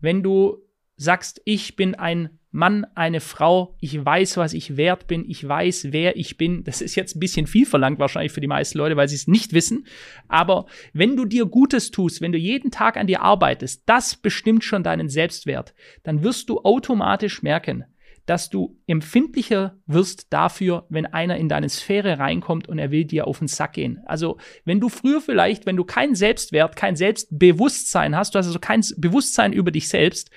wenn 0.00 0.22
du 0.22 0.58
sagst, 0.96 1.40
ich 1.44 1.76
bin 1.76 1.94
ein 1.94 2.38
Mann, 2.56 2.86
eine 2.94 3.20
Frau, 3.20 3.76
ich 3.80 4.02
weiß, 4.02 4.38
was 4.38 4.54
ich 4.54 4.78
wert 4.78 5.06
bin, 5.06 5.28
ich 5.28 5.46
weiß, 5.46 5.88
wer 5.90 6.16
ich 6.16 6.38
bin. 6.38 6.64
Das 6.64 6.80
ist 6.80 6.94
jetzt 6.94 7.14
ein 7.14 7.20
bisschen 7.20 7.46
viel 7.46 7.66
verlangt 7.66 7.98
wahrscheinlich 7.98 8.32
für 8.32 8.40
die 8.40 8.46
meisten 8.46 8.78
Leute, 8.78 8.96
weil 8.96 9.08
sie 9.08 9.14
es 9.14 9.28
nicht 9.28 9.52
wissen. 9.52 9.86
Aber 10.26 10.64
wenn 10.94 11.16
du 11.16 11.26
dir 11.26 11.44
Gutes 11.44 11.90
tust, 11.90 12.22
wenn 12.22 12.32
du 12.32 12.38
jeden 12.38 12.70
Tag 12.70 12.96
an 12.96 13.06
dir 13.06 13.20
arbeitest, 13.20 13.82
das 13.84 14.16
bestimmt 14.16 14.64
schon 14.64 14.82
deinen 14.82 15.10
Selbstwert, 15.10 15.74
dann 16.02 16.22
wirst 16.22 16.48
du 16.48 16.60
automatisch 16.62 17.42
merken, 17.42 17.84
dass 18.24 18.48
du 18.48 18.78
empfindlicher 18.86 19.76
wirst 19.86 20.32
dafür, 20.32 20.86
wenn 20.88 21.04
einer 21.04 21.36
in 21.36 21.50
deine 21.50 21.68
Sphäre 21.68 22.18
reinkommt 22.18 22.68
und 22.68 22.78
er 22.78 22.90
will 22.90 23.04
dir 23.04 23.26
auf 23.26 23.38
den 23.38 23.48
Sack 23.48 23.74
gehen. 23.74 24.00
Also, 24.06 24.38
wenn 24.64 24.80
du 24.80 24.88
früher 24.88 25.20
vielleicht, 25.20 25.66
wenn 25.66 25.76
du 25.76 25.84
keinen 25.84 26.14
Selbstwert, 26.14 26.74
kein 26.74 26.96
Selbstbewusstsein 26.96 28.16
hast, 28.16 28.34
du 28.34 28.38
hast 28.38 28.46
also 28.46 28.58
kein 28.58 28.82
Bewusstsein 28.96 29.52
über 29.52 29.70
dich 29.70 29.88
selbst, 29.88 30.30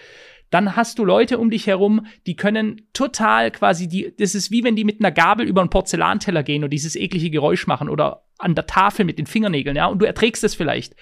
dann 0.49 0.75
hast 0.75 0.99
du 0.99 1.05
Leute 1.05 1.37
um 1.37 1.49
dich 1.49 1.67
herum, 1.67 2.05
die 2.25 2.35
können 2.35 2.87
total 2.93 3.51
quasi 3.51 3.87
die, 3.87 4.13
das 4.17 4.35
ist 4.35 4.51
wie 4.51 4.63
wenn 4.63 4.75
die 4.75 4.83
mit 4.83 4.99
einer 4.99 5.11
Gabel 5.11 5.47
über 5.47 5.61
einen 5.61 5.69
Porzellanteller 5.69 6.43
gehen 6.43 6.63
und 6.63 6.71
dieses 6.71 6.95
eklige 6.95 7.29
Geräusch 7.29 7.67
machen 7.67 7.89
oder 7.89 8.23
an 8.37 8.55
der 8.55 8.65
Tafel 8.65 9.05
mit 9.05 9.19
den 9.19 9.25
Fingernägeln, 9.25 9.75
ja, 9.75 9.87
und 9.87 9.99
du 10.01 10.05
erträgst 10.05 10.43
es 10.43 10.55
vielleicht. 10.55 10.95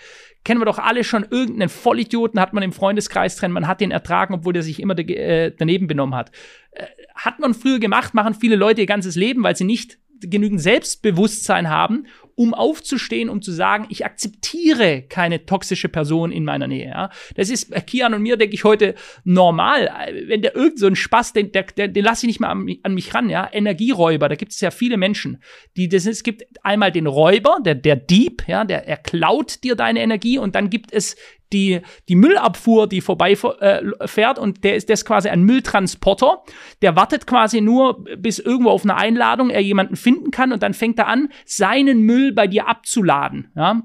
Kennen 0.43 0.59
wir 0.59 0.65
doch 0.65 0.79
alle 0.79 1.03
schon, 1.03 1.25
irgendeinen 1.29 1.69
Vollidioten 1.69 2.39
hat 2.39 2.53
man 2.53 2.63
im 2.63 2.71
Freundeskreis 2.71 3.35
drin, 3.35 3.51
man 3.51 3.67
hat 3.67 3.79
den 3.79 3.91
ertragen, 3.91 4.33
obwohl 4.33 4.53
der 4.53 4.63
sich 4.63 4.81
immer 4.81 4.97
äh, 4.97 5.53
daneben 5.57 5.87
benommen 5.87 6.15
hat. 6.15 6.31
Äh, 6.71 6.85
hat 7.15 7.39
man 7.39 7.53
früher 7.53 7.79
gemacht, 7.79 8.13
machen 8.13 8.33
viele 8.33 8.55
Leute 8.55 8.81
ihr 8.81 8.87
ganzes 8.87 9.15
Leben, 9.15 9.43
weil 9.43 9.55
sie 9.55 9.65
nicht 9.65 9.99
genügend 10.19 10.61
Selbstbewusstsein 10.61 11.69
haben, 11.69 12.07
um 12.37 12.53
aufzustehen, 12.53 13.29
um 13.29 13.41
zu 13.41 13.51
sagen, 13.51 13.87
ich 13.89 14.05
akzeptiere 14.05 15.01
keine 15.01 15.47
toxische 15.47 15.89
Person 15.89 16.31
in 16.31 16.45
meiner 16.45 16.67
Nähe. 16.67 16.89
Ja? 16.89 17.09
Das 17.35 17.49
ist 17.49 17.71
bei 17.71 17.81
Kian 17.81 18.13
und 18.13 18.21
mir, 18.21 18.37
denke 18.37 18.53
ich, 18.53 18.63
heute 18.63 18.93
normal. 19.23 19.89
Wenn 20.27 20.43
der 20.43 20.55
irgend 20.55 20.77
so 20.77 20.85
ein 20.85 20.95
Spaß, 20.95 21.33
den, 21.33 21.51
der, 21.51 21.63
den 21.63 22.05
lasse 22.05 22.27
ich 22.27 22.27
nicht 22.27 22.39
mehr 22.39 22.51
an, 22.51 22.69
an, 22.83 22.93
mich 22.93 23.11
ran. 23.15 23.31
Ja? 23.31 23.49
Energieräuber, 23.51 24.29
da 24.29 24.35
gibt 24.35 24.51
es 24.51 24.61
ja 24.61 24.69
viele 24.69 24.97
Menschen. 24.97 25.41
Die, 25.77 25.89
das, 25.89 26.05
es 26.05 26.21
gibt 26.21 26.43
einmal 26.63 26.91
den 26.91 27.07
Räuber, 27.07 27.57
der, 27.65 27.73
der 27.73 27.95
Dieb, 27.95 28.43
ja, 28.47 28.65
der 28.65 28.87
er 28.87 28.97
klaut 28.97 29.63
dir 29.63 29.75
deine 29.75 30.01
Energie 30.01 30.37
und 30.37 30.53
dann 30.53 30.69
gibt 30.69 30.93
es 30.93 31.15
die, 31.53 31.81
die 32.09 32.15
Müllabfuhr, 32.15 32.87
die 32.87 33.01
vorbeifährt 33.01 34.37
äh, 34.37 34.41
und 34.41 34.63
der 34.63 34.75
ist, 34.75 34.89
ist 34.89 35.05
quasi 35.05 35.29
ein 35.29 35.43
Mülltransporter. 35.43 36.43
Der 36.81 36.95
wartet 36.95 37.27
quasi 37.27 37.61
nur, 37.61 38.03
bis 38.17 38.39
irgendwo 38.39 38.69
auf 38.69 38.83
eine 38.83 38.95
Einladung 38.95 39.49
er 39.49 39.61
jemanden 39.61 39.95
finden 39.95 40.31
kann 40.31 40.51
und 40.51 40.63
dann 40.63 40.73
fängt 40.73 40.99
er 40.99 41.07
an, 41.07 41.29
seinen 41.45 42.01
Müll 42.01 42.33
bei 42.33 42.47
dir 42.47 42.67
abzuladen. 42.67 43.51
Ja? 43.55 43.83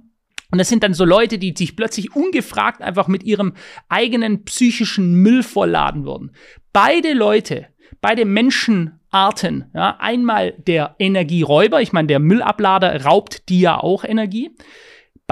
Und 0.51 0.59
das 0.59 0.69
sind 0.69 0.83
dann 0.83 0.93
so 0.93 1.05
Leute, 1.05 1.39
die 1.39 1.55
sich 1.57 1.77
plötzlich 1.77 2.15
ungefragt 2.15 2.83
einfach 2.83 3.09
mit 3.09 3.23
ihrem 3.23 3.55
eigenen 3.89 4.45
psychischen 4.45 5.15
Müll 5.15 5.43
vollladen 5.43 6.05
würden. 6.05 6.33
Beide 6.75 7.15
Leute, 7.15 7.69
beide 8.03 8.27
Menschenarten, 8.27 9.71
ja, 9.75 9.97
einmal 9.99 10.53
der 10.59 10.95
Energieräuber, 10.99 11.81
ich 11.81 11.93
meine, 11.93 12.09
der 12.09 12.19
Müllablader 12.19 13.05
raubt 13.05 13.49
dir 13.49 13.61
ja 13.61 13.79
auch 13.79 14.05
Energie 14.05 14.51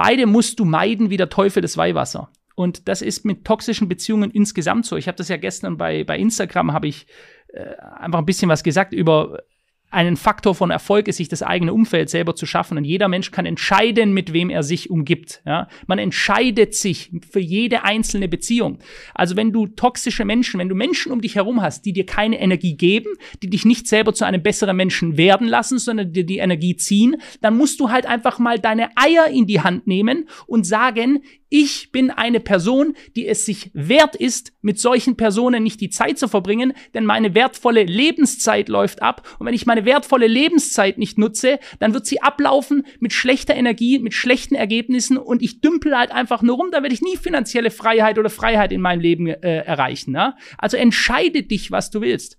Beide 0.02 0.26
musst 0.26 0.58
du 0.58 0.64
meiden 0.64 1.10
wie 1.10 1.18
der 1.18 1.28
Teufel 1.28 1.60
das 1.60 1.76
Weihwasser. 1.76 2.30
Und 2.54 2.88
das 2.88 3.02
ist 3.02 3.26
mit 3.26 3.44
toxischen 3.44 3.86
Beziehungen 3.86 4.30
insgesamt 4.30 4.86
so. 4.86 4.96
Ich 4.96 5.08
habe 5.08 5.16
das 5.16 5.28
ja 5.28 5.36
gestern 5.36 5.76
bei, 5.76 6.04
bei 6.04 6.18
Instagram, 6.18 6.72
habe 6.72 6.88
ich 6.88 7.06
äh, 7.48 7.74
einfach 7.98 8.18
ein 8.18 8.24
bisschen 8.24 8.48
was 8.48 8.62
gesagt 8.62 8.94
über 8.94 9.42
einen 9.90 10.16
Faktor 10.16 10.54
von 10.54 10.70
Erfolg 10.70 11.08
ist, 11.08 11.16
sich 11.16 11.28
das 11.28 11.42
eigene 11.42 11.74
Umfeld 11.74 12.10
selber 12.10 12.36
zu 12.36 12.46
schaffen. 12.46 12.78
Und 12.78 12.84
jeder 12.84 13.08
Mensch 13.08 13.30
kann 13.30 13.44
entscheiden, 13.44 14.12
mit 14.12 14.32
wem 14.32 14.48
er 14.48 14.62
sich 14.62 14.88
umgibt. 14.88 15.42
Ja? 15.44 15.68
Man 15.86 15.98
entscheidet 15.98 16.74
sich 16.74 17.10
für 17.30 17.40
jede 17.40 17.84
einzelne 17.84 18.28
Beziehung. 18.28 18.78
Also 19.14 19.36
wenn 19.36 19.52
du 19.52 19.66
toxische 19.66 20.24
Menschen, 20.24 20.60
wenn 20.60 20.68
du 20.68 20.76
Menschen 20.76 21.10
um 21.10 21.20
dich 21.20 21.34
herum 21.34 21.60
hast, 21.60 21.84
die 21.84 21.92
dir 21.92 22.06
keine 22.06 22.40
Energie 22.40 22.76
geben, 22.76 23.10
die 23.42 23.50
dich 23.50 23.64
nicht 23.64 23.88
selber 23.88 24.14
zu 24.14 24.24
einem 24.24 24.42
besseren 24.42 24.76
Menschen 24.76 25.16
werden 25.16 25.48
lassen, 25.48 25.78
sondern 25.78 26.12
dir 26.12 26.24
die 26.24 26.38
Energie 26.38 26.76
ziehen, 26.76 27.16
dann 27.40 27.56
musst 27.56 27.80
du 27.80 27.90
halt 27.90 28.06
einfach 28.06 28.38
mal 28.38 28.58
deine 28.58 28.90
Eier 28.96 29.26
in 29.26 29.46
die 29.46 29.60
Hand 29.60 29.86
nehmen 29.86 30.28
und 30.46 30.66
sagen, 30.66 31.22
ich 31.50 31.90
bin 31.90 32.10
eine 32.10 32.38
Person, 32.38 32.94
die 33.16 33.26
es 33.26 33.44
sich 33.44 33.70
wert 33.74 34.14
ist, 34.14 34.52
mit 34.62 34.78
solchen 34.78 35.16
Personen 35.16 35.62
nicht 35.64 35.80
die 35.80 35.90
Zeit 35.90 36.16
zu 36.16 36.28
verbringen, 36.28 36.72
denn 36.94 37.04
meine 37.04 37.34
wertvolle 37.34 37.82
Lebenszeit 37.82 38.68
läuft 38.68 39.02
ab. 39.02 39.36
Und 39.38 39.46
wenn 39.46 39.54
ich 39.54 39.66
meine 39.66 39.84
wertvolle 39.84 40.28
Lebenszeit 40.28 40.96
nicht 40.96 41.18
nutze, 41.18 41.58
dann 41.80 41.92
wird 41.92 42.06
sie 42.06 42.22
ablaufen 42.22 42.86
mit 43.00 43.12
schlechter 43.12 43.54
Energie, 43.54 43.98
mit 43.98 44.14
schlechten 44.14 44.54
Ergebnissen 44.54 45.18
und 45.18 45.42
ich 45.42 45.60
dümpel 45.60 45.98
halt 45.98 46.12
einfach 46.12 46.40
nur 46.40 46.56
rum. 46.56 46.68
Da 46.70 46.82
werde 46.82 46.94
ich 46.94 47.02
nie 47.02 47.16
finanzielle 47.16 47.72
Freiheit 47.72 48.18
oder 48.18 48.30
Freiheit 48.30 48.70
in 48.70 48.80
meinem 48.80 49.00
Leben 49.00 49.26
äh, 49.26 49.64
erreichen. 49.64 50.12
Ne? 50.12 50.36
Also 50.56 50.76
entscheide 50.76 51.42
dich, 51.42 51.72
was 51.72 51.90
du 51.90 52.00
willst. 52.00 52.38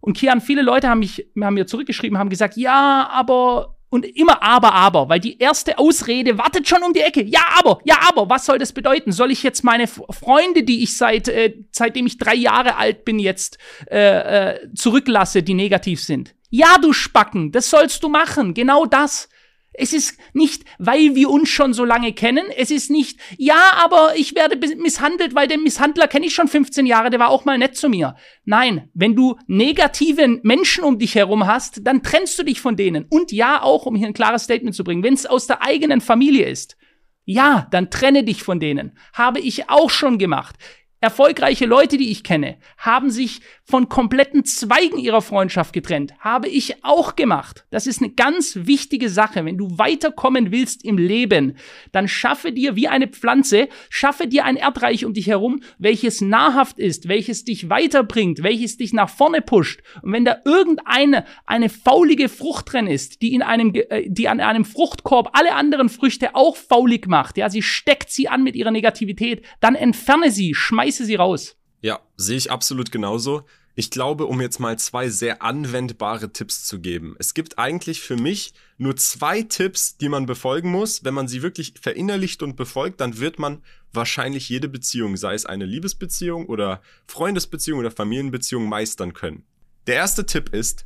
Und 0.00 0.16
Kian, 0.16 0.40
viele 0.40 0.62
Leute 0.62 0.88
haben 0.88 1.00
mich, 1.00 1.28
haben 1.40 1.54
mir 1.54 1.66
zurückgeschrieben, 1.66 2.18
haben 2.18 2.30
gesagt, 2.30 2.56
ja, 2.56 3.08
aber 3.12 3.76
und 3.90 4.06
immer 4.06 4.42
aber, 4.42 4.72
aber, 4.72 5.08
weil 5.08 5.20
die 5.20 5.38
erste 5.38 5.78
Ausrede 5.78 6.38
wartet 6.38 6.68
schon 6.68 6.82
um 6.82 6.92
die 6.92 7.00
Ecke. 7.00 7.22
Ja, 7.22 7.42
aber, 7.58 7.80
ja, 7.84 7.98
aber, 8.08 8.30
was 8.30 8.46
soll 8.46 8.58
das 8.58 8.72
bedeuten? 8.72 9.12
Soll 9.12 9.30
ich 9.30 9.42
jetzt 9.42 9.64
meine 9.64 9.86
Freunde, 9.86 10.62
die 10.62 10.82
ich 10.82 10.96
seit, 10.96 11.28
äh, 11.28 11.54
seitdem 11.72 12.06
ich 12.06 12.16
drei 12.16 12.34
Jahre 12.34 12.76
alt 12.76 13.04
bin, 13.04 13.18
jetzt 13.18 13.58
äh, 13.90 14.52
äh, 14.52 14.74
zurücklasse, 14.74 15.42
die 15.42 15.54
negativ 15.54 16.02
sind? 16.02 16.34
Ja, 16.50 16.78
du 16.78 16.92
Spacken, 16.92 17.52
das 17.52 17.70
sollst 17.70 18.02
du 18.02 18.08
machen, 18.08 18.54
genau 18.54 18.84
das. 18.84 19.28
Es 19.80 19.92
ist 19.92 20.18
nicht, 20.34 20.64
weil 20.78 21.14
wir 21.14 21.30
uns 21.30 21.48
schon 21.48 21.72
so 21.72 21.84
lange 21.84 22.12
kennen. 22.12 22.44
Es 22.56 22.70
ist 22.70 22.90
nicht, 22.90 23.18
ja, 23.38 23.60
aber 23.76 24.12
ich 24.16 24.34
werde 24.34 24.56
misshandelt, 24.76 25.34
weil 25.34 25.48
den 25.48 25.62
Misshandler 25.62 26.08
kenne 26.08 26.26
ich 26.26 26.34
schon 26.34 26.48
15 26.48 26.86
Jahre, 26.86 27.10
der 27.10 27.20
war 27.20 27.30
auch 27.30 27.44
mal 27.44 27.58
nett 27.58 27.76
zu 27.76 27.88
mir. 27.88 28.16
Nein, 28.44 28.90
wenn 28.94 29.16
du 29.16 29.36
negative 29.46 30.40
Menschen 30.42 30.84
um 30.84 30.98
dich 30.98 31.14
herum 31.14 31.46
hast, 31.46 31.86
dann 31.86 32.02
trennst 32.02 32.38
du 32.38 32.42
dich 32.42 32.60
von 32.60 32.76
denen. 32.76 33.06
Und 33.08 33.32
ja, 33.32 33.62
auch, 33.62 33.86
um 33.86 33.96
hier 33.96 34.06
ein 34.06 34.14
klares 34.14 34.44
Statement 34.44 34.74
zu 34.74 34.84
bringen, 34.84 35.02
wenn 35.02 35.14
es 35.14 35.26
aus 35.26 35.46
der 35.46 35.62
eigenen 35.62 36.00
Familie 36.00 36.46
ist. 36.46 36.76
Ja, 37.24 37.68
dann 37.70 37.90
trenne 37.90 38.24
dich 38.24 38.42
von 38.42 38.58
denen. 38.58 38.98
Habe 39.12 39.40
ich 39.40 39.70
auch 39.70 39.90
schon 39.90 40.18
gemacht. 40.18 40.56
Erfolgreiche 41.02 41.64
Leute, 41.64 41.96
die 41.96 42.10
ich 42.10 42.22
kenne, 42.22 42.58
haben 42.76 43.10
sich 43.10 43.40
von 43.64 43.88
kompletten 43.88 44.44
Zweigen 44.44 44.98
ihrer 44.98 45.22
Freundschaft 45.22 45.72
getrennt. 45.72 46.12
Habe 46.18 46.48
ich 46.48 46.84
auch 46.84 47.16
gemacht. 47.16 47.64
Das 47.70 47.86
ist 47.86 48.02
eine 48.02 48.12
ganz 48.12 48.58
wichtige 48.64 49.08
Sache. 49.08 49.46
Wenn 49.46 49.56
du 49.56 49.78
weiterkommen 49.78 50.52
willst 50.52 50.84
im 50.84 50.98
Leben, 50.98 51.56
dann 51.92 52.06
schaffe 52.06 52.52
dir 52.52 52.76
wie 52.76 52.88
eine 52.88 53.08
Pflanze, 53.08 53.70
schaffe 53.88 54.26
dir 54.26 54.44
ein 54.44 54.56
Erdreich 54.56 55.06
um 55.06 55.14
dich 55.14 55.28
herum, 55.28 55.62
welches 55.78 56.20
nahrhaft 56.20 56.78
ist, 56.78 57.08
welches 57.08 57.44
dich 57.44 57.70
weiterbringt, 57.70 58.42
welches 58.42 58.76
dich 58.76 58.92
nach 58.92 59.08
vorne 59.08 59.40
pusht. 59.40 59.80
Und 60.02 60.12
wenn 60.12 60.26
da 60.26 60.36
irgendeine, 60.44 61.24
eine 61.46 61.70
faulige 61.70 62.28
Frucht 62.28 62.74
drin 62.74 62.86
ist, 62.86 63.22
die 63.22 63.32
in 63.32 63.40
einem, 63.40 63.72
äh, 63.74 64.04
die 64.06 64.28
an 64.28 64.40
einem 64.40 64.66
Fruchtkorb 64.66 65.30
alle 65.32 65.54
anderen 65.54 65.88
Früchte 65.88 66.34
auch 66.34 66.56
faulig 66.56 67.06
macht, 67.06 67.38
ja, 67.38 67.48
sie 67.48 67.62
steckt 67.62 68.10
sie 68.10 68.28
an 68.28 68.42
mit 68.42 68.54
ihrer 68.54 68.70
Negativität, 68.70 69.46
dann 69.60 69.76
entferne 69.76 70.30
sie, 70.30 70.54
schmeiße 70.90 71.06
sie 71.06 71.14
raus. 71.14 71.56
Ja, 71.82 72.00
sehe 72.16 72.36
ich 72.36 72.50
absolut 72.50 72.90
genauso. 72.90 73.44
Ich 73.76 73.90
glaube, 73.90 74.26
um 74.26 74.40
jetzt 74.40 74.58
mal 74.58 74.78
zwei 74.78 75.08
sehr 75.08 75.42
anwendbare 75.42 76.32
Tipps 76.32 76.64
zu 76.64 76.80
geben. 76.80 77.14
Es 77.18 77.32
gibt 77.32 77.58
eigentlich 77.58 78.00
für 78.00 78.16
mich 78.16 78.52
nur 78.76 78.96
zwei 78.96 79.42
Tipps, 79.42 79.96
die 79.96 80.08
man 80.08 80.26
befolgen 80.26 80.70
muss. 80.70 81.04
Wenn 81.04 81.14
man 81.14 81.28
sie 81.28 81.42
wirklich 81.42 81.74
verinnerlicht 81.80 82.42
und 82.42 82.56
befolgt, 82.56 83.00
dann 83.00 83.18
wird 83.18 83.38
man 83.38 83.62
wahrscheinlich 83.92 84.48
jede 84.48 84.68
Beziehung, 84.68 85.16
sei 85.16 85.34
es 85.34 85.46
eine 85.46 85.64
Liebesbeziehung 85.64 86.46
oder 86.46 86.82
Freundesbeziehung 87.06 87.78
oder 87.78 87.92
Familienbeziehung, 87.92 88.68
meistern 88.68 89.14
können. 89.14 89.44
Der 89.86 89.94
erste 89.94 90.26
Tipp 90.26 90.52
ist, 90.52 90.84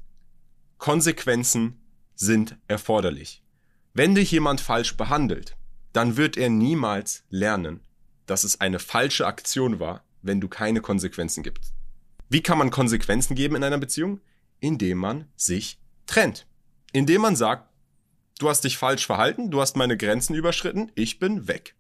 Konsequenzen 0.79 1.81
sind 2.15 2.57
erforderlich. 2.69 3.43
Wenn 3.95 4.15
dich 4.15 4.31
jemand 4.31 4.61
falsch 4.61 4.97
behandelt, 4.97 5.57
dann 5.93 6.17
wird 6.17 6.37
er 6.37 6.51
niemals 6.51 7.25
lernen, 7.31 7.81
dass 8.27 8.45
es 8.45 8.61
eine 8.61 8.79
falsche 8.79 9.27
Aktion 9.27 9.81
war, 9.81 10.05
wenn 10.23 10.41
du 10.41 10.49
keine 10.49 10.81
Konsequenzen 10.81 11.43
gibst. 11.43 11.75
Wie 12.29 12.43
kann 12.43 12.59
man 12.59 12.71
Konsequenzen 12.71 13.35
geben 13.35 13.57
in 13.57 13.65
einer 13.65 13.79
Beziehung? 13.79 14.21
Indem 14.61 14.99
man 14.99 15.27
sich 15.37 15.79
trennt. 16.07 16.47
Indem 16.93 17.23
man 17.23 17.37
sagt, 17.37 17.69
du 18.39 18.49
hast 18.49 18.65
dich 18.65 18.79
falsch 18.79 19.07
verhalten, 19.07 19.51
du 19.51 19.61
hast 19.61 19.77
meine 19.77 19.97
Grenzen 19.97 20.35
überschritten, 20.35 20.91
ich 20.95 21.19
bin 21.19 21.49
weg. 21.49 21.75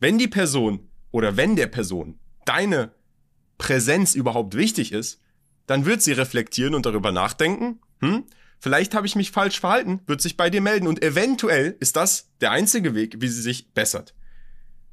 Wenn 0.00 0.18
die 0.18 0.28
Person 0.28 0.88
oder 1.10 1.36
wenn 1.36 1.56
der 1.56 1.68
Person 1.68 2.18
deine 2.44 2.92
Präsenz 3.58 4.14
überhaupt 4.14 4.56
wichtig 4.56 4.92
ist, 4.92 5.20
dann 5.66 5.86
wird 5.86 6.02
sie 6.02 6.12
reflektieren 6.12 6.74
und 6.74 6.86
darüber 6.86 7.12
nachdenken, 7.12 7.80
hm, 8.00 8.24
vielleicht 8.58 8.94
habe 8.94 9.06
ich 9.06 9.16
mich 9.16 9.30
falsch 9.30 9.60
verhalten, 9.60 10.00
wird 10.06 10.20
sich 10.20 10.36
bei 10.36 10.50
dir 10.50 10.60
melden 10.60 10.86
und 10.86 11.02
eventuell 11.02 11.76
ist 11.80 11.96
das 11.96 12.30
der 12.40 12.50
einzige 12.50 12.94
Weg, 12.94 13.20
wie 13.20 13.28
sie 13.28 13.40
sich 13.40 13.72
bessert. 13.72 14.14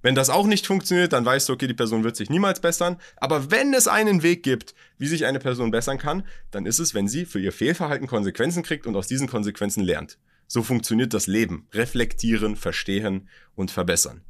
Wenn 0.01 0.15
das 0.15 0.29
auch 0.29 0.47
nicht 0.47 0.65
funktioniert, 0.65 1.13
dann 1.13 1.25
weißt 1.25 1.47
du, 1.47 1.53
okay, 1.53 1.67
die 1.67 1.75
Person 1.75 2.03
wird 2.03 2.15
sich 2.15 2.29
niemals 2.29 2.59
bessern. 2.59 2.97
Aber 3.17 3.51
wenn 3.51 3.73
es 3.73 3.87
einen 3.87 4.23
Weg 4.23 4.43
gibt, 4.43 4.73
wie 4.97 5.07
sich 5.07 5.25
eine 5.25 5.39
Person 5.39 5.71
bessern 5.71 5.99
kann, 5.99 6.23
dann 6.49 6.65
ist 6.65 6.79
es, 6.79 6.93
wenn 6.95 7.07
sie 7.07 7.25
für 7.25 7.39
ihr 7.39 7.51
Fehlverhalten 7.51 8.07
Konsequenzen 8.07 8.63
kriegt 8.63 8.87
und 8.87 8.95
aus 8.95 9.07
diesen 9.07 9.27
Konsequenzen 9.27 9.83
lernt. 9.83 10.17
So 10.47 10.63
funktioniert 10.63 11.13
das 11.13 11.27
Leben. 11.27 11.67
Reflektieren, 11.71 12.55
verstehen 12.55 13.29
und 13.55 13.71
verbessern. 13.71 14.21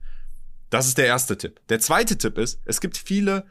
Das 0.69 0.87
ist 0.87 0.97
der 0.97 1.07
erste 1.07 1.37
Tipp. 1.37 1.59
Der 1.69 1.79
zweite 1.79 2.17
Tipp 2.17 2.37
ist, 2.37 2.59
es 2.65 2.79
gibt 2.81 2.97
viele 2.97 3.45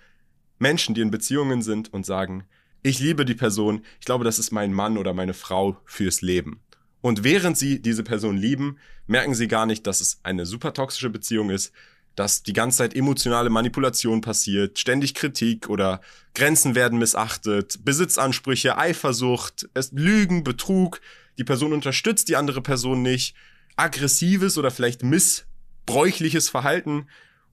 Menschen, 0.59 0.95
die 0.95 1.01
in 1.01 1.11
Beziehungen 1.11 1.63
sind 1.63 1.93
und 1.93 2.07
sagen, 2.07 2.45
ich 2.83 2.99
liebe 2.99 3.25
die 3.25 3.35
Person, 3.35 3.85
ich 3.99 4.07
glaube, 4.07 4.25
das 4.25 4.39
ist 4.39 4.53
mein 4.53 4.73
Mann 4.73 4.97
oder 4.97 5.13
meine 5.13 5.35
Frau 5.35 5.79
fürs 5.85 6.23
Leben. 6.23 6.63
Und 7.03 7.25
während 7.25 7.59
sie 7.59 7.81
diese 7.81 8.03
Person 8.05 8.37
lieben, 8.37 8.79
merken 9.07 9.35
sie 9.35 9.49
gar 9.49 9.67
nicht, 9.67 9.87
dass 9.87 10.01
es 10.01 10.21
eine 10.23 10.47
super 10.47 10.73
toxische 10.73 11.11
Beziehung 11.11 11.51
ist, 11.51 11.73
dass 12.17 12.43
die 12.43 12.53
ganze 12.53 12.79
Zeit 12.79 12.95
emotionale 12.95 13.51
Manipulation 13.51 14.21
passiert, 14.21 14.79
ständig 14.79 15.15
Kritik 15.15 15.69
oder 15.69 16.01
Grenzen 16.35 16.75
werden 16.75 16.99
missachtet, 16.99 17.85
Besitzansprüche, 17.85 18.77
Eifersucht, 18.77 19.69
es 19.75 19.93
Lügen, 19.93 20.45
Betrug, 20.45 21.01
die 21.39 21.45
Person 21.45 21.73
unterstützt 21.73 22.29
die 22.29 22.37
andere 22.37 22.61
Person 22.61 23.03
nicht, 23.03 23.35
aggressives 23.77 24.59
oder 24.59 24.71
vielleicht 24.71 25.03
missbräuchliches 25.03 26.49
Verhalten. 26.49 27.07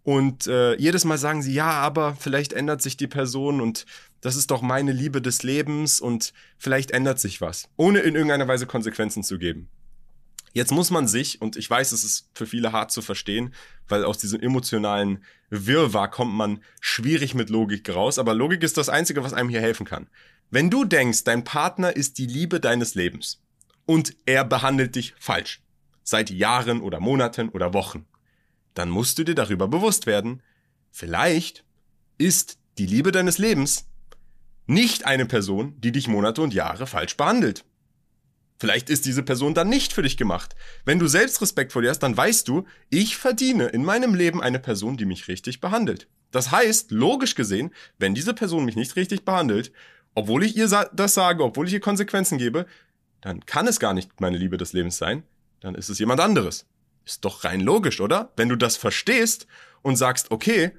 Und 0.03 0.47
äh, 0.47 0.75
jedes 0.75 1.05
Mal 1.05 1.17
sagen 1.17 1.41
sie, 1.41 1.53
ja, 1.53 1.69
aber 1.69 2.15
vielleicht 2.15 2.53
ändert 2.53 2.81
sich 2.81 2.97
die 2.97 3.07
Person 3.07 3.61
und 3.61 3.85
das 4.21 4.35
ist 4.35 4.51
doch 4.51 4.61
meine 4.61 4.91
Liebe 4.91 5.21
des 5.21 5.43
Lebens 5.43 5.99
und 5.99 6.33
vielleicht 6.57 6.91
ändert 6.91 7.19
sich 7.19 7.41
was, 7.41 7.69
ohne 7.75 7.99
in 7.99 8.15
irgendeiner 8.15 8.47
Weise 8.47 8.65
Konsequenzen 8.65 9.23
zu 9.23 9.37
geben. 9.37 9.69
Jetzt 10.57 10.71
muss 10.71 10.89
man 10.89 11.07
sich, 11.07 11.39
und 11.39 11.55
ich 11.55 11.69
weiß, 11.69 11.91
es 11.91 12.03
ist 12.03 12.31
für 12.33 12.47
viele 12.47 12.71
hart 12.71 12.91
zu 12.91 13.03
verstehen, 13.03 13.53
weil 13.87 14.03
aus 14.03 14.17
diesem 14.17 14.41
emotionalen 14.41 15.23
Wirrwarr 15.51 16.09
kommt 16.09 16.33
man 16.33 16.63
schwierig 16.81 17.35
mit 17.35 17.51
Logik 17.51 17.87
raus, 17.93 18.17
aber 18.17 18.33
Logik 18.33 18.63
ist 18.63 18.75
das 18.75 18.89
Einzige, 18.89 19.23
was 19.23 19.33
einem 19.33 19.49
hier 19.49 19.61
helfen 19.61 19.85
kann. 19.85 20.07
Wenn 20.49 20.71
du 20.71 20.83
denkst, 20.83 21.25
dein 21.25 21.43
Partner 21.43 21.95
ist 21.95 22.17
die 22.17 22.25
Liebe 22.25 22.59
deines 22.59 22.95
Lebens 22.95 23.39
und 23.85 24.15
er 24.25 24.43
behandelt 24.43 24.95
dich 24.95 25.13
falsch, 25.19 25.61
seit 26.01 26.31
Jahren 26.31 26.81
oder 26.81 26.99
Monaten 26.99 27.49
oder 27.49 27.75
Wochen, 27.75 28.07
dann 28.73 28.89
musst 28.89 29.19
du 29.19 29.23
dir 29.23 29.35
darüber 29.35 29.67
bewusst 29.67 30.07
werden, 30.07 30.41
vielleicht 30.89 31.65
ist 32.17 32.57
die 32.79 32.87
Liebe 32.87 33.11
deines 33.11 33.37
Lebens 33.37 33.85
nicht 34.65 35.05
eine 35.05 35.27
Person, 35.27 35.79
die 35.81 35.91
dich 35.91 36.07
Monate 36.07 36.41
und 36.41 36.55
Jahre 36.55 36.87
falsch 36.87 37.15
behandelt. 37.15 37.63
Vielleicht 38.59 38.89
ist 38.89 39.05
diese 39.05 39.21
Person 39.23 39.53
dann 39.53 39.69
nicht 39.69 39.93
für 39.93 40.01
dich 40.01 40.17
gemacht. 40.17 40.55
Wenn 40.83 40.99
du 40.99 41.07
Selbstrespekt 41.07 41.71
vor 41.71 41.81
dir 41.81 41.89
hast, 41.89 41.99
dann 41.99 42.17
weißt 42.17 42.47
du, 42.47 42.65
ich 42.89 43.17
verdiene 43.17 43.67
in 43.67 43.85
meinem 43.85 44.15
Leben 44.15 44.41
eine 44.41 44.59
Person, 44.59 44.97
die 44.97 45.05
mich 45.05 45.27
richtig 45.27 45.61
behandelt. 45.61 46.07
Das 46.31 46.51
heißt, 46.51 46.91
logisch 46.91 47.35
gesehen, 47.35 47.71
wenn 47.99 48.15
diese 48.15 48.33
Person 48.33 48.65
mich 48.65 48.75
nicht 48.75 48.95
richtig 48.95 49.23
behandelt, 49.25 49.71
obwohl 50.15 50.43
ich 50.43 50.57
ihr 50.57 50.67
das 50.67 51.13
sage, 51.13 51.43
obwohl 51.43 51.67
ich 51.67 51.73
ihr 51.73 51.79
Konsequenzen 51.79 52.39
gebe, 52.39 52.65
dann 53.21 53.45
kann 53.45 53.67
es 53.67 53.79
gar 53.79 53.93
nicht 53.93 54.19
meine 54.19 54.37
Liebe 54.37 54.57
des 54.57 54.73
Lebens 54.73 54.97
sein, 54.97 55.23
dann 55.59 55.75
ist 55.75 55.89
es 55.89 55.99
jemand 55.99 56.19
anderes. 56.19 56.65
Ist 57.05 57.23
doch 57.23 57.43
rein 57.43 57.61
logisch, 57.61 58.01
oder? 58.01 58.33
Wenn 58.35 58.49
du 58.49 58.55
das 58.55 58.75
verstehst 58.75 59.47
und 59.81 59.95
sagst, 59.95 60.31
okay, 60.31 60.71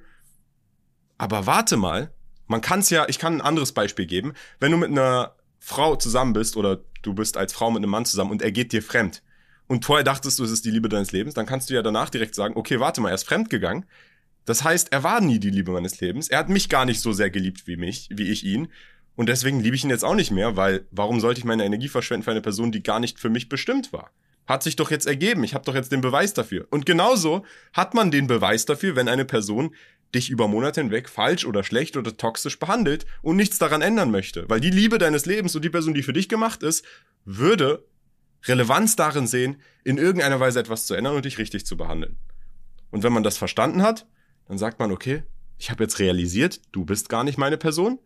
aber 1.17 1.45
warte 1.45 1.77
mal, 1.77 2.13
man 2.47 2.61
kann 2.61 2.79
es 2.79 2.89
ja, 2.89 3.07
ich 3.07 3.19
kann 3.19 3.35
ein 3.35 3.41
anderes 3.41 3.71
Beispiel 3.71 4.05
geben. 4.05 4.33
Wenn 4.59 4.71
du 4.71 4.77
mit 4.77 4.89
einer 4.89 5.35
Frau 5.59 5.95
zusammen 5.95 6.33
bist 6.33 6.57
oder 6.57 6.79
du 7.01 7.13
bist 7.13 7.37
als 7.37 7.53
Frau 7.53 7.71
mit 7.71 7.83
einem 7.83 7.91
Mann 7.91 8.05
zusammen 8.05 8.31
und 8.31 8.41
er 8.41 8.51
geht 8.51 8.71
dir 8.71 8.81
fremd 8.81 9.21
und 9.69 9.85
vorher 9.85 10.03
dachtest 10.03 10.39
du, 10.39 10.43
es 10.43 10.49
ist 10.49 10.65
die 10.65 10.71
Liebe 10.71 10.89
deines 10.89 11.11
Lebens, 11.11 11.35
dann 11.35 11.45
kannst 11.45 11.69
du 11.69 11.75
ja 11.75 11.83
danach 11.83 12.09
direkt 12.09 12.33
sagen, 12.33 12.55
okay, 12.57 12.79
warte 12.79 13.01
mal, 13.01 13.09
er 13.09 13.15
ist 13.15 13.27
fremdgegangen. 13.27 13.85
Das 14.45 14.63
heißt, 14.63 14.91
er 14.91 15.03
war 15.03 15.21
nie 15.21 15.39
die 15.39 15.51
Liebe 15.51 15.71
meines 15.71 16.01
Lebens. 16.01 16.27
Er 16.27 16.39
hat 16.39 16.49
mich 16.49 16.69
gar 16.69 16.85
nicht 16.85 17.01
so 17.01 17.13
sehr 17.13 17.29
geliebt 17.29 17.67
wie 17.67 17.77
mich, 17.77 18.09
wie 18.11 18.31
ich 18.31 18.43
ihn. 18.43 18.69
Und 19.15 19.29
deswegen 19.29 19.59
liebe 19.59 19.75
ich 19.75 19.83
ihn 19.83 19.91
jetzt 19.91 20.03
auch 20.03 20.15
nicht 20.15 20.31
mehr, 20.31 20.55
weil 20.57 20.87
warum 20.89 21.19
sollte 21.19 21.37
ich 21.37 21.45
meine 21.45 21.65
Energie 21.65 21.87
verschwenden 21.87 22.23
für 22.23 22.31
eine 22.31 22.41
Person, 22.41 22.71
die 22.71 22.81
gar 22.81 22.99
nicht 22.99 23.19
für 23.19 23.29
mich 23.29 23.47
bestimmt 23.47 23.93
war? 23.93 24.09
Hat 24.47 24.63
sich 24.63 24.75
doch 24.75 24.89
jetzt 24.89 25.05
ergeben. 25.05 25.43
Ich 25.43 25.53
habe 25.53 25.65
doch 25.65 25.75
jetzt 25.75 25.91
den 25.91 26.01
Beweis 26.01 26.33
dafür. 26.33 26.65
Und 26.71 26.87
genauso 26.87 27.45
hat 27.71 27.93
man 27.93 28.09
den 28.09 28.25
Beweis 28.25 28.65
dafür, 28.65 28.95
wenn 28.95 29.07
eine 29.07 29.25
Person 29.25 29.75
dich 30.15 30.29
über 30.29 30.47
Monate 30.47 30.81
hinweg 30.81 31.09
falsch 31.09 31.45
oder 31.45 31.63
schlecht 31.63 31.97
oder 31.97 32.15
toxisch 32.15 32.59
behandelt 32.59 33.05
und 33.21 33.35
nichts 33.35 33.59
daran 33.59 33.81
ändern 33.81 34.11
möchte. 34.11 34.49
Weil 34.49 34.59
die 34.59 34.71
Liebe 34.71 34.97
deines 34.97 35.25
Lebens 35.25 35.55
und 35.55 35.63
die 35.63 35.69
Person, 35.69 35.93
die 35.93 36.03
für 36.03 36.13
dich 36.13 36.29
gemacht 36.29 36.63
ist, 36.63 36.83
würde 37.25 37.83
Relevanz 38.45 38.95
darin 38.95 39.27
sehen, 39.27 39.61
in 39.83 39.97
irgendeiner 39.97 40.39
Weise 40.39 40.59
etwas 40.59 40.85
zu 40.85 40.93
ändern 40.93 41.15
und 41.15 41.25
dich 41.25 41.37
richtig 41.37 41.65
zu 41.65 41.77
behandeln. 41.77 42.17
Und 42.91 43.03
wenn 43.03 43.13
man 43.13 43.23
das 43.23 43.37
verstanden 43.37 43.83
hat, 43.83 44.07
dann 44.47 44.57
sagt 44.57 44.79
man, 44.79 44.91
okay, 44.91 45.23
ich 45.57 45.69
habe 45.69 45.83
jetzt 45.83 45.99
realisiert, 45.99 46.61
du 46.71 46.85
bist 46.85 47.09
gar 47.09 47.23
nicht 47.23 47.37
meine 47.37 47.57
Person. 47.57 47.99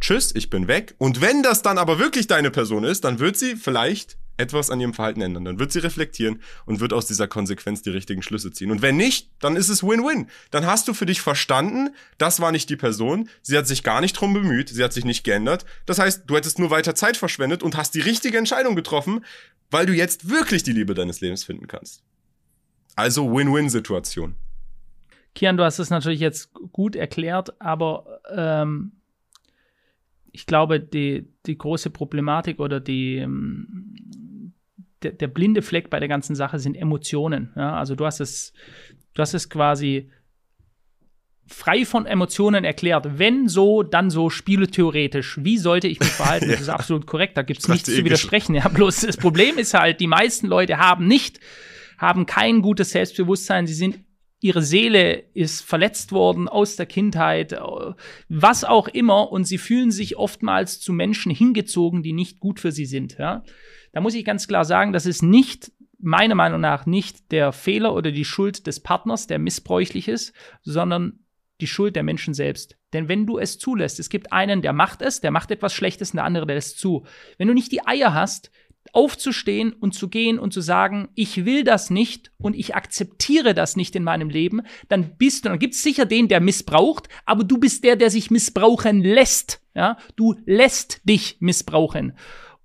Tschüss, 0.00 0.34
ich 0.34 0.48
bin 0.48 0.68
weg. 0.68 0.94
Und 0.98 1.20
wenn 1.20 1.42
das 1.42 1.62
dann 1.62 1.78
aber 1.78 1.98
wirklich 1.98 2.26
deine 2.26 2.50
Person 2.50 2.84
ist, 2.84 3.04
dann 3.04 3.18
wird 3.18 3.36
sie 3.36 3.56
vielleicht 3.56 4.16
etwas 4.36 4.70
an 4.70 4.80
ihrem 4.80 4.94
Verhalten 4.94 5.20
ändern. 5.20 5.44
Dann 5.44 5.58
wird 5.58 5.72
sie 5.72 5.78
reflektieren 5.78 6.40
und 6.64 6.80
wird 6.80 6.92
aus 6.92 7.06
dieser 7.06 7.28
Konsequenz 7.28 7.82
die 7.82 7.90
richtigen 7.90 8.22
Schlüsse 8.22 8.52
ziehen. 8.52 8.70
Und 8.70 8.82
wenn 8.82 8.96
nicht, 8.96 9.30
dann 9.40 9.56
ist 9.56 9.68
es 9.68 9.82
Win-Win. 9.82 10.28
Dann 10.50 10.66
hast 10.66 10.88
du 10.88 10.94
für 10.94 11.06
dich 11.06 11.20
verstanden, 11.20 11.90
das 12.18 12.40
war 12.40 12.52
nicht 12.52 12.70
die 12.70 12.76
Person, 12.76 13.28
sie 13.42 13.56
hat 13.56 13.66
sich 13.66 13.82
gar 13.82 14.00
nicht 14.00 14.14
drum 14.14 14.34
bemüht, 14.34 14.68
sie 14.68 14.82
hat 14.82 14.92
sich 14.92 15.04
nicht 15.04 15.24
geändert. 15.24 15.64
Das 15.86 15.98
heißt, 15.98 16.24
du 16.26 16.36
hättest 16.36 16.58
nur 16.58 16.70
weiter 16.70 16.94
Zeit 16.94 17.16
verschwendet 17.16 17.62
und 17.62 17.76
hast 17.76 17.94
die 17.94 18.00
richtige 18.00 18.38
Entscheidung 18.38 18.76
getroffen, 18.76 19.24
weil 19.70 19.86
du 19.86 19.92
jetzt 19.92 20.28
wirklich 20.28 20.62
die 20.62 20.72
Liebe 20.72 20.94
deines 20.94 21.20
Lebens 21.20 21.44
finden 21.44 21.66
kannst. 21.66 22.02
Also 22.94 23.30
Win-Win-Situation. 23.30 24.36
Kian, 25.34 25.58
du 25.58 25.64
hast 25.64 25.78
es 25.78 25.90
natürlich 25.90 26.20
jetzt 26.20 26.52
gut 26.72 26.96
erklärt, 26.96 27.60
aber 27.60 28.20
ähm, 28.34 28.92
ich 30.32 30.46
glaube, 30.46 30.80
die, 30.80 31.28
die 31.46 31.58
große 31.58 31.90
Problematik 31.90 32.58
oder 32.58 32.80
die, 32.80 33.16
ähm, 33.16 33.94
der, 35.02 35.12
der, 35.12 35.28
blinde 35.28 35.62
Fleck 35.62 35.90
bei 35.90 36.00
der 36.00 36.08
ganzen 36.08 36.34
Sache 36.34 36.58
sind 36.58 36.76
Emotionen. 36.76 37.52
Ja? 37.56 37.76
Also 37.76 37.94
du 37.94 38.06
hast 38.06 38.20
es, 38.20 38.52
du 39.14 39.22
hast 39.22 39.34
es 39.34 39.50
quasi 39.50 40.10
frei 41.46 41.84
von 41.84 42.06
Emotionen 42.06 42.64
erklärt. 42.64 43.18
Wenn 43.18 43.48
so, 43.48 43.82
dann 43.82 44.10
so 44.10 44.30
spieletheoretisch. 44.30 45.38
Wie 45.42 45.58
sollte 45.58 45.88
ich 45.88 46.00
mich 46.00 46.08
verhalten? 46.12 46.46
ja. 46.46 46.52
Das 46.52 46.62
ist 46.62 46.68
absolut 46.68 47.06
korrekt. 47.06 47.36
Da 47.36 47.42
gibt 47.42 47.60
es 47.60 47.68
nichts 47.68 47.94
zu 47.94 48.04
widersprechen. 48.04 48.54
Ja, 48.54 48.68
bloß 48.68 49.02
das 49.02 49.16
Problem 49.16 49.58
ist 49.58 49.74
halt, 49.74 50.00
die 50.00 50.06
meisten 50.06 50.46
Leute 50.46 50.78
haben 50.78 51.06
nicht, 51.06 51.40
haben 51.98 52.26
kein 52.26 52.62
gutes 52.62 52.90
Selbstbewusstsein. 52.90 53.66
Sie 53.66 53.74
sind 53.74 54.00
ihre 54.40 54.62
Seele 54.62 55.24
ist 55.34 55.62
verletzt 55.62 56.12
worden 56.12 56.48
aus 56.48 56.76
der 56.76 56.86
Kindheit, 56.86 57.52
äh, 57.52 57.58
was 58.28 58.64
auch 58.64 58.88
immer, 58.88 59.32
und 59.32 59.44
sie 59.44 59.58
fühlen 59.58 59.90
sich 59.90 60.16
oftmals 60.16 60.78
zu 60.78 60.92
Menschen 60.92 61.32
hingezogen, 61.32 62.02
die 62.02 62.12
nicht 62.12 62.38
gut 62.38 62.60
für 62.60 62.70
sie 62.70 62.86
sind. 62.86 63.16
Ja? 63.18 63.44
Da 63.96 64.02
muss 64.02 64.12
ich 64.12 64.26
ganz 64.26 64.46
klar 64.46 64.66
sagen, 64.66 64.92
das 64.92 65.06
ist 65.06 65.22
nicht 65.22 65.72
meiner 65.98 66.34
Meinung 66.34 66.60
nach 66.60 66.84
nicht 66.84 67.32
der 67.32 67.50
Fehler 67.50 67.94
oder 67.94 68.12
die 68.12 68.26
Schuld 68.26 68.66
des 68.66 68.80
Partners, 68.80 69.26
der 69.26 69.38
missbräuchlich 69.38 70.06
ist, 70.08 70.34
sondern 70.62 71.20
die 71.62 71.66
Schuld 71.66 71.96
der 71.96 72.02
Menschen 72.02 72.34
selbst. 72.34 72.76
Denn 72.92 73.08
wenn 73.08 73.24
du 73.24 73.38
es 73.38 73.58
zulässt, 73.58 73.98
es 73.98 74.10
gibt 74.10 74.34
einen, 74.34 74.60
der 74.60 74.74
macht 74.74 75.00
es, 75.00 75.22
der 75.22 75.30
macht 75.30 75.50
etwas 75.50 75.72
Schlechtes 75.72 76.10
und 76.10 76.16
der 76.16 76.26
andere, 76.26 76.46
der 76.46 76.56
lässt 76.56 76.78
zu. 76.78 77.06
Wenn 77.38 77.48
du 77.48 77.54
nicht 77.54 77.72
die 77.72 77.86
Eier 77.86 78.12
hast, 78.12 78.50
aufzustehen 78.92 79.72
und 79.72 79.94
zu 79.94 80.08
gehen 80.08 80.38
und 80.38 80.52
zu 80.52 80.60
sagen, 80.60 81.08
ich 81.14 81.46
will 81.46 81.64
das 81.64 81.88
nicht 81.88 82.32
und 82.36 82.54
ich 82.54 82.74
akzeptiere 82.74 83.54
das 83.54 83.76
nicht 83.76 83.96
in 83.96 84.04
meinem 84.04 84.28
Leben, 84.28 84.60
dann 84.90 85.16
bist 85.16 85.46
du, 85.46 85.48
dann 85.48 85.58
gibt 85.58 85.72
es 85.72 85.82
sicher 85.82 86.04
den, 86.04 86.28
der 86.28 86.42
missbraucht, 86.42 87.08
aber 87.24 87.44
du 87.44 87.56
bist 87.56 87.82
der, 87.82 87.96
der 87.96 88.10
sich 88.10 88.30
missbrauchen 88.30 89.02
lässt. 89.02 89.62
Ja, 89.74 89.96
du 90.16 90.34
lässt 90.44 91.00
dich 91.08 91.38
missbrauchen. 91.40 92.12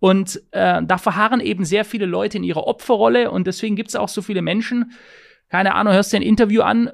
Und 0.01 0.41
äh, 0.49 0.81
da 0.83 0.97
verharren 0.97 1.41
eben 1.41 1.63
sehr 1.63 1.85
viele 1.85 2.07
Leute 2.07 2.37
in 2.37 2.43
ihrer 2.43 2.65
Opferrolle 2.65 3.29
und 3.29 3.45
deswegen 3.45 3.75
gibt 3.75 3.89
es 3.89 3.95
auch 3.95 4.09
so 4.09 4.23
viele 4.23 4.41
Menschen, 4.41 4.93
keine 5.47 5.75
Ahnung, 5.75 5.93
hörst 5.93 6.11
du 6.11 6.17
ein 6.17 6.23
Interview 6.23 6.63
an 6.63 6.89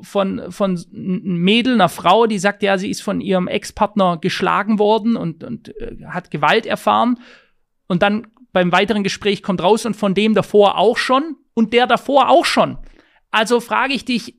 von, 0.00 0.52
von 0.52 0.78
einem 0.94 1.38
Mädel, 1.38 1.74
einer 1.74 1.88
Frau, 1.88 2.26
die 2.26 2.38
sagt, 2.38 2.62
ja, 2.62 2.78
sie 2.78 2.88
ist 2.90 3.02
von 3.02 3.20
ihrem 3.20 3.48
Ex-Partner 3.48 4.18
geschlagen 4.18 4.78
worden 4.78 5.16
und, 5.16 5.42
und 5.42 5.74
äh, 5.80 5.96
hat 6.06 6.30
Gewalt 6.30 6.64
erfahren. 6.64 7.18
Und 7.88 8.02
dann 8.02 8.28
beim 8.52 8.70
weiteren 8.70 9.02
Gespräch 9.02 9.42
kommt 9.42 9.60
raus 9.60 9.84
und 9.84 9.96
von 9.96 10.14
dem 10.14 10.34
davor 10.34 10.78
auch 10.78 10.98
schon 10.98 11.36
und 11.54 11.72
der 11.72 11.88
davor 11.88 12.28
auch 12.28 12.44
schon. 12.44 12.78
Also 13.32 13.58
frage 13.58 13.94
ich 13.94 14.04
dich, 14.04 14.36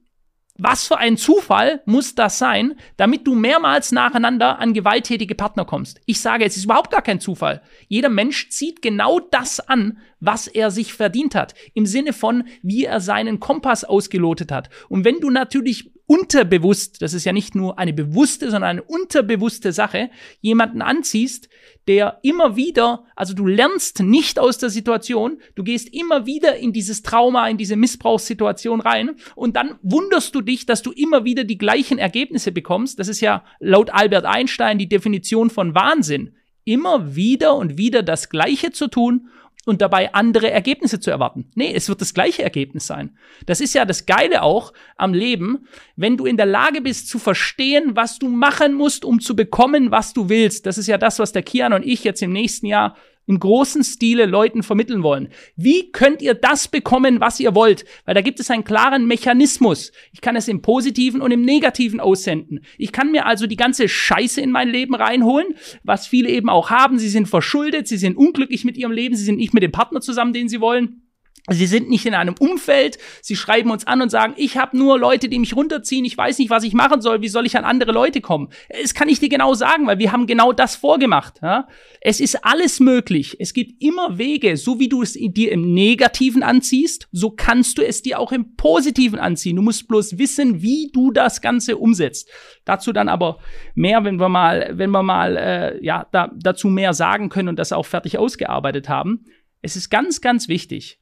was 0.58 0.88
für 0.88 0.98
ein 0.98 1.18
Zufall 1.18 1.82
muss 1.86 2.14
das 2.14 2.38
sein, 2.38 2.76
damit 2.96 3.26
du 3.26 3.34
mehrmals 3.34 3.92
nacheinander 3.92 4.60
an 4.60 4.74
gewalttätige 4.74 5.34
Partner 5.34 5.66
kommst? 5.66 6.00
Ich 6.06 6.20
sage, 6.22 6.46
es 6.46 6.58
ist 6.58 6.66
überhaupt 6.66 6.92
gar 6.92 7.02
kein 7.02 7.20
Zufall. 7.20 7.64
Jeder 7.88 8.10
Mensch 8.10 8.50
zieht 8.50 8.84
genau 8.84 9.20
das 9.20 9.60
an, 9.60 9.98
was 10.20 10.48
er 10.48 10.70
sich 10.70 10.94
verdient 10.94 11.34
hat. 11.34 11.56
Im 11.74 11.88
Sinne 11.88 12.14
von, 12.14 12.44
wie 12.62 12.86
er 12.86 13.02
seinen 13.02 13.40
Kompass 13.40 13.84
ausgelotet 13.84 14.52
hat. 14.52 14.70
Und 14.90 15.06
wenn 15.06 15.20
du 15.20 15.32
natürlich 15.32 15.92
unterbewusst, 16.06 17.02
das 17.02 17.14
ist 17.14 17.24
ja 17.24 17.32
nicht 17.32 17.56
nur 17.56 17.80
eine 17.80 17.94
bewusste, 17.94 18.52
sondern 18.52 18.70
eine 18.70 18.84
unterbewusste 18.84 19.72
Sache, 19.72 20.10
jemanden 20.42 20.82
anziehst, 20.82 21.50
der 21.88 22.20
immer 22.24 22.56
wieder, 22.56 23.06
also 23.16 23.34
du 23.34 23.46
lernst 23.46 24.02
nicht 24.02 24.38
aus 24.38 24.58
der 24.58 24.70
Situation, 24.70 25.40
du 25.56 25.64
gehst 25.64 25.94
immer 25.94 26.26
wieder 26.26 26.58
in 26.58 26.74
dieses 26.74 27.04
Trauma, 27.04 27.48
in 27.48 27.58
diese 27.58 27.76
Missbrauchssituation 27.76 28.82
rein 28.82 29.12
und 29.36 29.56
dann 29.56 29.76
wunderst 29.82 30.36
du 30.36 30.42
dich, 30.42 30.66
dass 30.66 30.82
du 30.82 30.92
immer 30.92 31.24
wieder 31.24 31.46
die 31.46 31.58
gleichen 31.58 31.98
Ergebnisse 31.98 32.52
bekommst. 32.52 33.00
Das 33.00 33.08
ist 33.08 33.22
ja 33.22 33.44
laut 33.60 33.90
Albert 33.90 34.26
Einstein 34.26 34.78
die 34.78 34.90
Definition 34.90 35.50
von 35.50 35.74
Wahnsinn. 35.74 36.36
Immer 36.66 37.16
wieder 37.16 37.56
und 37.56 37.78
wieder 37.78 38.04
das 38.04 38.30
Gleiche 38.30 38.72
zu 38.72 38.88
tun 38.88 39.28
und 39.66 39.82
dabei 39.82 40.14
andere 40.14 40.52
Ergebnisse 40.52 41.00
zu 41.00 41.10
erwarten. 41.10 41.50
Nee, 41.56 41.74
es 41.74 41.88
wird 41.88 42.02
das 42.02 42.14
gleiche 42.14 42.44
Ergebnis 42.44 42.86
sein. 42.86 43.18
Das 43.46 43.62
ist 43.62 43.74
ja 43.74 43.86
das 43.86 44.06
Geile 44.06 44.42
auch 44.42 44.74
am 44.98 45.14
Leben, 45.14 45.68
wenn 45.96 46.18
du 46.18 46.26
in 46.26 46.38
der 46.38 46.46
Lage 46.46 46.82
bist 46.82 47.08
zu 47.08 47.18
verstehen, 47.18 47.96
was 47.96 48.20
du 48.20 48.28
machen 48.28 48.74
musst, 48.74 49.06
um 49.06 49.20
zu 49.22 49.36
bekommen, 49.36 49.92
was 49.92 50.14
du 50.14 50.28
willst. 50.28 50.66
Das 50.66 50.78
ist 50.78 50.88
ja 50.88 50.98
das, 50.98 51.20
was 51.20 51.32
der 51.32 51.44
Kian 51.44 51.74
und 51.74 51.86
ich 51.86 52.04
jetzt 52.04 52.22
im 52.22 52.34
nächsten 52.34 52.66
Jahr 52.66 52.98
im 53.26 53.40
großen 53.40 53.84
Stile 53.84 54.26
Leuten 54.26 54.64
vermitteln 54.64 55.04
wollen. 55.04 55.30
Wie 55.56 55.92
könnt 55.92 56.22
ihr 56.22 56.34
das 56.34 56.68
bekommen, 56.68 57.20
was 57.20 57.40
ihr 57.40 57.56
wollt? 57.56 57.86
Weil 58.06 58.16
da 58.16 58.22
gibt 58.22 58.40
es 58.40 58.50
einen 58.50 58.64
klaren 58.64 59.06
Mechanismus. 59.06 59.92
Ich 60.12 60.22
kann 60.22 60.36
es 60.36 60.48
im 60.48 60.62
Positiven 60.62 61.22
und 61.22 61.32
im 61.32 61.42
Negativen 61.42 62.00
aussenden. 62.00 62.62
Ich 62.78 62.92
kann 62.92 63.12
mir 63.12 63.26
also 63.26 63.48
die 63.48 63.56
ganze 63.56 63.88
Scheiße 63.88 64.42
in 64.42 64.52
mein 64.52 64.70
Leben 64.70 64.96
reinholen, 64.96 65.56
was 65.84 66.08
viele 66.08 66.30
eben 66.30 66.50
auch 66.50 66.70
haben. 66.70 67.00
Sie 67.00 67.10
sind 67.10 67.28
verschuldet, 67.28 67.88
sie 67.88 67.98
sind 67.98 68.18
unglücklich 68.18 68.66
mit 68.66 68.78
ihrem 68.78 68.92
Leben, 68.92 69.16
sie 69.16 69.26
sind 69.26 69.38
nicht 69.38 69.54
mit 69.54 69.64
dem 69.64 69.72
Partner 69.72 70.02
zusammen, 70.02 70.34
den 70.34 70.50
sie 70.50 70.60
wollen. 70.60 71.03
Sie 71.50 71.68
sind 71.68 71.90
nicht 71.90 72.06
in 72.06 72.14
einem 72.14 72.36
Umfeld, 72.40 72.98
sie 73.22 73.36
schreiben 73.36 73.70
uns 73.70 73.86
an 73.86 74.02
und 74.02 74.08
sagen, 74.08 74.34
ich 74.38 74.56
habe 74.56 74.78
nur 74.78 74.98
Leute, 74.98 75.28
die 75.28 75.40
mich 75.40 75.58
runterziehen, 75.58 76.06
ich 76.06 76.18
weiß 76.18 76.38
nicht, 76.40 76.50
was 76.50 76.64
ich 76.64 76.74
machen 76.74 77.02
soll, 77.02 77.22
wie 77.22 77.28
soll 77.28 77.46
ich 77.46 77.58
an 77.58 77.66
andere 77.66 77.92
Leute 77.92 78.22
kommen? 78.22 78.48
Das 78.82 78.94
kann 78.94 79.10
ich 79.10 79.20
dir 79.20 79.28
genau 79.28 79.54
sagen, 79.54 79.86
weil 79.86 80.00
wir 80.00 80.14
haben 80.14 80.26
genau 80.26 80.54
das 80.54 80.78
vorgemacht. 80.78 81.42
Ja? 81.42 81.68
Es 82.00 82.22
ist 82.22 82.46
alles 82.46 82.80
möglich, 82.80 83.36
es 83.42 83.54
gibt 83.54 83.84
immer 83.84 84.18
Wege, 84.18 84.56
so 84.56 84.80
wie 84.80 84.88
du 84.88 85.02
es 85.02 85.14
dir 85.20 85.52
im 85.52 85.74
Negativen 85.74 86.44
anziehst, 86.44 87.10
so 87.12 87.32
kannst 87.32 87.78
du 87.78 87.86
es 87.86 88.02
dir 88.02 88.20
auch 88.20 88.32
im 88.32 88.56
Positiven 88.56 89.20
anziehen. 89.20 89.58
Du 89.58 89.64
musst 89.64 89.90
bloß 89.90 90.18
wissen, 90.18 90.62
wie 90.62 90.92
du 90.94 91.12
das 91.12 91.42
Ganze 91.42 91.76
umsetzt. 91.76 92.30
Dazu 92.64 92.94
dann 92.94 93.10
aber 93.10 93.40
mehr, 93.76 94.06
wenn 94.06 94.18
wir 94.18 94.30
mal, 94.30 94.72
wenn 94.76 94.92
wir 94.92 95.04
mal 95.04 95.36
äh, 95.36 95.84
ja, 95.84 96.08
da, 96.14 96.32
dazu 96.34 96.70
mehr 96.70 96.94
sagen 96.94 97.28
können 97.28 97.50
und 97.50 97.60
das 97.60 97.74
auch 97.74 97.86
fertig 97.86 98.18
ausgearbeitet 98.18 98.88
haben. 98.88 99.26
Es 99.62 99.76
ist 99.76 99.90
ganz, 99.90 100.22
ganz 100.22 100.48
wichtig, 100.48 101.00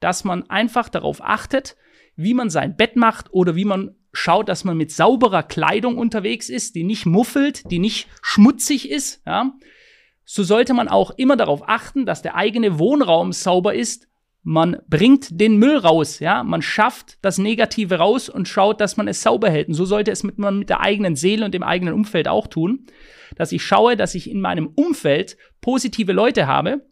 dass 0.00 0.24
man 0.24 0.48
einfach 0.50 0.88
darauf 0.88 1.22
achtet, 1.22 1.76
wie 2.16 2.34
man 2.34 2.50
sein 2.50 2.76
Bett 2.76 2.96
macht 2.96 3.32
oder 3.32 3.54
wie 3.54 3.64
man 3.64 3.94
schaut, 4.12 4.48
dass 4.48 4.64
man 4.64 4.76
mit 4.76 4.90
sauberer 4.90 5.42
Kleidung 5.42 5.96
unterwegs 5.96 6.48
ist, 6.48 6.74
die 6.74 6.82
nicht 6.82 7.06
muffelt, 7.06 7.70
die 7.70 7.78
nicht 7.78 8.08
schmutzig 8.22 8.90
ist. 8.90 9.22
Ja. 9.26 9.52
So 10.24 10.42
sollte 10.42 10.74
man 10.74 10.88
auch 10.88 11.12
immer 11.12 11.36
darauf 11.36 11.68
achten, 11.68 12.06
dass 12.06 12.22
der 12.22 12.34
eigene 12.34 12.78
Wohnraum 12.78 13.32
sauber 13.32 13.74
ist. 13.74 14.08
Man 14.42 14.78
bringt 14.88 15.38
den 15.38 15.58
Müll 15.58 15.76
raus, 15.76 16.18
ja, 16.18 16.42
man 16.42 16.62
schafft 16.62 17.18
das 17.20 17.36
Negative 17.36 17.96
raus 17.96 18.30
und 18.30 18.48
schaut, 18.48 18.80
dass 18.80 18.96
man 18.96 19.06
es 19.06 19.22
sauber 19.22 19.50
hält. 19.50 19.68
Und 19.68 19.74
so 19.74 19.84
sollte 19.84 20.10
es 20.10 20.22
mit, 20.22 20.38
man 20.38 20.60
mit 20.60 20.70
der 20.70 20.80
eigenen 20.80 21.14
Seele 21.14 21.44
und 21.44 21.52
dem 21.52 21.62
eigenen 21.62 21.92
Umfeld 21.92 22.26
auch 22.26 22.46
tun, 22.46 22.86
dass 23.36 23.52
ich 23.52 23.62
schaue, 23.62 23.96
dass 23.96 24.14
ich 24.14 24.30
in 24.30 24.40
meinem 24.40 24.68
Umfeld 24.68 25.36
positive 25.60 26.12
Leute 26.12 26.46
habe, 26.46 26.86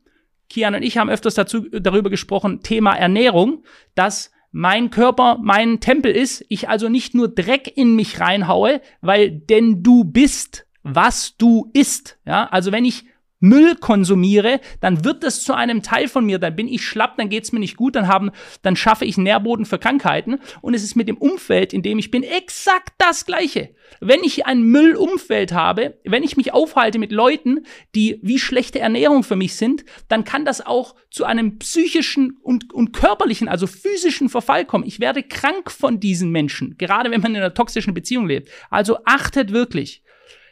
Kian 0.48 0.74
und 0.74 0.82
ich 0.82 0.98
haben 0.98 1.10
öfters 1.10 1.34
dazu, 1.34 1.68
darüber 1.70 2.10
gesprochen, 2.10 2.62
Thema 2.62 2.94
Ernährung, 2.94 3.64
dass 3.94 4.32
mein 4.50 4.90
Körper 4.90 5.38
mein 5.42 5.80
Tempel 5.80 6.12
ist, 6.12 6.44
ich 6.48 6.68
also 6.68 6.88
nicht 6.88 7.14
nur 7.14 7.28
Dreck 7.28 7.70
in 7.76 7.94
mich 7.94 8.20
reinhaue, 8.20 8.80
weil 9.00 9.30
denn 9.30 9.82
du 9.82 10.04
bist, 10.04 10.66
was 10.82 11.36
du 11.36 11.70
isst. 11.74 12.18
Ja, 12.24 12.48
also 12.48 12.72
wenn 12.72 12.84
ich 12.84 13.04
Müll 13.40 13.76
konsumiere, 13.76 14.60
dann 14.80 15.04
wird 15.04 15.22
das 15.22 15.42
zu 15.42 15.54
einem 15.54 15.82
Teil 15.82 16.08
von 16.08 16.24
mir, 16.24 16.38
dann 16.38 16.56
bin 16.56 16.68
ich 16.68 16.84
schlapp, 16.84 17.16
dann 17.16 17.28
geht's 17.28 17.52
mir 17.52 17.60
nicht 17.60 17.76
gut, 17.76 17.96
dann 17.96 18.08
haben, 18.08 18.30
dann 18.62 18.76
schaffe 18.76 19.04
ich 19.04 19.16
Nährboden 19.16 19.64
für 19.64 19.78
Krankheiten 19.78 20.38
und 20.60 20.74
es 20.74 20.82
ist 20.82 20.96
mit 20.96 21.08
dem 21.08 21.16
Umfeld, 21.16 21.72
in 21.72 21.82
dem 21.82 21.98
ich 21.98 22.10
bin, 22.10 22.22
exakt 22.22 22.94
das 22.98 23.26
gleiche. 23.26 23.70
Wenn 24.00 24.22
ich 24.22 24.46
ein 24.46 24.62
Müllumfeld 24.62 25.52
habe, 25.52 25.98
wenn 26.04 26.22
ich 26.22 26.36
mich 26.36 26.52
aufhalte 26.52 26.98
mit 26.98 27.12
Leuten, 27.12 27.64
die 27.94 28.18
wie 28.22 28.38
schlechte 28.38 28.80
Ernährung 28.80 29.22
für 29.22 29.36
mich 29.36 29.56
sind, 29.56 29.84
dann 30.08 30.24
kann 30.24 30.44
das 30.44 30.64
auch 30.64 30.94
zu 31.10 31.24
einem 31.24 31.58
psychischen 31.58 32.36
und, 32.42 32.72
und 32.72 32.92
körperlichen, 32.92 33.48
also 33.48 33.66
physischen 33.66 34.28
Verfall 34.28 34.64
kommen. 34.64 34.84
Ich 34.84 35.00
werde 35.00 35.22
krank 35.22 35.70
von 35.70 36.00
diesen 36.00 36.30
Menschen, 36.30 36.76
gerade 36.76 37.10
wenn 37.10 37.20
man 37.20 37.34
in 37.34 37.38
einer 37.38 37.54
toxischen 37.54 37.94
Beziehung 37.94 38.26
lebt. 38.26 38.50
Also 38.70 38.98
achtet 39.04 39.52
wirklich 39.52 40.02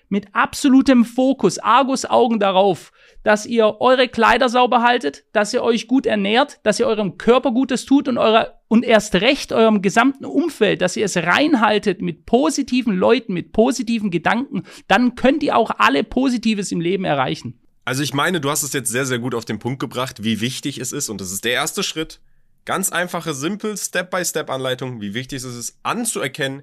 mit 0.08 0.34
absolutem 0.34 1.04
Fokus, 1.04 1.58
Argus-Augen 1.58 2.38
darauf, 2.38 2.92
dass 3.22 3.46
ihr 3.46 3.80
eure 3.80 4.08
Kleider 4.08 4.48
sauber 4.48 4.82
haltet, 4.82 5.24
dass 5.32 5.52
ihr 5.52 5.62
euch 5.62 5.88
gut 5.88 6.06
ernährt, 6.06 6.60
dass 6.62 6.78
ihr 6.78 6.86
eurem 6.86 7.18
Körper 7.18 7.50
Gutes 7.50 7.84
tut 7.84 8.08
und 8.08 8.18
eurer, 8.18 8.60
und 8.68 8.84
erst 8.84 9.16
recht 9.16 9.52
eurem 9.52 9.82
gesamten 9.82 10.24
Umfeld, 10.24 10.80
dass 10.80 10.96
ihr 10.96 11.04
es 11.04 11.16
reinhaltet 11.16 12.02
mit 12.02 12.26
positiven 12.26 12.94
Leuten, 12.94 13.32
mit 13.34 13.52
positiven 13.52 14.10
Gedanken, 14.10 14.62
dann 14.88 15.14
könnt 15.14 15.42
ihr 15.42 15.56
auch 15.56 15.70
alle 15.78 16.04
Positives 16.04 16.72
im 16.72 16.80
Leben 16.80 17.04
erreichen. 17.04 17.60
Also 17.84 18.02
ich 18.02 18.14
meine, 18.14 18.40
du 18.40 18.50
hast 18.50 18.64
es 18.64 18.72
jetzt 18.72 18.90
sehr, 18.90 19.06
sehr 19.06 19.18
gut 19.18 19.34
auf 19.34 19.44
den 19.44 19.58
Punkt 19.58 19.78
gebracht, 19.78 20.24
wie 20.24 20.40
wichtig 20.40 20.78
es 20.78 20.92
ist 20.92 21.08
und 21.08 21.20
das 21.20 21.32
ist 21.32 21.44
der 21.44 21.52
erste 21.52 21.82
Schritt. 21.82 22.20
Ganz 22.64 22.90
einfache, 22.90 23.32
simpel, 23.32 23.76
Step-by-Step-Anleitung, 23.76 25.00
wie 25.00 25.14
wichtig 25.14 25.38
es 25.38 25.44
ist, 25.44 25.78
anzuerkennen, 25.84 26.62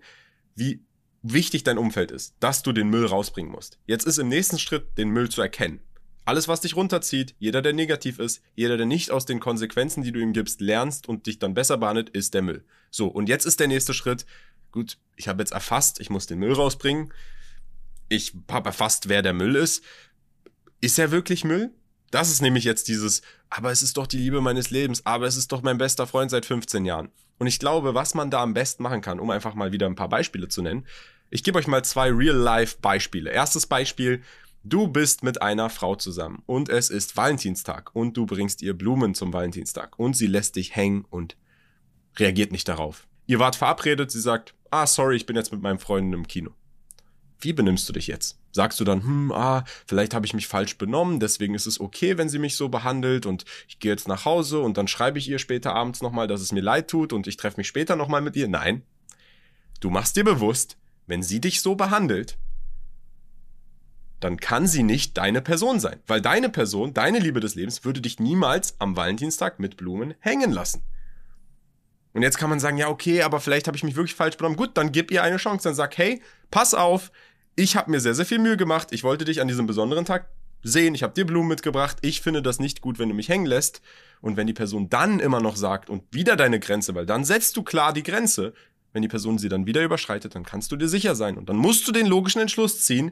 wie 0.53 0.81
wichtig 1.23 1.63
dein 1.63 1.77
Umfeld 1.77 2.11
ist, 2.11 2.35
dass 2.39 2.61
du 2.61 2.71
den 2.71 2.89
Müll 2.89 3.05
rausbringen 3.05 3.51
musst. 3.51 3.79
Jetzt 3.87 4.05
ist 4.05 4.19
im 4.19 4.27
nächsten 4.27 4.59
Schritt, 4.59 4.97
den 4.97 5.09
Müll 5.09 5.29
zu 5.29 5.41
erkennen. 5.41 5.79
Alles, 6.25 6.47
was 6.47 6.61
dich 6.61 6.75
runterzieht, 6.75 7.35
jeder, 7.39 7.61
der 7.61 7.73
negativ 7.73 8.19
ist, 8.19 8.41
jeder, 8.55 8.77
der 8.77 8.85
nicht 8.85 9.11
aus 9.11 9.25
den 9.25 9.39
Konsequenzen, 9.39 10.03
die 10.03 10.11
du 10.11 10.19
ihm 10.19 10.31
gibst, 10.31 10.61
lernst 10.61 11.09
und 11.09 11.25
dich 11.25 11.39
dann 11.39 11.53
besser 11.53 11.77
behandelt, 11.77 12.09
ist 12.09 12.33
der 12.33 12.41
Müll. 12.41 12.63
So, 12.91 13.07
und 13.07 13.27
jetzt 13.27 13.45
ist 13.45 13.59
der 13.59 13.67
nächste 13.67 13.93
Schritt, 13.93 14.25
gut, 14.71 14.97
ich 15.15 15.27
habe 15.27 15.41
jetzt 15.41 15.51
erfasst, 15.51 15.99
ich 15.99 16.09
muss 16.09 16.27
den 16.27 16.39
Müll 16.39 16.53
rausbringen. 16.53 17.13
Ich 18.07 18.33
habe 18.49 18.69
erfasst, 18.69 19.09
wer 19.09 19.21
der 19.21 19.33
Müll 19.33 19.55
ist. 19.55 19.83
Ist 20.79 20.99
er 20.99 21.11
wirklich 21.11 21.43
Müll? 21.43 21.71
Das 22.11 22.29
ist 22.29 22.41
nämlich 22.41 22.63
jetzt 22.63 22.87
dieses, 22.87 23.21
aber 23.49 23.71
es 23.71 23.81
ist 23.81 23.97
doch 23.97 24.07
die 24.07 24.17
Liebe 24.17 24.39
meines 24.39 24.69
Lebens, 24.69 25.05
aber 25.05 25.25
es 25.25 25.35
ist 25.35 25.51
doch 25.51 25.61
mein 25.61 25.77
bester 25.77 26.05
Freund 26.05 26.29
seit 26.29 26.45
15 26.45 26.85
Jahren. 26.85 27.09
Und 27.43 27.47
ich 27.47 27.59
glaube, 27.59 27.93
was 27.93 28.13
man 28.13 28.29
da 28.31 28.41
am 28.41 28.53
besten 28.53 28.83
machen 28.83 29.01
kann, 29.01 29.19
um 29.19 29.29
einfach 29.29 29.53
mal 29.53 29.73
wieder 29.73 29.85
ein 29.85 29.95
paar 29.95 30.07
Beispiele 30.07 30.47
zu 30.47 30.61
nennen, 30.61 30.85
ich 31.29 31.43
gebe 31.43 31.59
euch 31.59 31.67
mal 31.67 31.83
zwei 31.83 32.09
Real-Life-Beispiele. 32.09 33.29
Erstes 33.31 33.67
Beispiel, 33.67 34.21
du 34.63 34.87
bist 34.87 35.23
mit 35.23 35.41
einer 35.41 35.69
Frau 35.69 35.97
zusammen 35.97 36.41
und 36.45 36.69
es 36.69 36.89
ist 36.89 37.17
Valentinstag 37.17 37.93
und 37.93 38.15
du 38.15 38.25
bringst 38.25 38.61
ihr 38.61 38.73
Blumen 38.77 39.13
zum 39.13 39.33
Valentinstag 39.33 39.99
und 39.99 40.15
sie 40.15 40.27
lässt 40.27 40.55
dich 40.55 40.73
hängen 40.73 41.03
und 41.09 41.35
reagiert 42.15 42.53
nicht 42.53 42.69
darauf. 42.69 43.07
Ihr 43.25 43.39
wart 43.39 43.57
verabredet, 43.57 44.09
sie 44.09 44.21
sagt, 44.21 44.53
ah, 44.71 44.87
sorry, 44.87 45.17
ich 45.17 45.25
bin 45.25 45.35
jetzt 45.35 45.51
mit 45.51 45.61
meinem 45.61 45.79
Freund 45.79 46.13
im 46.13 46.25
Kino. 46.25 46.51
Wie 47.41 47.51
benimmst 47.51 47.89
du 47.89 47.91
dich 47.91 48.07
jetzt? 48.07 48.39
Sagst 48.55 48.79
du 48.79 48.83
dann, 48.83 49.03
hm, 49.03 49.31
ah, 49.31 49.65
vielleicht 49.87 50.13
habe 50.13 50.27
ich 50.27 50.35
mich 50.35 50.47
falsch 50.47 50.77
benommen, 50.77 51.19
deswegen 51.19 51.55
ist 51.55 51.65
es 51.65 51.79
okay, 51.79 52.17
wenn 52.19 52.29
sie 52.29 52.37
mich 52.37 52.55
so 52.55 52.69
behandelt 52.69 53.25
und 53.25 53.45
ich 53.67 53.79
gehe 53.79 53.91
jetzt 53.91 54.07
nach 54.07 54.25
Hause 54.25 54.59
und 54.59 54.77
dann 54.77 54.87
schreibe 54.87 55.17
ich 55.17 55.27
ihr 55.27 55.39
später 55.39 55.73
abends 55.73 56.03
nochmal, 56.03 56.27
dass 56.27 56.39
es 56.39 56.51
mir 56.51 56.61
leid 56.61 56.87
tut 56.87 57.13
und 57.13 57.25
ich 57.25 57.35
treffe 57.35 57.57
mich 57.57 57.67
später 57.67 57.95
nochmal 57.95 58.21
mit 58.21 58.35
ihr? 58.35 58.47
Nein. 58.47 58.83
Du 59.79 59.89
machst 59.89 60.15
dir 60.15 60.23
bewusst, 60.23 60.77
wenn 61.07 61.23
sie 61.23 61.41
dich 61.41 61.61
so 61.61 61.73
behandelt, 61.73 62.37
dann 64.19 64.37
kann 64.37 64.67
sie 64.67 64.83
nicht 64.83 65.17
deine 65.17 65.41
Person 65.41 65.79
sein. 65.79 65.99
Weil 66.07 66.21
deine 66.21 66.49
Person, 66.49 66.93
deine 66.93 67.19
Liebe 67.19 67.39
des 67.39 67.55
Lebens, 67.55 67.83
würde 67.83 68.01
dich 68.01 68.19
niemals 68.19 68.75
am 68.79 68.95
Valentinstag 68.95 69.59
mit 69.59 69.77
Blumen 69.77 70.13
hängen 70.19 70.51
lassen. 70.51 70.83
Und 72.13 72.21
jetzt 72.21 72.37
kann 72.37 72.49
man 72.49 72.59
sagen, 72.59 72.77
ja, 72.77 72.89
okay, 72.89 73.23
aber 73.23 73.39
vielleicht 73.39 73.67
habe 73.67 73.75
ich 73.75 73.83
mich 73.83 73.95
wirklich 73.95 74.15
falsch 74.15 74.37
benommen. 74.37 74.55
Gut, 74.55 74.77
dann 74.77 74.91
gib 74.91 75.11
ihr 75.11 75.23
eine 75.23 75.37
Chance. 75.37 75.63
Dann 75.63 75.75
sag, 75.75 75.97
hey, 75.97 76.21
pass 76.51 76.73
auf, 76.73 77.11
ich 77.55 77.75
habe 77.75 77.91
mir 77.91 77.99
sehr, 77.99 78.15
sehr 78.15 78.25
viel 78.25 78.39
Mühe 78.39 78.57
gemacht. 78.57 78.89
Ich 78.91 79.03
wollte 79.03 79.25
dich 79.25 79.41
an 79.41 79.47
diesem 79.47 79.67
besonderen 79.67 80.05
Tag 80.05 80.29
sehen. 80.63 80.95
Ich 80.95 81.03
habe 81.03 81.13
dir 81.13 81.25
Blumen 81.25 81.49
mitgebracht. 81.49 81.97
Ich 82.01 82.21
finde 82.21 82.41
das 82.41 82.59
nicht 82.59 82.81
gut, 82.81 82.99
wenn 82.99 83.09
du 83.09 83.15
mich 83.15 83.29
hängen 83.29 83.45
lässt. 83.45 83.81
Und 84.21 84.37
wenn 84.37 84.47
die 84.47 84.53
Person 84.53 84.89
dann 84.89 85.19
immer 85.19 85.41
noch 85.41 85.55
sagt 85.55 85.89
und 85.89 86.03
wieder 86.11 86.35
deine 86.35 86.59
Grenze, 86.59 86.95
weil 86.95 87.05
dann 87.05 87.25
setzt 87.25 87.57
du 87.57 87.63
klar 87.63 87.93
die 87.93 88.03
Grenze, 88.03 88.53
wenn 88.93 89.01
die 89.01 89.07
Person 89.07 89.37
sie 89.37 89.49
dann 89.49 89.65
wieder 89.65 89.83
überschreitet, 89.83 90.35
dann 90.35 90.43
kannst 90.43 90.71
du 90.71 90.75
dir 90.75 90.87
sicher 90.87 91.15
sein. 91.15 91.37
Und 91.37 91.49
dann 91.49 91.57
musst 91.57 91.87
du 91.87 91.91
den 91.91 92.07
logischen 92.07 92.41
Entschluss 92.41 92.85
ziehen. 92.85 93.11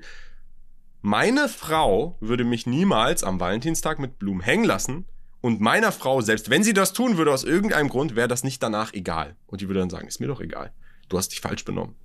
Meine 1.02 1.50
Frau 1.50 2.18
würde 2.22 2.44
mich 2.44 2.68
niemals 2.68 3.24
am 3.24 3.40
Valentinstag 3.40 4.00
mit 4.00 4.20
Blumen 4.20 4.42
hängen 4.42 4.64
lassen. 4.64 5.06
Und 5.42 5.60
meiner 5.60 5.92
Frau, 5.92 6.22
selbst 6.22 6.52
wenn 6.52 6.64
sie 6.64 6.74
das 6.74 6.94
tun 6.94 7.18
würde 7.18 7.34
aus 7.34 7.44
irgendeinem 7.44 7.90
Grund, 7.90 8.16
wäre 8.16 8.28
das 8.28 8.44
nicht 8.44 8.62
danach 8.62 8.94
egal. 8.94 9.36
Und 9.48 9.62
die 9.62 9.68
würde 9.68 9.80
dann 9.80 9.90
sagen, 9.90 10.08
ist 10.08 10.20
mir 10.20 10.28
doch 10.28 10.40
egal. 10.40 10.72
Du 11.10 11.18
hast 11.18 11.30
dich 11.30 11.42
falsch 11.42 11.66
benommen. 11.66 11.96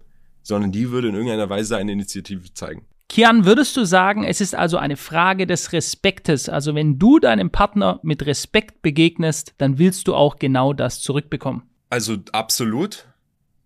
Sondern 0.47 0.71
die 0.71 0.91
würde 0.91 1.09
in 1.09 1.15
irgendeiner 1.15 1.51
Weise 1.51 1.77
eine 1.77 1.91
Initiative 1.91 2.55
zeigen. 2.55 2.87
Kian, 3.09 3.45
würdest 3.45 3.77
du 3.77 3.85
sagen, 3.85 4.23
es 4.23 4.41
ist 4.41 4.55
also 4.55 4.79
eine 4.79 4.97
Frage 4.97 5.47
des 5.47 5.73
Respektes? 5.73 6.49
Also 6.49 6.75
wenn 6.75 6.99
du 6.99 7.19
deinem 7.19 7.51
Partner 7.51 7.99
mit 8.03 8.27
Respekt 8.27 8.83
begegnest, 8.83 9.55
dann 9.59 9.79
willst 9.79 10.07
du 10.07 10.15
auch 10.15 10.37
genau 10.37 10.73
das 10.73 11.01
zurückbekommen. 11.01 11.63
Also 11.91 12.17
absolut 12.33 13.07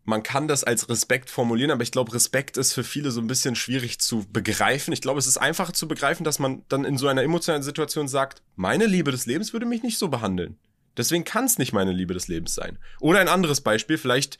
man 0.04 0.22
kann 0.22 0.48
das 0.48 0.64
als 0.64 0.88
Respekt 0.88 1.30
formulieren, 1.30 1.70
aber 1.70 1.82
ich 1.82 1.92
glaube, 1.92 2.12
Respekt 2.14 2.56
ist 2.56 2.72
für 2.72 2.84
viele 2.84 3.10
so 3.10 3.20
ein 3.20 3.26
bisschen 3.26 3.54
schwierig 3.54 4.00
zu 4.00 4.26
begreifen. 4.30 4.92
Ich 4.92 5.02
glaube, 5.02 5.18
es 5.18 5.26
ist 5.26 5.36
einfacher 5.36 5.72
zu 5.72 5.86
begreifen, 5.86 6.24
dass 6.24 6.38
man 6.38 6.62
dann 6.68 6.84
in 6.84 6.98
so 6.98 7.06
einer 7.06 7.22
emotionalen 7.22 7.62
Situation 7.62 8.08
sagt, 8.08 8.42
meine 8.56 8.86
Liebe 8.86 9.12
des 9.12 9.26
Lebens 9.26 9.52
würde 9.52 9.66
mich 9.66 9.82
nicht 9.82 9.98
so 9.98 10.08
behandeln. 10.08 10.58
Deswegen 10.96 11.24
kann 11.24 11.44
es 11.44 11.58
nicht 11.58 11.72
meine 11.72 11.92
Liebe 11.92 12.14
des 12.14 12.28
Lebens 12.28 12.54
sein. 12.54 12.78
Oder 13.00 13.20
ein 13.20 13.28
anderes 13.28 13.60
Beispiel, 13.60 13.96
vielleicht 13.96 14.38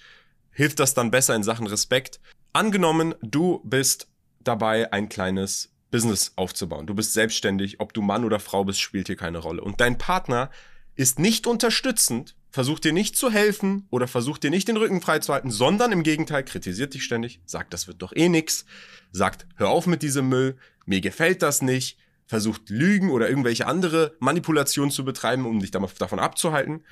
hilft 0.50 0.80
das 0.80 0.94
dann 0.94 1.10
besser 1.10 1.34
in 1.34 1.42
Sachen 1.42 1.66
Respekt. 1.66 2.20
Angenommen, 2.52 3.14
du 3.22 3.60
bist 3.64 4.08
dabei, 4.40 4.92
ein 4.92 5.08
kleines 5.08 5.72
Business 5.90 6.32
aufzubauen. 6.36 6.86
Du 6.86 6.94
bist 6.94 7.12
selbstständig, 7.12 7.80
ob 7.80 7.92
du 7.92 8.02
Mann 8.02 8.24
oder 8.24 8.40
Frau 8.40 8.64
bist, 8.64 8.80
spielt 8.80 9.08
hier 9.08 9.16
keine 9.16 9.38
Rolle. 9.38 9.62
Und 9.62 9.80
dein 9.80 9.98
Partner 9.98 10.50
ist 10.94 11.18
nicht 11.18 11.46
unterstützend 11.46 12.34
versucht 12.50 12.84
dir 12.84 12.92
nicht 12.92 13.16
zu 13.16 13.30
helfen 13.30 13.86
oder 13.90 14.08
versucht 14.08 14.42
dir 14.42 14.50
nicht 14.50 14.68
den 14.68 14.76
Rücken 14.76 15.00
freizuhalten, 15.00 15.50
sondern 15.50 15.92
im 15.92 16.02
Gegenteil 16.02 16.44
kritisiert 16.44 16.94
dich 16.94 17.04
ständig, 17.04 17.40
sagt, 17.46 17.72
das 17.72 17.86
wird 17.86 18.02
doch 18.02 18.12
eh 18.14 18.28
nix, 18.28 18.64
sagt, 19.12 19.46
hör 19.56 19.70
auf 19.70 19.86
mit 19.86 20.02
diesem 20.02 20.28
Müll, 20.28 20.56
mir 20.84 21.00
gefällt 21.00 21.42
das 21.42 21.62
nicht, 21.62 21.98
versucht 22.26 22.70
Lügen 22.70 23.10
oder 23.10 23.28
irgendwelche 23.28 23.66
andere 23.66 24.16
Manipulationen 24.20 24.90
zu 24.90 25.04
betreiben, 25.04 25.46
um 25.46 25.60
dich 25.60 25.70
davon 25.70 26.18
abzuhalten, 26.18 26.84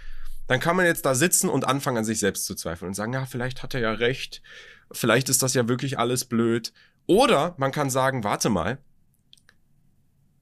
dann 0.49 0.61
kann 0.61 0.77
man 0.77 0.87
jetzt 0.87 1.05
da 1.05 1.15
sitzen 1.15 1.49
und 1.49 1.67
anfangen 1.67 1.99
an 1.99 2.05
sich 2.05 2.19
selbst 2.19 2.47
zu 2.47 2.55
zweifeln 2.55 2.89
und 2.89 2.95
sagen, 2.95 3.13
ja, 3.13 3.27
vielleicht 3.27 3.63
hat 3.63 3.75
er 3.75 3.81
ja 3.81 3.93
recht, 3.93 4.43
vielleicht 4.91 5.29
ist 5.29 5.43
das 5.43 5.55
ja 5.55 5.69
wirklich 5.69 5.99
alles 5.99 6.25
blöd. 6.25 6.73
Oder 7.07 7.55
man 7.59 7.71
kann 7.71 7.91
sagen, 7.91 8.25
warte 8.25 8.49
mal, 8.49 8.79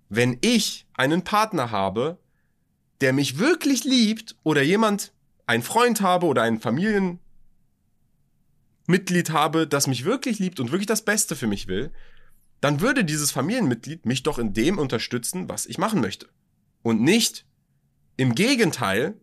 wenn 0.08 0.38
ich 0.40 0.86
einen 0.94 1.24
Partner 1.24 1.72
habe, 1.72 2.18
der 3.00 3.12
mich 3.12 3.38
wirklich 3.38 3.84
liebt 3.84 4.36
oder 4.44 4.62
jemand, 4.62 5.12
ein 5.46 5.62
Freund 5.62 6.00
habe 6.00 6.26
oder 6.26 6.42
ein 6.42 6.60
Familienmitglied 6.60 7.20
habe, 9.30 9.66
das 9.66 9.88
mich 9.88 10.04
wirklich 10.04 10.38
liebt 10.38 10.60
und 10.60 10.70
wirklich 10.70 10.86
das 10.86 11.04
Beste 11.04 11.34
für 11.36 11.46
mich 11.48 11.66
will, 11.66 11.92
dann 12.60 12.80
würde 12.80 13.04
dieses 13.04 13.32
Familienmitglied 13.32 14.06
mich 14.06 14.22
doch 14.22 14.38
in 14.38 14.54
dem 14.54 14.78
unterstützen, 14.78 15.48
was 15.48 15.66
ich 15.66 15.78
machen 15.78 16.00
möchte. 16.00 16.28
Und 16.82 17.00
nicht 17.00 17.44
im 18.16 18.34
Gegenteil 18.34 19.14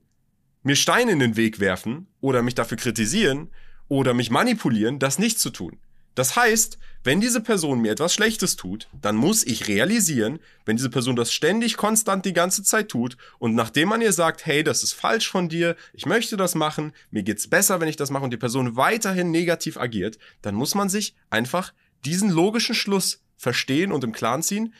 mir 0.63 0.75
Steine 0.75 1.11
in 1.11 1.19
den 1.19 1.35
Weg 1.35 1.59
werfen 1.59 2.07
oder 2.21 2.41
mich 2.41 2.55
dafür 2.55 2.77
kritisieren 2.77 3.49
oder 3.87 4.13
mich 4.13 4.31
manipulieren, 4.31 4.99
das 4.99 5.19
nicht 5.19 5.39
zu 5.39 5.49
tun. 5.49 5.77
Das 6.15 6.35
heißt, 6.35 6.77
wenn 7.03 7.21
diese 7.21 7.41
Person 7.41 7.81
mir 7.81 7.91
etwas 7.91 8.13
Schlechtes 8.13 8.55
tut, 8.55 8.87
dann 9.01 9.15
muss 9.15 9.43
ich 9.43 9.67
realisieren, 9.67 10.39
wenn 10.63 10.77
diese 10.77 10.91
Person 10.91 11.15
das 11.15 11.33
ständig, 11.33 11.75
konstant 11.75 12.23
die 12.25 12.33
ganze 12.33 12.63
Zeit 12.63 12.89
tut 12.89 13.17
und 13.39 13.55
nachdem 13.55 13.89
man 13.89 14.01
ihr 14.01 14.13
sagt, 14.13 14.45
hey, 14.45 14.63
das 14.63 14.83
ist 14.83 14.93
falsch 14.93 15.29
von 15.29 15.49
dir, 15.49 15.75
ich 15.91 16.05
möchte 16.05 16.37
das 16.37 16.53
machen, 16.53 16.93
mir 17.09 17.23
geht's 17.23 17.49
besser, 17.49 17.81
wenn 17.81 17.87
ich 17.87 17.95
das 17.95 18.11
mache 18.11 18.23
und 18.23 18.31
die 18.31 18.37
Person 18.37 18.75
weiterhin 18.75 19.31
negativ 19.31 19.77
agiert, 19.77 20.19
dann 20.43 20.55
muss 20.55 20.75
man 20.75 20.87
sich 20.87 21.15
einfach 21.31 21.73
diesen 22.05 22.29
logischen 22.29 22.75
Schluss 22.75 23.23
verstehen 23.35 23.91
und 23.91 24.03
im 24.03 24.13
Klaren 24.13 24.43
ziehen, 24.43 24.73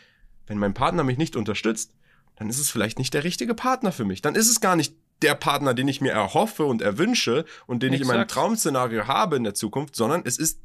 wenn 0.45 0.59
mein 0.59 0.73
Partner 0.73 1.03
mich 1.03 1.17
nicht 1.17 1.35
unterstützt, 1.35 1.93
dann 2.35 2.49
ist 2.49 2.59
es 2.59 2.69
vielleicht 2.69 2.99
nicht 2.99 3.13
der 3.13 3.23
richtige 3.23 3.53
Partner 3.53 3.91
für 3.91 4.05
mich. 4.05 4.21
Dann 4.21 4.35
ist 4.35 4.49
es 4.49 4.59
gar 4.59 4.75
nicht 4.75 4.95
der 5.23 5.35
Partner, 5.35 5.73
den 5.73 5.87
ich 5.87 6.01
mir 6.01 6.11
erhoffe 6.11 6.65
und 6.65 6.81
erwünsche 6.81 7.45
und 7.65 7.81
den 7.81 7.93
Exakt. 7.93 7.93
ich 7.93 8.01
in 8.01 8.15
meinem 8.15 8.27
Traumszenario 8.27 9.07
habe 9.07 9.37
in 9.37 9.43
der 9.43 9.53
Zukunft, 9.53 9.95
sondern 9.95 10.21
es 10.25 10.37
ist 10.37 10.59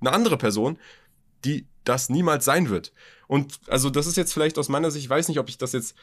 eine 0.00 0.12
andere 0.12 0.36
Person, 0.36 0.78
die 1.44 1.66
das 1.84 2.08
niemals 2.08 2.44
sein 2.44 2.68
wird. 2.68 2.92
Und 3.26 3.58
also 3.68 3.90
das 3.90 4.06
ist 4.06 4.16
jetzt 4.16 4.32
vielleicht 4.32 4.58
aus 4.58 4.68
meiner 4.68 4.90
Sicht, 4.90 5.04
ich 5.04 5.10
weiß 5.10 5.28
nicht, 5.28 5.38
ob 5.38 5.48
ich 5.48 5.58
das 5.58 5.72
jetzt 5.72 5.94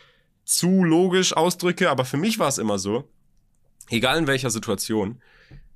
zu 0.46 0.84
logisch 0.84 1.34
ausdrücke, 1.36 1.89
aber 1.89 2.06
für 2.06 2.18
mich 2.18 2.39
war 2.39 2.48
es 2.48 2.58
immer 2.58 2.80
so, 2.80 3.08
egal 3.89 4.18
in 4.18 4.28
welcher 4.28 4.50
Situation, 4.50 5.22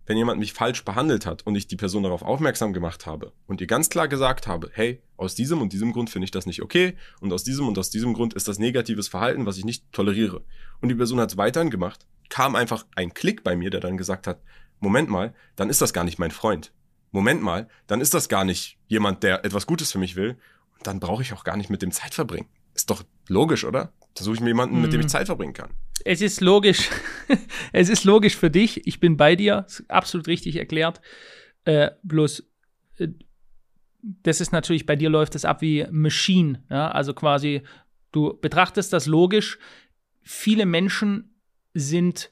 wenn 0.08 0.18
jemand 0.18 0.40
mich 0.40 0.54
falsch 0.54 0.84
behandelt 0.84 1.26
hat 1.26 1.46
und 1.46 1.56
ich 1.56 1.68
die 1.68 1.76
Person 1.76 2.04
darauf 2.04 2.24
aufmerksam 2.24 2.74
gemacht 2.74 3.06
habe 3.06 3.34
und 3.46 3.62
ihr 3.62 3.68
ganz 3.68 3.90
klar 3.90 4.08
gesagt 4.08 4.48
habe, 4.48 4.72
hey, 4.74 5.02
aus 5.18 5.36
diesem 5.36 5.62
und 5.62 5.74
diesem 5.74 5.92
Grund 5.92 6.10
finde 6.10 6.26
ich 6.26 6.32
das 6.32 6.46
nicht 6.46 6.62
okay 6.62 6.96
und 7.20 7.32
aus 7.32 7.44
diesem 7.44 7.68
und 7.68 7.78
aus 7.78 7.90
diesem 7.90 8.14
Grund 8.14 8.34
ist 8.34 8.48
das 8.48 8.58
negatives 8.58 9.10
Verhalten, 9.10 9.46
was 9.46 9.58
ich 9.58 9.66
nicht 9.66 9.92
toleriere. 9.92 10.44
Und 10.82 10.90
die 10.90 10.96
Person 10.96 11.20
hat 11.20 11.32
es 11.32 11.38
weiterhin 11.38 11.70
gemacht, 11.70 12.08
kam 12.30 12.56
einfach 12.56 12.86
ein 12.96 13.14
Klick 13.14 13.44
bei 13.44 13.56
mir, 13.56 13.70
der 13.70 13.82
dann 13.82 13.98
gesagt 13.98 14.28
hat, 14.28 14.42
Moment 14.80 15.10
mal, 15.10 15.34
dann 15.56 15.70
ist 15.70 15.82
das 15.82 15.94
gar 15.94 16.06
nicht 16.06 16.20
mein 16.20 16.32
Freund. 16.32 16.72
Moment 17.12 17.42
mal, 17.42 17.68
dann 17.88 18.02
ist 18.02 18.14
das 18.14 18.30
gar 18.30 18.46
nicht 18.46 18.78
jemand, 18.88 19.24
der 19.24 19.44
etwas 19.44 19.68
Gutes 19.68 19.92
für 19.92 20.00
mich 20.00 20.16
will. 20.16 20.38
Dann 20.84 21.00
brauche 21.00 21.22
ich 21.22 21.34
auch 21.34 21.44
gar 21.44 21.58
nicht 21.58 21.70
mit 21.70 21.82
dem 21.82 21.92
Zeit 21.92 22.14
verbringen. 22.14 22.48
Ist 22.74 22.90
doch 22.90 23.04
logisch, 23.28 23.66
oder? 23.66 23.94
Da 24.14 24.24
suche 24.24 24.36
ich 24.36 24.42
mir 24.42 24.50
jemanden, 24.50 24.82
mit 24.82 24.94
dem 24.94 25.00
ich 25.00 25.08
mhm. 25.08 25.10
Zeit 25.12 25.26
verbringen 25.26 25.54
kann 25.54 25.70
es 26.08 26.22
ist 26.22 26.42
logisch. 26.42 26.90
es 27.74 27.90
ist 27.90 28.06
logisch 28.06 28.36
für 28.36 28.50
dich. 28.50 28.88
Ich 28.88 29.00
bin 29.00 29.18
bei 29.18 29.36
dir. 29.36 29.66
Absolut 29.88 30.28
richtig 30.28 30.56
erklärt. 30.56 31.02
Äh, 31.66 31.92
bloß, 32.04 32.44
äh, 32.98 33.10
das 34.02 34.40
ist 34.40 34.54
natürlich, 34.54 34.86
bei 34.86 34.96
dir 34.96 35.10
läuft 35.10 35.36
es 35.36 35.46
ab 35.46 35.62
wie 35.62 35.86
Machine. 35.92 36.64
Ja? 36.70 36.90
Also 36.92 37.14
quasi, 37.14 37.62
du 38.12 38.38
betrachtest 38.40 38.94
das 38.94 39.06
logisch. 39.06 39.60
Viele 40.22 40.66
Menschen 40.66 41.36
sind 41.74 42.32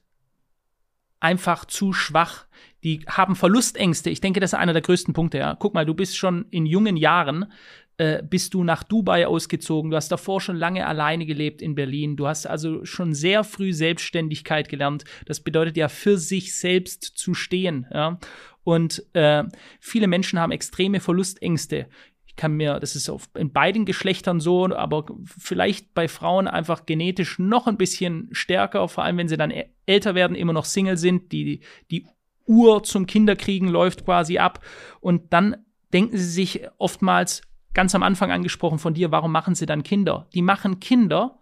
einfach 1.20 1.66
zu 1.66 1.92
schwach. 1.92 2.46
Die 2.84 3.04
haben 3.08 3.36
Verlustängste. 3.36 4.10
Ich 4.10 4.22
denke, 4.22 4.40
das 4.40 4.52
ist 4.54 4.60
einer 4.60 4.74
der 4.74 4.82
größten 4.82 5.14
Punkte. 5.14 5.40
Ja. 5.40 5.56
Guck 5.56 5.74
mal, 5.74 5.86
du 5.86 5.94
bist 5.94 6.18
schon 6.18 6.46
in 6.50 6.66
jungen 6.66 6.98
Jahren 6.98 7.52
äh, 7.98 8.22
bist 8.24 8.54
du 8.54 8.64
nach 8.64 8.84
Dubai 8.84 9.26
ausgezogen. 9.28 9.92
Du 9.92 9.98
hast 9.98 10.12
davor 10.12 10.42
schon 10.42 10.58
lange 10.58 10.86
alleine 10.86 11.26
gelebt 11.26 11.62
in 11.62 11.76
Berlin. 11.76 12.18
Du 12.18 12.28
hast 12.28 12.46
also 12.46 12.84
schon 12.84 13.14
sehr 13.14 13.44
früh 13.44 13.74
Selbstständigkeit 13.74 14.70
gelernt. 14.70 15.06
Das 15.26 15.40
bedeutet 15.40 15.78
ja, 15.78 15.88
für 15.88 16.18
sich 16.18 16.56
selbst 16.58 17.04
zu 17.04 17.34
stehen. 17.34 17.88
Ja? 17.94 18.20
Und 18.64 19.04
äh, 19.14 19.44
viele 19.80 20.08
Menschen 20.08 20.40
haben 20.40 20.52
extreme 20.52 21.00
Verlustängste. 21.00 21.88
Ich 22.26 22.36
kann 22.36 22.54
mir, 22.54 22.82
das 22.82 22.98
ist 22.98 23.10
auf, 23.10 23.30
in 23.38 23.54
beiden 23.54 23.86
Geschlechtern 23.86 24.42
so, 24.42 24.66
aber 24.76 25.06
vielleicht 25.26 25.94
bei 25.94 26.10
Frauen 26.10 26.50
einfach 26.50 26.86
genetisch 26.86 27.40
noch 27.40 27.66
ein 27.66 27.78
bisschen 27.78 28.28
stärker, 28.34 28.90
vor 28.90 29.06
allem 29.06 29.18
wenn 29.18 29.30
sie 29.30 29.38
dann 29.38 29.54
älter 29.86 30.16
werden, 30.16 30.36
immer 30.36 30.52
noch 30.52 30.66
Single 30.66 30.98
sind, 30.98 31.32
die, 31.32 31.62
die 31.92 32.06
Uhr 32.46 32.84
zum 32.84 33.06
Kinderkriegen 33.06 33.70
läuft 33.70 34.04
quasi 34.04 34.38
ab. 34.38 34.66
Und 35.00 35.32
dann 35.32 35.56
denken 35.94 36.18
sie 36.18 36.30
sich 36.30 36.68
oftmals, 36.78 37.42
ganz 37.76 37.94
am 37.94 38.02
Anfang 38.02 38.32
angesprochen 38.32 38.80
von 38.80 38.96
dir, 38.96 39.12
warum 39.12 39.32
machen 39.32 39.54
sie 39.54 39.68
dann 39.68 39.84
Kinder? 39.84 40.28
Die 40.34 40.42
machen 40.42 40.80
Kinder, 40.80 41.38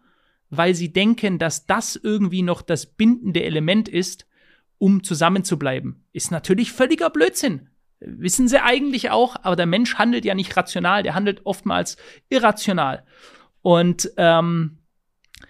weil 0.49 0.75
sie 0.75 0.91
denken, 0.91 1.39
dass 1.39 1.65
das 1.65 1.95
irgendwie 1.95 2.41
noch 2.41 2.61
das 2.61 2.85
bindende 2.85 3.43
Element 3.43 3.87
ist, 3.87 4.27
um 4.77 5.03
zusammenzubleiben. 5.03 6.05
Ist 6.11 6.31
natürlich 6.31 6.73
völliger 6.73 7.09
Blödsinn. 7.09 7.69
Wissen 8.01 8.49
sie 8.49 8.61
eigentlich 8.61 9.11
auch, 9.11 9.37
aber 9.43 9.55
der 9.55 9.65
Mensch 9.65 9.95
handelt 9.95 10.25
ja 10.25 10.35
nicht 10.35 10.57
rational, 10.57 11.03
der 11.03 11.15
handelt 11.15 11.45
oftmals 11.45 11.95
irrational. 12.27 13.05
Und 13.61 14.11
ähm, 14.17 14.79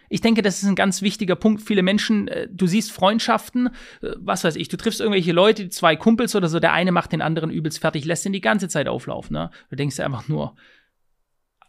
ich 0.10 0.22
denke, 0.22 0.42
das 0.42 0.62
ist 0.62 0.70
ein 0.70 0.76
ganz 0.76 1.02
wichtiger 1.02 1.36
Punkt. 1.36 1.62
Viele 1.62 1.84
Menschen, 1.84 2.28
äh, 2.28 2.48
du 2.52 2.68
siehst 2.68 2.92
Freundschaften, 2.92 3.68
äh, 4.02 4.12
was 4.18 4.44
weiß 4.44 4.56
ich, 4.56 4.68
du 4.68 4.78
triffst 4.78 5.00
irgendwelche 5.00 5.32
Leute, 5.32 5.70
zwei 5.70 5.96
Kumpels 5.96 6.36
oder 6.36 6.48
so, 6.50 6.60
der 6.60 6.74
eine 6.74 6.92
macht 6.92 7.12
den 7.12 7.22
anderen 7.22 7.50
übelst 7.50 7.80
fertig, 7.80 8.06
lässt 8.06 8.26
ihn 8.26 8.34
die 8.34 8.42
ganze 8.42 8.68
Zeit 8.70 8.88
auflaufen. 8.88 9.34
Ne? 9.34 9.50
Du 9.70 9.76
denkst 9.76 9.96
dir 9.96 10.06
einfach 10.06 10.28
nur, 10.28 10.56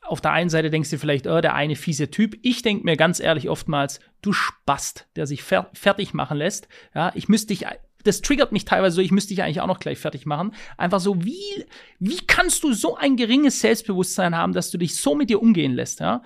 auf 0.02 0.20
der 0.20 0.32
einen 0.32 0.50
Seite 0.50 0.70
denkst 0.70 0.90
du 0.90 0.98
vielleicht, 0.98 1.26
oh, 1.26 1.40
der 1.40 1.54
eine 1.54 1.76
fiese 1.76 2.10
Typ. 2.10 2.36
Ich 2.42 2.62
denke 2.62 2.84
mir 2.84 2.96
ganz 2.96 3.20
ehrlich 3.20 3.48
oftmals, 3.48 4.00
du 4.20 4.32
Spast, 4.32 5.08
der 5.16 5.26
sich 5.26 5.42
fer 5.42 5.70
fertig 5.72 6.12
machen 6.12 6.36
lässt. 6.36 6.68
Ja, 6.94 7.12
ich 7.14 7.28
müsste 7.28 7.48
dich 7.48 7.66
das 8.04 8.20
triggert 8.20 8.52
mich 8.52 8.64
teilweise 8.64 8.96
so, 8.96 9.02
ich 9.02 9.10
müsste 9.10 9.34
dich 9.34 9.42
eigentlich 9.42 9.60
auch 9.60 9.66
noch 9.66 9.80
gleich 9.80 9.98
fertig 9.98 10.26
machen. 10.26 10.54
Einfach 10.76 11.00
so, 11.00 11.24
wie, 11.24 11.64
wie 11.98 12.18
kannst 12.26 12.62
du 12.62 12.72
so 12.72 12.96
ein 12.96 13.16
geringes 13.16 13.60
Selbstbewusstsein 13.60 14.36
haben, 14.36 14.52
dass 14.52 14.70
du 14.70 14.78
dich 14.78 14.96
so 14.96 15.14
mit 15.14 15.30
dir 15.30 15.42
umgehen 15.42 15.72
lässt, 15.72 16.00
ja? 16.00 16.22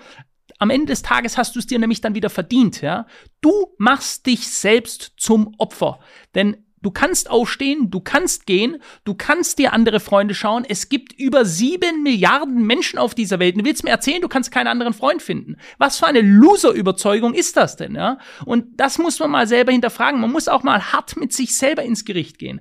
Am 0.59 0.71
Ende 0.71 0.87
des 0.87 1.03
Tages 1.03 1.39
hast 1.39 1.55
du 1.55 1.59
es 1.61 1.67
dir 1.67 1.79
nämlich 1.79 2.01
dann 2.01 2.15
wieder 2.15 2.31
verdient, 2.31 2.81
ja. 2.83 3.07
Du 3.41 3.75
machst 3.79 4.27
dich 4.27 4.49
selbst 4.49 5.13
zum 5.17 5.55
Opfer. 5.59 6.01
Denn 6.35 6.65
Du 6.81 6.91
kannst 6.93 7.29
aufstehen, 7.31 7.91
du 7.91 8.01
kannst 8.01 8.47
gehen, 8.47 8.81
du 9.05 9.15
kannst 9.15 9.59
dir 9.59 9.73
andere 9.73 9.99
Freunde 9.99 10.35
schauen. 10.35 10.65
Es 10.69 10.89
gibt 10.89 11.13
über 11.13 11.45
sieben 11.45 12.03
Milliarden 12.03 12.65
Menschen 12.65 12.99
auf 12.99 13.15
dieser 13.15 13.41
Welt. 13.41 13.57
Du 13.57 13.65
willst 13.65 13.83
mir 13.83 13.91
erzählen, 13.91 14.23
du 14.23 14.29
kannst 14.29 14.53
keinen 14.53 14.69
anderen 14.69 14.95
Freund 14.95 15.21
finden. 15.21 15.57
Was 15.79 15.99
für 15.99 16.07
eine 16.07 16.21
Loser-Überzeugung 16.21 17.35
ist 17.35 17.57
das 17.57 17.77
denn, 17.77 17.97
ja? 17.97 18.19
Und 18.45 18.79
das 18.79 18.99
muss 18.99 19.19
man 19.19 19.31
mal 19.31 19.49
selber 19.49 19.73
hinterfragen. 19.73 20.21
Man 20.21 20.31
muss 20.31 20.47
auch 20.47 20.63
mal 20.63 20.93
hart 20.93 21.17
mit 21.17 21.33
sich 21.33 21.57
selber 21.57 21.83
ins 21.83 22.05
Gericht 22.05 22.39
gehen. 22.39 22.61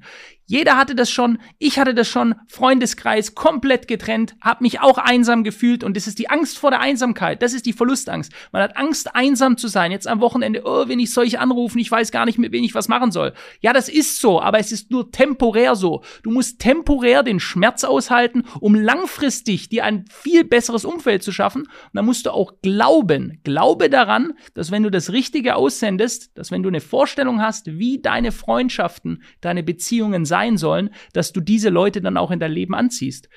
Jeder 0.49 0.77
hatte 0.77 0.95
das 0.95 1.11
schon, 1.11 1.39
ich 1.59 1.77
hatte 1.77 1.93
das 1.93 2.07
schon, 2.07 2.33
Freundeskreis 2.47 3.35
komplett 3.35 3.89
getrennt, 3.89 4.37
hab 4.39 4.61
mich 4.61 4.79
auch 4.79 4.97
einsam 4.97 5.43
gefühlt 5.43 5.83
und 5.83 5.97
das 5.97 6.07
ist 6.07 6.19
die 6.19 6.29
Angst 6.29 6.57
vor 6.57 6.71
der 6.71 6.79
Einsamkeit, 6.79 7.41
das 7.41 7.53
ist 7.53 7.65
die 7.65 7.73
Verlustangst. 7.73 8.31
Man 8.53 8.61
hat 8.61 8.77
Angst, 8.77 9.13
einsam 9.13 9.57
zu 9.57 9.67
sein. 9.67 9.91
Jetzt 9.91 10.07
am 10.07 10.21
Wochenende, 10.21 10.61
oh, 10.63 10.87
wenn 10.87 11.01
ich 11.01 11.11
solch 11.11 11.37
anrufen, 11.37 11.79
ich 11.79 11.91
weiß 11.91 12.11
gar 12.11 12.25
nicht, 12.25 12.39
mit 12.39 12.53
wem 12.53 12.63
ich 12.63 12.75
was 12.75 12.87
machen 12.87 13.11
soll. 13.11 13.33
Ja, 13.59 13.73
das 13.73 13.89
ist 13.89 14.21
so, 14.21 14.41
aber 14.41 14.57
es 14.59 14.71
ist 14.71 14.89
nur 14.89 15.11
temporär 15.11 15.75
so. 15.75 16.01
Du 16.23 16.31
musst 16.31 16.59
temporär 16.59 17.23
den 17.23 17.41
Schmerz 17.41 17.83
aushalten, 17.83 18.43
um 18.61 18.73
langfristig 18.73 19.67
dir 19.67 19.83
ein 19.83 20.05
viel 20.09 20.45
besseres 20.45 20.85
Umfeld 20.85 21.23
zu 21.23 21.33
schaffen. 21.33 21.63
Und 21.63 21.91
dann 21.91 22.05
musst 22.05 22.25
du 22.25 22.31
auch 22.31 22.53
glauben, 22.61 23.41
glaube 23.43 23.89
daran, 23.89 24.31
dass 24.53 24.71
wenn 24.71 24.83
du 24.83 24.91
das 24.91 25.11
Richtige 25.11 25.57
aussendest, 25.57 26.37
dass 26.37 26.51
wenn 26.51 26.63
du 26.63 26.69
eine 26.69 26.79
Vorstellung 26.79 27.41
hast, 27.41 27.77
wie 27.77 28.01
deine 28.01 28.31
Freundschaften, 28.31 29.23
deine 29.41 29.61
Beziehungen 29.61 30.23
sein, 30.23 30.36
sein 30.37 30.57
sollen, 30.57 30.91
dass 31.13 31.33
du 31.33 31.41
diese 31.41 31.69
Leute 31.69 32.01
dann 32.01 32.17
auch 32.17 32.31
in 32.31 32.39
dein 32.39 32.51
Leben 32.51 32.75
anziehst. 32.75 33.29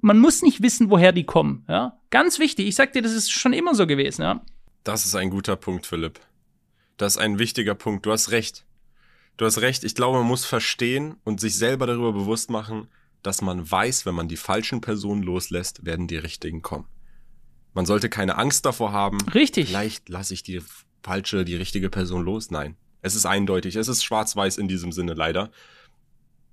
Man 0.00 0.18
muss 0.18 0.42
nicht 0.42 0.62
wissen, 0.62 0.90
woher 0.90 1.12
die 1.12 1.24
kommen. 1.24 1.64
Ja? 1.68 2.00
Ganz 2.10 2.38
wichtig. 2.40 2.66
Ich 2.66 2.74
sag 2.74 2.92
dir, 2.92 3.02
das 3.02 3.12
ist 3.12 3.30
schon 3.30 3.52
immer 3.52 3.74
so 3.74 3.86
gewesen. 3.86 4.22
Ja? 4.22 4.44
Das 4.82 5.04
ist 5.04 5.14
ein 5.14 5.30
guter 5.30 5.56
Punkt, 5.56 5.86
Philipp. 5.86 6.18
Das 6.96 7.14
ist 7.14 7.22
ein 7.22 7.38
wichtiger 7.38 7.76
Punkt. 7.76 8.04
Du 8.04 8.10
hast 8.10 8.32
recht. 8.32 8.64
Du 9.36 9.44
hast 9.44 9.60
recht. 9.60 9.84
Ich 9.84 9.94
glaube, 9.94 10.18
man 10.18 10.26
muss 10.26 10.44
verstehen 10.44 11.14
und 11.24 11.40
sich 11.40 11.54
selber 11.56 11.86
darüber 11.86 12.12
bewusst 12.12 12.50
machen, 12.50 12.88
dass 13.22 13.40
man 13.40 13.70
weiß, 13.70 14.04
wenn 14.04 14.16
man 14.16 14.28
die 14.28 14.36
falschen 14.36 14.80
Personen 14.80 15.22
loslässt, 15.22 15.86
werden 15.86 16.08
die 16.08 16.16
richtigen 16.16 16.62
kommen. 16.62 16.86
Man 17.72 17.86
sollte 17.86 18.08
keine 18.08 18.36
Angst 18.36 18.66
davor 18.66 18.92
haben. 18.92 19.18
Richtig. 19.32 19.68
Vielleicht 19.68 20.08
lasse 20.08 20.34
ich 20.34 20.42
die 20.42 20.60
falsche, 21.02 21.44
die 21.44 21.56
richtige 21.56 21.90
Person 21.90 22.24
los. 22.24 22.50
Nein. 22.50 22.76
Es 23.02 23.14
ist 23.14 23.26
eindeutig. 23.26 23.76
Es 23.76 23.88
ist 23.88 24.02
schwarz-weiß 24.04 24.58
in 24.58 24.68
diesem 24.68 24.90
Sinne 24.92 25.14
leider 25.14 25.50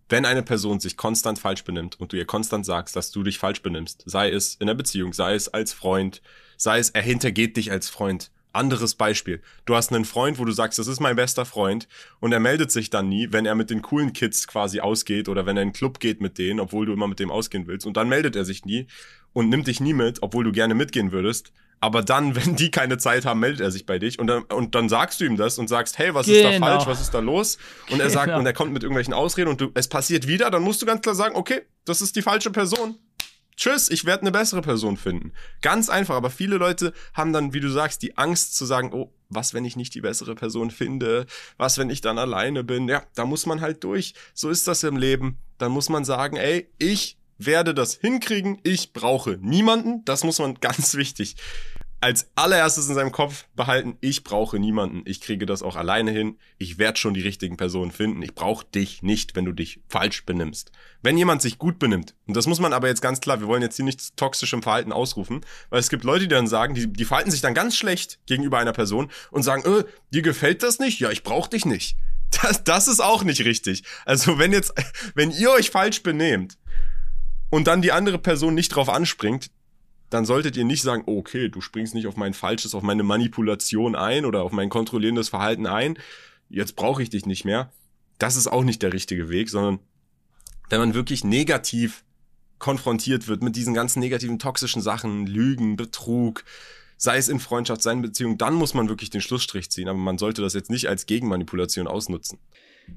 wenn 0.10 0.26
eine 0.26 0.43
Person 0.43 0.80
sich 0.80 0.97
konstant 0.97 1.39
falsch 1.39 1.64
benimmt 1.64 1.99
und 1.99 2.12
du 2.12 2.18
ihr 2.18 2.26
konstant 2.26 2.66
sagst, 2.66 2.95
dass 2.95 3.12
du 3.12 3.24
dich 3.24 3.38
falsch 3.38 3.62
benimmst, 3.62 4.03
sei 4.05 4.32
es 4.32 4.55
in 4.55 4.68
der 4.68 4.74
Beziehung, 4.74 5.14
sei 5.14 5.36
es 5.36 5.47
als 5.47 5.72
Freund, 5.72 6.22
sei 6.57 6.80
es 6.80 6.89
er 6.89 7.03
hintergeht 7.03 7.55
dich 7.55 7.72
als 7.72 7.89
Freund. 7.89 8.32
Anderes 8.51 8.95
Beispiel. 8.95 9.43
Du 9.66 9.76
hast 9.76 9.93
einen 9.93 10.05
Freund, 10.05 10.39
wo 10.39 10.45
du 10.45 10.51
sagst, 10.51 10.80
das 10.80 10.88
ist 10.88 10.99
mein 10.99 11.16
bester 11.16 11.45
Freund 11.45 11.88
und 12.20 12.32
er 12.32 12.39
meldet 12.39 12.72
sich 12.72 12.89
dann 12.89 13.07
nie, 13.07 13.28
wenn 13.32 13.45
er 13.45 13.53
mit 13.53 13.70
den 13.70 13.84
coolen 13.84 14.12
Kids 14.12 14.47
quasi 14.47 14.80
ausgeht 14.80 15.30
oder 15.30 15.45
wenn 15.45 15.55
er 15.55 15.62
in 15.62 15.70
den 15.70 15.74
Club 15.76 15.99
geht 15.99 16.20
mit 16.20 16.39
denen, 16.39 16.60
obwohl 16.60 16.88
du 16.88 16.93
immer 16.93 17.07
mit 17.07 17.20
dem 17.20 17.30
ausgehen 17.30 17.68
willst 17.68 17.86
und 17.86 17.95
dann 17.95 18.10
meldet 18.10 18.36
er 18.36 18.45
sich 18.45 18.66
nie 18.66 18.88
und 19.34 19.49
nimmt 19.49 19.68
dich 19.68 19.80
nie 19.80 19.93
mit, 19.93 20.24
obwohl 20.24 20.43
du 20.43 20.51
gerne 20.51 20.74
mitgehen 20.74 21.12
würdest 21.12 21.53
aber 21.82 22.02
dann, 22.02 22.36
wenn 22.36 22.56
die 22.56 22.72
keine 22.72 22.98
Zeit 22.98 23.26
haben, 23.26 23.40
meldet 23.40 23.62
er 23.62 23.72
sich 23.72 23.86
bei 23.86 24.00
dich 24.00 24.20
und 24.20 24.28
dann, 24.28 24.44
und 24.44 24.76
dann 24.76 24.90
sagst 24.90 25.20
du 25.20 25.26
ihm 25.26 25.38
das 25.38 25.58
und 25.58 25.68
sagst, 25.68 25.98
hey, 25.98 26.14
was 26.14 26.26
genau. 26.26 26.38
ist 26.38 26.44
da 26.44 26.52
genau. 26.52 26.66
falsch, 26.68 26.88
was 26.88 27.02
ist 27.02 27.14
da 27.14 27.20
los? 27.20 27.58
Und 27.90 28.00
er 28.00 28.10
sagt, 28.10 28.28
genau. 28.28 28.40
und 28.40 28.46
er 28.46 28.54
kommt 28.54 28.74
mit 28.74 28.84
irgendwelchen 28.84 29.14
Ausreden 29.14 29.50
und 29.50 29.62
du, 29.62 29.72
es 29.74 29.88
passiert 29.88 30.28
wieder, 30.28 30.50
dann 30.52 30.64
musst 30.64 30.82
du 30.82 30.86
ganz 30.86 31.02
klar 31.02 31.16
sagen, 31.16 31.36
okay, 31.36 31.62
das 31.86 32.02
ist 32.02 32.16
die 32.16 32.22
falsche 32.22 32.52
Person. 32.52 32.98
Tschüss, 33.60 33.90
ich 33.92 34.06
werde 34.06 34.22
eine 34.22 34.32
bessere 34.32 34.62
Person 34.62 34.96
finden. 34.96 35.34
Ganz 35.62 35.90
einfach, 35.90 36.16
aber 36.16 36.30
viele 36.30 36.56
Leute 36.56 36.94
haben 37.14 37.34
dann, 37.34 37.54
wie 37.54 37.60
du 37.60 37.68
sagst, 37.68 38.02
die 38.02 38.18
Angst 38.18 38.56
zu 38.56 38.64
sagen, 38.64 38.94
oh, 38.94 39.14
was, 39.28 39.54
wenn 39.54 39.66
ich 39.66 39.76
nicht 39.76 39.94
die 39.96 40.02
bessere 40.02 40.34
Person 40.34 40.72
finde? 40.72 41.26
Was, 41.58 41.78
wenn 41.78 41.90
ich 41.90 42.00
dann 42.00 42.18
alleine 42.18 42.64
bin? 42.64 42.88
Ja, 42.88 43.04
da 43.16 43.26
muss 43.26 43.46
man 43.46 43.60
halt 43.60 43.84
durch. 43.84 44.14
So 44.34 44.50
ist 44.50 44.66
das 44.70 44.84
im 44.84 44.96
Leben. 44.96 45.40
Dann 45.58 45.74
muss 45.74 45.90
man 45.90 46.06
sagen, 46.06 46.38
ey, 46.38 46.70
ich 46.78 47.18
werde 47.40 47.74
das 47.74 47.96
hinkriegen. 47.96 48.60
Ich 48.64 48.94
brauche 48.94 49.38
niemanden. 49.42 50.06
Das 50.06 50.24
muss 50.24 50.40
man 50.40 50.56
ganz 50.62 50.96
wichtig 50.96 51.36
als 52.02 52.30
allererstes 52.36 52.88
in 52.88 52.96
seinem 52.96 53.12
Kopf 53.12 53.46
behalten, 53.56 53.98
ich 54.00 54.24
brauche 54.24 54.58
niemanden, 54.58 55.02
ich 55.06 55.20
kriege 55.20 55.46
das 55.46 55.62
auch 55.62 55.76
alleine 55.76 56.12
hin, 56.12 56.38
ich 56.58 56.78
werde 56.78 56.98
schon 56.98 57.14
die 57.14 57.22
richtigen 57.22 57.58
Personen 57.58 57.92
finden, 57.92 58.22
ich 58.22 58.36
brauche 58.36 58.66
dich 58.66 59.04
nicht, 59.04 59.36
wenn 59.36 59.46
du 59.46 59.52
dich 59.52 59.82
falsch 59.88 60.26
benimmst. 60.26 60.72
Wenn 61.02 61.18
jemand 61.18 61.42
sich 61.42 61.58
gut 61.58 61.78
benimmt, 61.78 62.16
und 62.26 62.38
das 62.38 62.48
muss 62.48 62.60
man 62.60 62.74
aber 62.74 62.88
jetzt 62.88 63.02
ganz 63.02 63.20
klar, 63.20 63.42
wir 63.42 63.48
wollen 63.48 63.62
jetzt 63.62 63.76
hier 63.76 63.86
nicht 63.86 64.16
toxischem 64.16 64.64
Verhalten 64.64 64.94
ausrufen, 64.94 65.42
weil 65.70 65.80
es 65.80 65.90
gibt 65.90 66.04
Leute, 66.04 66.28
die 66.28 66.34
dann 66.34 66.48
sagen, 66.48 66.74
die, 66.74 66.88
die 66.92 67.06
verhalten 67.06 67.32
sich 67.32 67.42
dann 67.42 67.54
ganz 67.54 67.76
schlecht 67.76 68.20
gegenüber 68.26 68.60
einer 68.60 68.74
Person 68.74 69.12
und 69.32 69.44
sagen, 69.44 69.64
äh, 69.66 69.84
dir 70.14 70.22
gefällt 70.22 70.64
das 70.64 70.80
nicht? 70.80 71.00
Ja, 71.00 71.12
ich 71.12 71.24
brauche 71.24 71.50
dich 71.50 71.66
nicht. 71.66 71.98
Das, 72.44 72.64
das 72.64 72.88
ist 72.88 73.00
auch 73.00 73.24
nicht 73.24 73.44
richtig. 73.44 73.82
Also 74.06 74.38
wenn 74.38 74.54
jetzt, 74.54 74.72
wenn 75.16 75.32
ihr 75.32 75.50
euch 75.50 75.72
falsch 75.72 76.04
benehmt, 76.04 76.60
und 77.50 77.68
dann 77.68 77.82
die 77.82 77.91
andere 77.91 78.20
Person 78.20 78.54
nicht 78.54 78.70
drauf 78.70 78.89
anspringt, 78.89 79.52
dann 80.10 80.26
solltet 80.26 80.58
ihr 80.58 80.66
nicht 80.66 80.82
sagen, 80.82 81.04
okay, 81.06 81.50
du 81.50 81.62
springst 81.62 81.93
nicht 81.93 82.08
auf 82.08 82.16
mein 82.16 82.34
falsches, 82.34 82.74
auf 82.74 82.84
meine 82.84 83.04
Manipulation 83.04 83.95
ein 83.95 84.26
oder 84.26 84.43
auf 84.43 84.52
mein 84.52 84.70
kontrollierendes 84.70 85.30
Verhalten 85.30 85.68
ein, 85.68 85.97
jetzt 86.50 86.76
brauche 86.76 87.04
ich 87.04 87.10
dich 87.10 87.26
nicht 87.26 87.45
mehr. 87.45 87.72
das 88.18 88.36
ist 88.36 88.47
auch 88.47 88.64
nicht 88.64 88.82
der 88.82 88.91
richtige 88.91 89.30
Weg, 89.30 89.50
sondern 89.50 89.80
wenn 90.70 90.80
man 90.80 90.93
wirklich 90.93 91.24
negativ 91.24 92.04
konfrontiert 92.60 93.28
wird 93.28 93.41
mit 93.41 93.56
diesen 93.56 93.74
ganzen 93.74 94.02
negativen, 94.02 94.39
toxischen 94.39 94.82
Sachen, 94.82 95.26
Lügen, 95.26 95.78
Betrug, 95.78 96.43
sei 96.97 97.18
es 97.18 97.30
in 97.30 97.39
Freundschaft, 97.39 97.82
sei 97.82 97.93
in 97.93 98.02
Beziehung, 98.02 98.38
dann 98.38 98.54
muss 98.54 98.74
man 98.74 98.89
wirklich 98.89 99.10
den 99.10 99.22
Schlussstrich 99.22 99.72
ziehen. 99.72 99.88
Aber 99.88 99.97
man 99.97 100.18
sollte 100.18 100.41
das 100.41 100.54
jetzt 100.54 100.70
nicht 100.70 100.88
als 100.88 101.06
Gegenmanipulation 101.06 101.88
ausnutzen. 101.88 102.39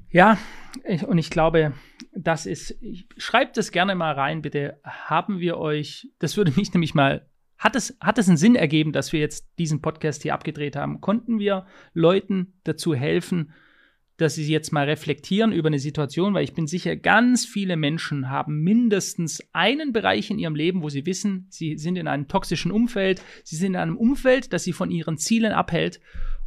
Ja, 0.09 0.37
ich, 0.85 1.03
und 1.05 1.17
ich 1.17 1.29
glaube, 1.29 1.73
das 2.15 2.45
ist, 2.45 2.77
schreibt 3.17 3.57
es 3.57 3.71
gerne 3.71 3.95
mal 3.95 4.13
rein, 4.13 4.41
bitte. 4.41 4.79
Haben 4.83 5.39
wir 5.39 5.57
euch, 5.57 6.09
das 6.19 6.37
würde 6.37 6.53
mich 6.55 6.73
nämlich 6.73 6.93
mal, 6.93 7.27
hat 7.57 7.75
es, 7.75 7.97
hat 8.01 8.17
es 8.17 8.27
einen 8.27 8.37
Sinn 8.37 8.55
ergeben, 8.55 8.91
dass 8.91 9.13
wir 9.13 9.19
jetzt 9.19 9.47
diesen 9.57 9.81
Podcast 9.81 10.23
hier 10.23 10.33
abgedreht 10.33 10.75
haben? 10.75 11.01
Konnten 11.01 11.39
wir 11.39 11.65
Leuten 11.93 12.53
dazu 12.63 12.93
helfen, 12.93 13.53
dass 14.17 14.35
sie 14.35 14.47
jetzt 14.51 14.71
mal 14.71 14.85
reflektieren 14.85 15.51
über 15.51 15.67
eine 15.67 15.79
Situation, 15.79 16.33
weil 16.33 16.43
ich 16.43 16.53
bin 16.53 16.67
sicher, 16.67 16.95
ganz 16.95 17.45
viele 17.45 17.77
Menschen 17.77 18.29
haben 18.29 18.61
mindestens 18.61 19.43
einen 19.53 19.91
Bereich 19.91 20.29
in 20.29 20.37
ihrem 20.37 20.55
Leben, 20.55 20.83
wo 20.83 20.89
sie 20.89 21.05
wissen, 21.05 21.47
sie 21.49 21.77
sind 21.77 21.97
in 21.97 22.07
einem 22.07 22.27
toxischen 22.27 22.71
Umfeld, 22.71 23.21
sie 23.43 23.55
sind 23.55 23.73
in 23.73 23.79
einem 23.79 23.97
Umfeld, 23.97 24.53
das 24.53 24.63
sie 24.63 24.73
von 24.73 24.91
ihren 24.91 25.17
Zielen 25.17 25.51
abhält. 25.51 25.99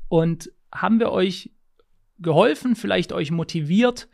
Und 0.08 0.52
haben 0.72 1.00
wir 1.00 1.10
euch 1.10 1.50
geholfen, 2.18 2.76
vielleicht 2.76 3.12
euch 3.12 3.30
motiviert, 3.30 4.08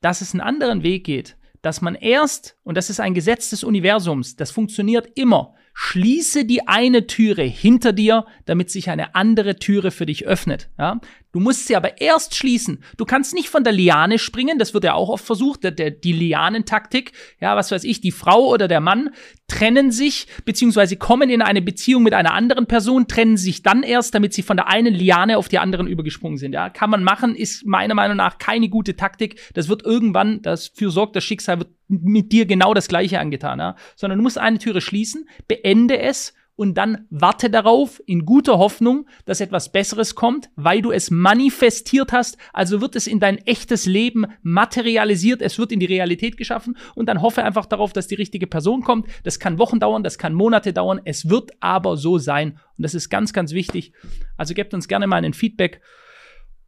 dass 0.00 0.20
es 0.20 0.32
einen 0.32 0.40
anderen 0.40 0.82
Weg 0.82 1.04
geht, 1.04 1.36
dass 1.62 1.80
man 1.80 1.94
erst, 1.94 2.56
und 2.64 2.76
das 2.76 2.90
ist 2.90 3.00
ein 3.00 3.14
Gesetz 3.14 3.50
des 3.50 3.64
Universums, 3.64 4.36
das 4.36 4.50
funktioniert 4.50 5.08
immer, 5.14 5.54
schließe 5.74 6.44
die 6.44 6.66
eine 6.66 7.06
Türe 7.06 7.42
hinter 7.42 7.92
dir, 7.92 8.26
damit 8.44 8.70
sich 8.70 8.90
eine 8.90 9.14
andere 9.14 9.56
Türe 9.56 9.90
für 9.90 10.06
dich 10.06 10.26
öffnet. 10.26 10.70
Ja? 10.78 11.00
Du 11.32 11.40
musst 11.40 11.66
sie 11.66 11.76
aber 11.76 12.00
erst 12.00 12.34
schließen. 12.34 12.84
Du 12.98 13.06
kannst 13.06 13.34
nicht 13.34 13.48
von 13.48 13.64
der 13.64 13.72
Liane 13.72 14.18
springen, 14.18 14.58
das 14.58 14.74
wird 14.74 14.84
ja 14.84 14.92
auch 14.92 15.08
oft 15.08 15.24
versucht, 15.24 15.64
der, 15.64 15.70
der, 15.70 15.90
die 15.90 16.12
Lianentaktik. 16.12 17.12
Ja, 17.40 17.56
was 17.56 17.70
weiß 17.70 17.84
ich, 17.84 18.02
die 18.02 18.12
Frau 18.12 18.48
oder 18.48 18.68
der 18.68 18.80
Mann 18.80 19.10
trennen 19.48 19.90
sich, 19.90 20.26
beziehungsweise 20.44 20.96
kommen 20.96 21.30
in 21.30 21.40
eine 21.40 21.62
Beziehung 21.62 22.02
mit 22.02 22.12
einer 22.12 22.34
anderen 22.34 22.66
Person, 22.66 23.08
trennen 23.08 23.38
sich 23.38 23.62
dann 23.62 23.82
erst, 23.82 24.14
damit 24.14 24.34
sie 24.34 24.42
von 24.42 24.58
der 24.58 24.68
einen 24.68 24.94
Liane 24.94 25.38
auf 25.38 25.48
die 25.48 25.58
anderen 25.58 25.86
übergesprungen 25.86 26.36
sind. 26.36 26.52
Ja, 26.52 26.68
kann 26.68 26.90
man 26.90 27.02
machen, 27.02 27.34
ist 27.34 27.64
meiner 27.66 27.94
Meinung 27.94 28.18
nach 28.18 28.38
keine 28.38 28.68
gute 28.68 28.96
Taktik. 28.96 29.40
Das 29.54 29.68
wird 29.68 29.84
irgendwann, 29.84 30.42
dafür 30.42 30.90
sorgt 30.90 31.16
das 31.16 31.24
Schicksal, 31.24 31.58
wird 31.58 31.70
mit 31.88 32.32
dir 32.32 32.46
genau 32.46 32.74
das 32.74 32.88
Gleiche 32.88 33.20
angetan. 33.20 33.58
Ja? 33.58 33.76
Sondern 33.96 34.18
du 34.18 34.22
musst 34.22 34.38
eine 34.38 34.58
Türe 34.58 34.80
schließen, 34.80 35.28
beende 35.48 35.98
es 35.98 36.34
und 36.62 36.74
dann 36.74 37.08
warte 37.10 37.50
darauf 37.50 38.00
in 38.06 38.24
guter 38.24 38.56
Hoffnung, 38.56 39.08
dass 39.24 39.40
etwas 39.40 39.72
Besseres 39.72 40.14
kommt, 40.14 40.48
weil 40.54 40.80
du 40.80 40.92
es 40.92 41.10
manifestiert 41.10 42.12
hast. 42.12 42.38
Also 42.52 42.80
wird 42.80 42.94
es 42.94 43.08
in 43.08 43.18
dein 43.18 43.38
echtes 43.38 43.84
Leben 43.84 44.26
materialisiert, 44.42 45.42
es 45.42 45.58
wird 45.58 45.72
in 45.72 45.80
die 45.80 45.86
Realität 45.86 46.36
geschaffen 46.36 46.76
und 46.94 47.06
dann 47.06 47.20
hoffe 47.20 47.42
einfach 47.42 47.66
darauf, 47.66 47.92
dass 47.92 48.06
die 48.06 48.14
richtige 48.14 48.46
Person 48.46 48.84
kommt. 48.84 49.08
Das 49.24 49.40
kann 49.40 49.58
Wochen 49.58 49.80
dauern, 49.80 50.04
das 50.04 50.18
kann 50.18 50.34
Monate 50.34 50.72
dauern, 50.72 51.00
es 51.04 51.28
wird 51.28 51.50
aber 51.58 51.96
so 51.96 52.18
sein 52.18 52.60
und 52.78 52.84
das 52.84 52.94
ist 52.94 53.08
ganz, 53.08 53.32
ganz 53.32 53.52
wichtig. 53.52 53.92
Also 54.36 54.54
gebt 54.54 54.72
uns 54.72 54.86
gerne 54.86 55.08
mal 55.08 55.24
ein 55.24 55.34
Feedback 55.34 55.80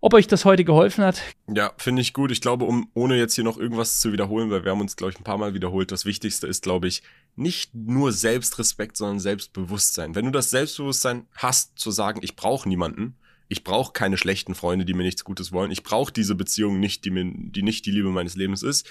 ob 0.05 0.13
euch 0.13 0.27
das 0.27 0.45
heute 0.45 0.65
geholfen 0.65 1.03
hat. 1.03 1.23
Ja, 1.49 1.73
finde 1.79 2.03
ich 2.03 2.13
gut. 2.13 2.31
Ich 2.31 2.43
glaube, 2.43 2.67
um 2.67 2.91
ohne 2.93 3.17
jetzt 3.17 3.37
hier 3.37 3.43
noch 3.43 3.57
irgendwas 3.57 4.01
zu 4.01 4.13
wiederholen, 4.13 4.51
weil 4.51 4.63
wir 4.63 4.71
haben 4.71 4.83
uns, 4.83 4.97
glaube 4.97 5.13
ich, 5.13 5.19
ein 5.19 5.25
paar 5.25 5.39
Mal 5.39 5.55
wiederholt, 5.55 5.91
das 5.91 6.05
Wichtigste 6.05 6.47
ist, 6.47 6.63
glaube 6.63 6.89
ich, 6.89 7.03
nicht 7.37 7.75
nur 7.75 8.13
Selbstrespekt, 8.13 8.99
sondern 8.99 9.19
Selbstbewusstsein. 9.19 10.15
Wenn 10.15 10.27
du 10.27 10.31
das 10.31 10.51
Selbstbewusstsein 10.51 11.27
hast, 11.35 11.79
zu 11.79 11.91
sagen, 11.91 12.21
ich 12.23 12.37
brauche 12.37 12.69
niemanden, 12.69 13.17
ich 13.49 13.65
brauche 13.65 13.95
keine 13.95 14.19
schlechten 14.19 14.55
Freunde, 14.55 14.85
die 14.85 14.93
mir 14.93 15.05
nichts 15.05 15.25
Gutes 15.25 15.53
wollen, 15.53 15.71
ich 15.71 15.83
brauche 15.83 16.13
diese 16.13 16.35
Beziehung 16.35 16.81
nicht, 16.81 17.07
die 17.07 17.11
mir, 17.11 17.25
die 17.25 17.63
nicht 17.63 17.87
die 17.87 17.91
Liebe 17.91 18.11
meines 18.11 18.37
Lebens 18.37 18.63
ist, 18.63 18.87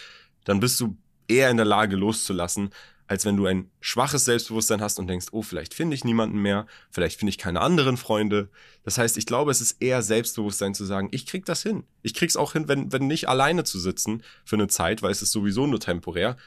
dann 0.45 0.61
bist 0.61 0.80
du 0.80 0.97
eher 1.28 1.51
in 1.51 1.57
der 1.57 1.66
Lage 1.68 1.95
loszulassen, 1.95 2.72
als 3.07 3.25
wenn 3.25 3.37
du 3.37 3.45
ein 3.45 3.69
schwaches 3.81 4.25
Selbstbewusstsein 4.25 4.81
hast 4.81 4.99
und 4.99 5.07
denkst, 5.07 5.27
oh, 5.31 5.41
vielleicht 5.41 5.73
finde 5.73 5.95
ich 5.95 6.03
niemanden 6.03 6.41
mehr, 6.41 6.67
vielleicht 6.89 7.19
finde 7.19 7.29
ich 7.29 7.37
keine 7.37 7.61
anderen 7.61 7.97
Freunde. 7.97 8.49
Das 8.83 8.97
heißt, 8.97 9.17
ich 9.17 9.25
glaube, 9.25 9.51
es 9.51 9.61
ist 9.61 9.81
eher 9.81 10.01
Selbstbewusstsein 10.01 10.73
zu 10.73 10.85
sagen, 10.85 11.09
ich 11.11 11.25
krieg 11.25 11.45
das 11.45 11.63
hin. 11.63 11.83
Ich 12.01 12.13
krieg's 12.13 12.35
auch 12.35 12.53
hin, 12.53 12.67
wenn, 12.67 12.91
wenn 12.91 13.07
nicht 13.07 13.27
alleine 13.29 13.63
zu 13.63 13.79
sitzen 13.79 14.23
für 14.45 14.55
eine 14.55 14.67
Zeit, 14.67 15.01
weil 15.01 15.11
es 15.11 15.21
ist 15.21 15.31
sowieso 15.31 15.67
nur 15.67 15.79
temporär. 15.79 16.37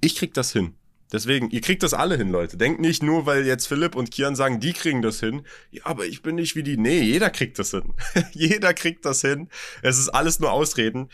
Ich 0.00 0.16
krieg 0.16 0.34
das 0.34 0.52
hin. 0.52 0.74
Deswegen, 1.12 1.50
ihr 1.50 1.60
kriegt 1.60 1.82
das 1.82 1.92
alle 1.92 2.16
hin, 2.16 2.30
Leute. 2.30 2.56
Denkt 2.56 2.80
nicht 2.80 3.02
nur, 3.02 3.26
weil 3.26 3.44
jetzt 3.44 3.66
Philipp 3.66 3.96
und 3.96 4.12
Kian 4.12 4.36
sagen, 4.36 4.60
die 4.60 4.72
kriegen 4.72 5.02
das 5.02 5.18
hin. 5.18 5.42
Ja, 5.72 5.86
aber 5.86 6.06
ich 6.06 6.22
bin 6.22 6.36
nicht 6.36 6.54
wie 6.54 6.62
die. 6.62 6.76
Nee, 6.76 7.00
jeder 7.00 7.30
kriegt 7.30 7.58
das 7.58 7.72
hin. 7.72 7.94
jeder 8.32 8.74
kriegt 8.74 9.04
das 9.04 9.20
hin. 9.20 9.48
Es 9.82 9.98
ist 9.98 10.08
alles 10.08 10.38
nur 10.38 10.52
Ausreden. 10.52 11.08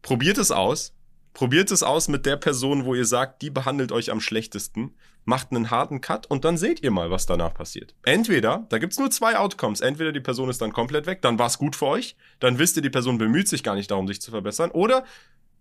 Probiert 0.00 0.38
es 0.38 0.50
aus. 0.50 0.93
Probiert 1.34 1.72
es 1.72 1.82
aus 1.82 2.06
mit 2.06 2.26
der 2.26 2.36
Person, 2.36 2.84
wo 2.84 2.94
ihr 2.94 3.04
sagt, 3.04 3.42
die 3.42 3.50
behandelt 3.50 3.90
euch 3.90 4.12
am 4.12 4.20
schlechtesten. 4.20 4.94
Macht 5.24 5.50
einen 5.50 5.70
harten 5.70 6.00
Cut 6.00 6.26
und 6.26 6.44
dann 6.44 6.56
seht 6.56 6.82
ihr 6.84 6.92
mal, 6.92 7.10
was 7.10 7.26
danach 7.26 7.54
passiert. 7.54 7.94
Entweder, 8.04 8.66
da 8.68 8.78
gibt's 8.78 9.00
nur 9.00 9.10
zwei 9.10 9.36
Outcomes. 9.36 9.80
Entweder 9.80 10.12
die 10.12 10.20
Person 10.20 10.48
ist 10.48 10.60
dann 10.62 10.72
komplett 10.72 11.06
weg, 11.06 11.22
dann 11.22 11.38
war's 11.38 11.58
gut 11.58 11.74
für 11.74 11.86
euch. 11.86 12.16
Dann 12.38 12.60
wisst 12.60 12.76
ihr, 12.76 12.82
die 12.82 12.90
Person 12.90 13.18
bemüht 13.18 13.48
sich 13.48 13.64
gar 13.64 13.74
nicht 13.74 13.90
darum, 13.90 14.06
sich 14.06 14.20
zu 14.22 14.30
verbessern. 14.30 14.70
Oder 14.70 15.04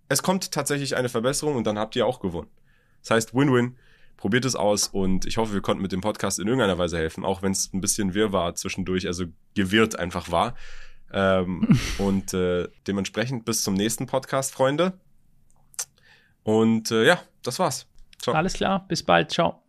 es 0.09 0.21
kommt 0.21 0.51
tatsächlich 0.51 0.95
eine 0.95 1.09
Verbesserung 1.09 1.55
und 1.55 1.65
dann 1.65 1.79
habt 1.79 1.95
ihr 1.95 2.05
auch 2.05 2.19
gewonnen. 2.19 2.49
Das 3.01 3.11
heißt, 3.11 3.33
Win-Win. 3.33 3.75
Probiert 4.15 4.45
es 4.45 4.55
aus 4.55 4.87
und 4.87 5.25
ich 5.25 5.37
hoffe, 5.37 5.53
wir 5.53 5.61
konnten 5.61 5.81
mit 5.81 5.91
dem 5.91 5.99
Podcast 5.99 6.39
in 6.39 6.47
irgendeiner 6.47 6.77
Weise 6.77 6.97
helfen, 6.97 7.25
auch 7.25 7.41
wenn 7.41 7.51
es 7.51 7.73
ein 7.73 7.81
bisschen 7.81 8.13
wirr 8.13 8.31
war 8.31 8.55
zwischendurch, 8.55 9.07
also 9.07 9.25
gewirrt 9.53 9.97
einfach 9.99 10.31
war. 10.31 10.55
Ähm, 11.11 11.77
und 11.97 12.33
äh, 12.33 12.69
dementsprechend 12.87 13.43
bis 13.43 13.63
zum 13.63 13.73
nächsten 13.73 14.05
Podcast, 14.05 14.53
Freunde. 14.53 14.93
Und 16.43 16.91
äh, 16.91 17.05
ja, 17.05 17.19
das 17.43 17.59
war's. 17.59 17.87
Ciao. 18.19 18.35
Alles 18.35 18.53
klar, 18.53 18.85
bis 18.87 19.03
bald. 19.03 19.31
Ciao. 19.31 19.62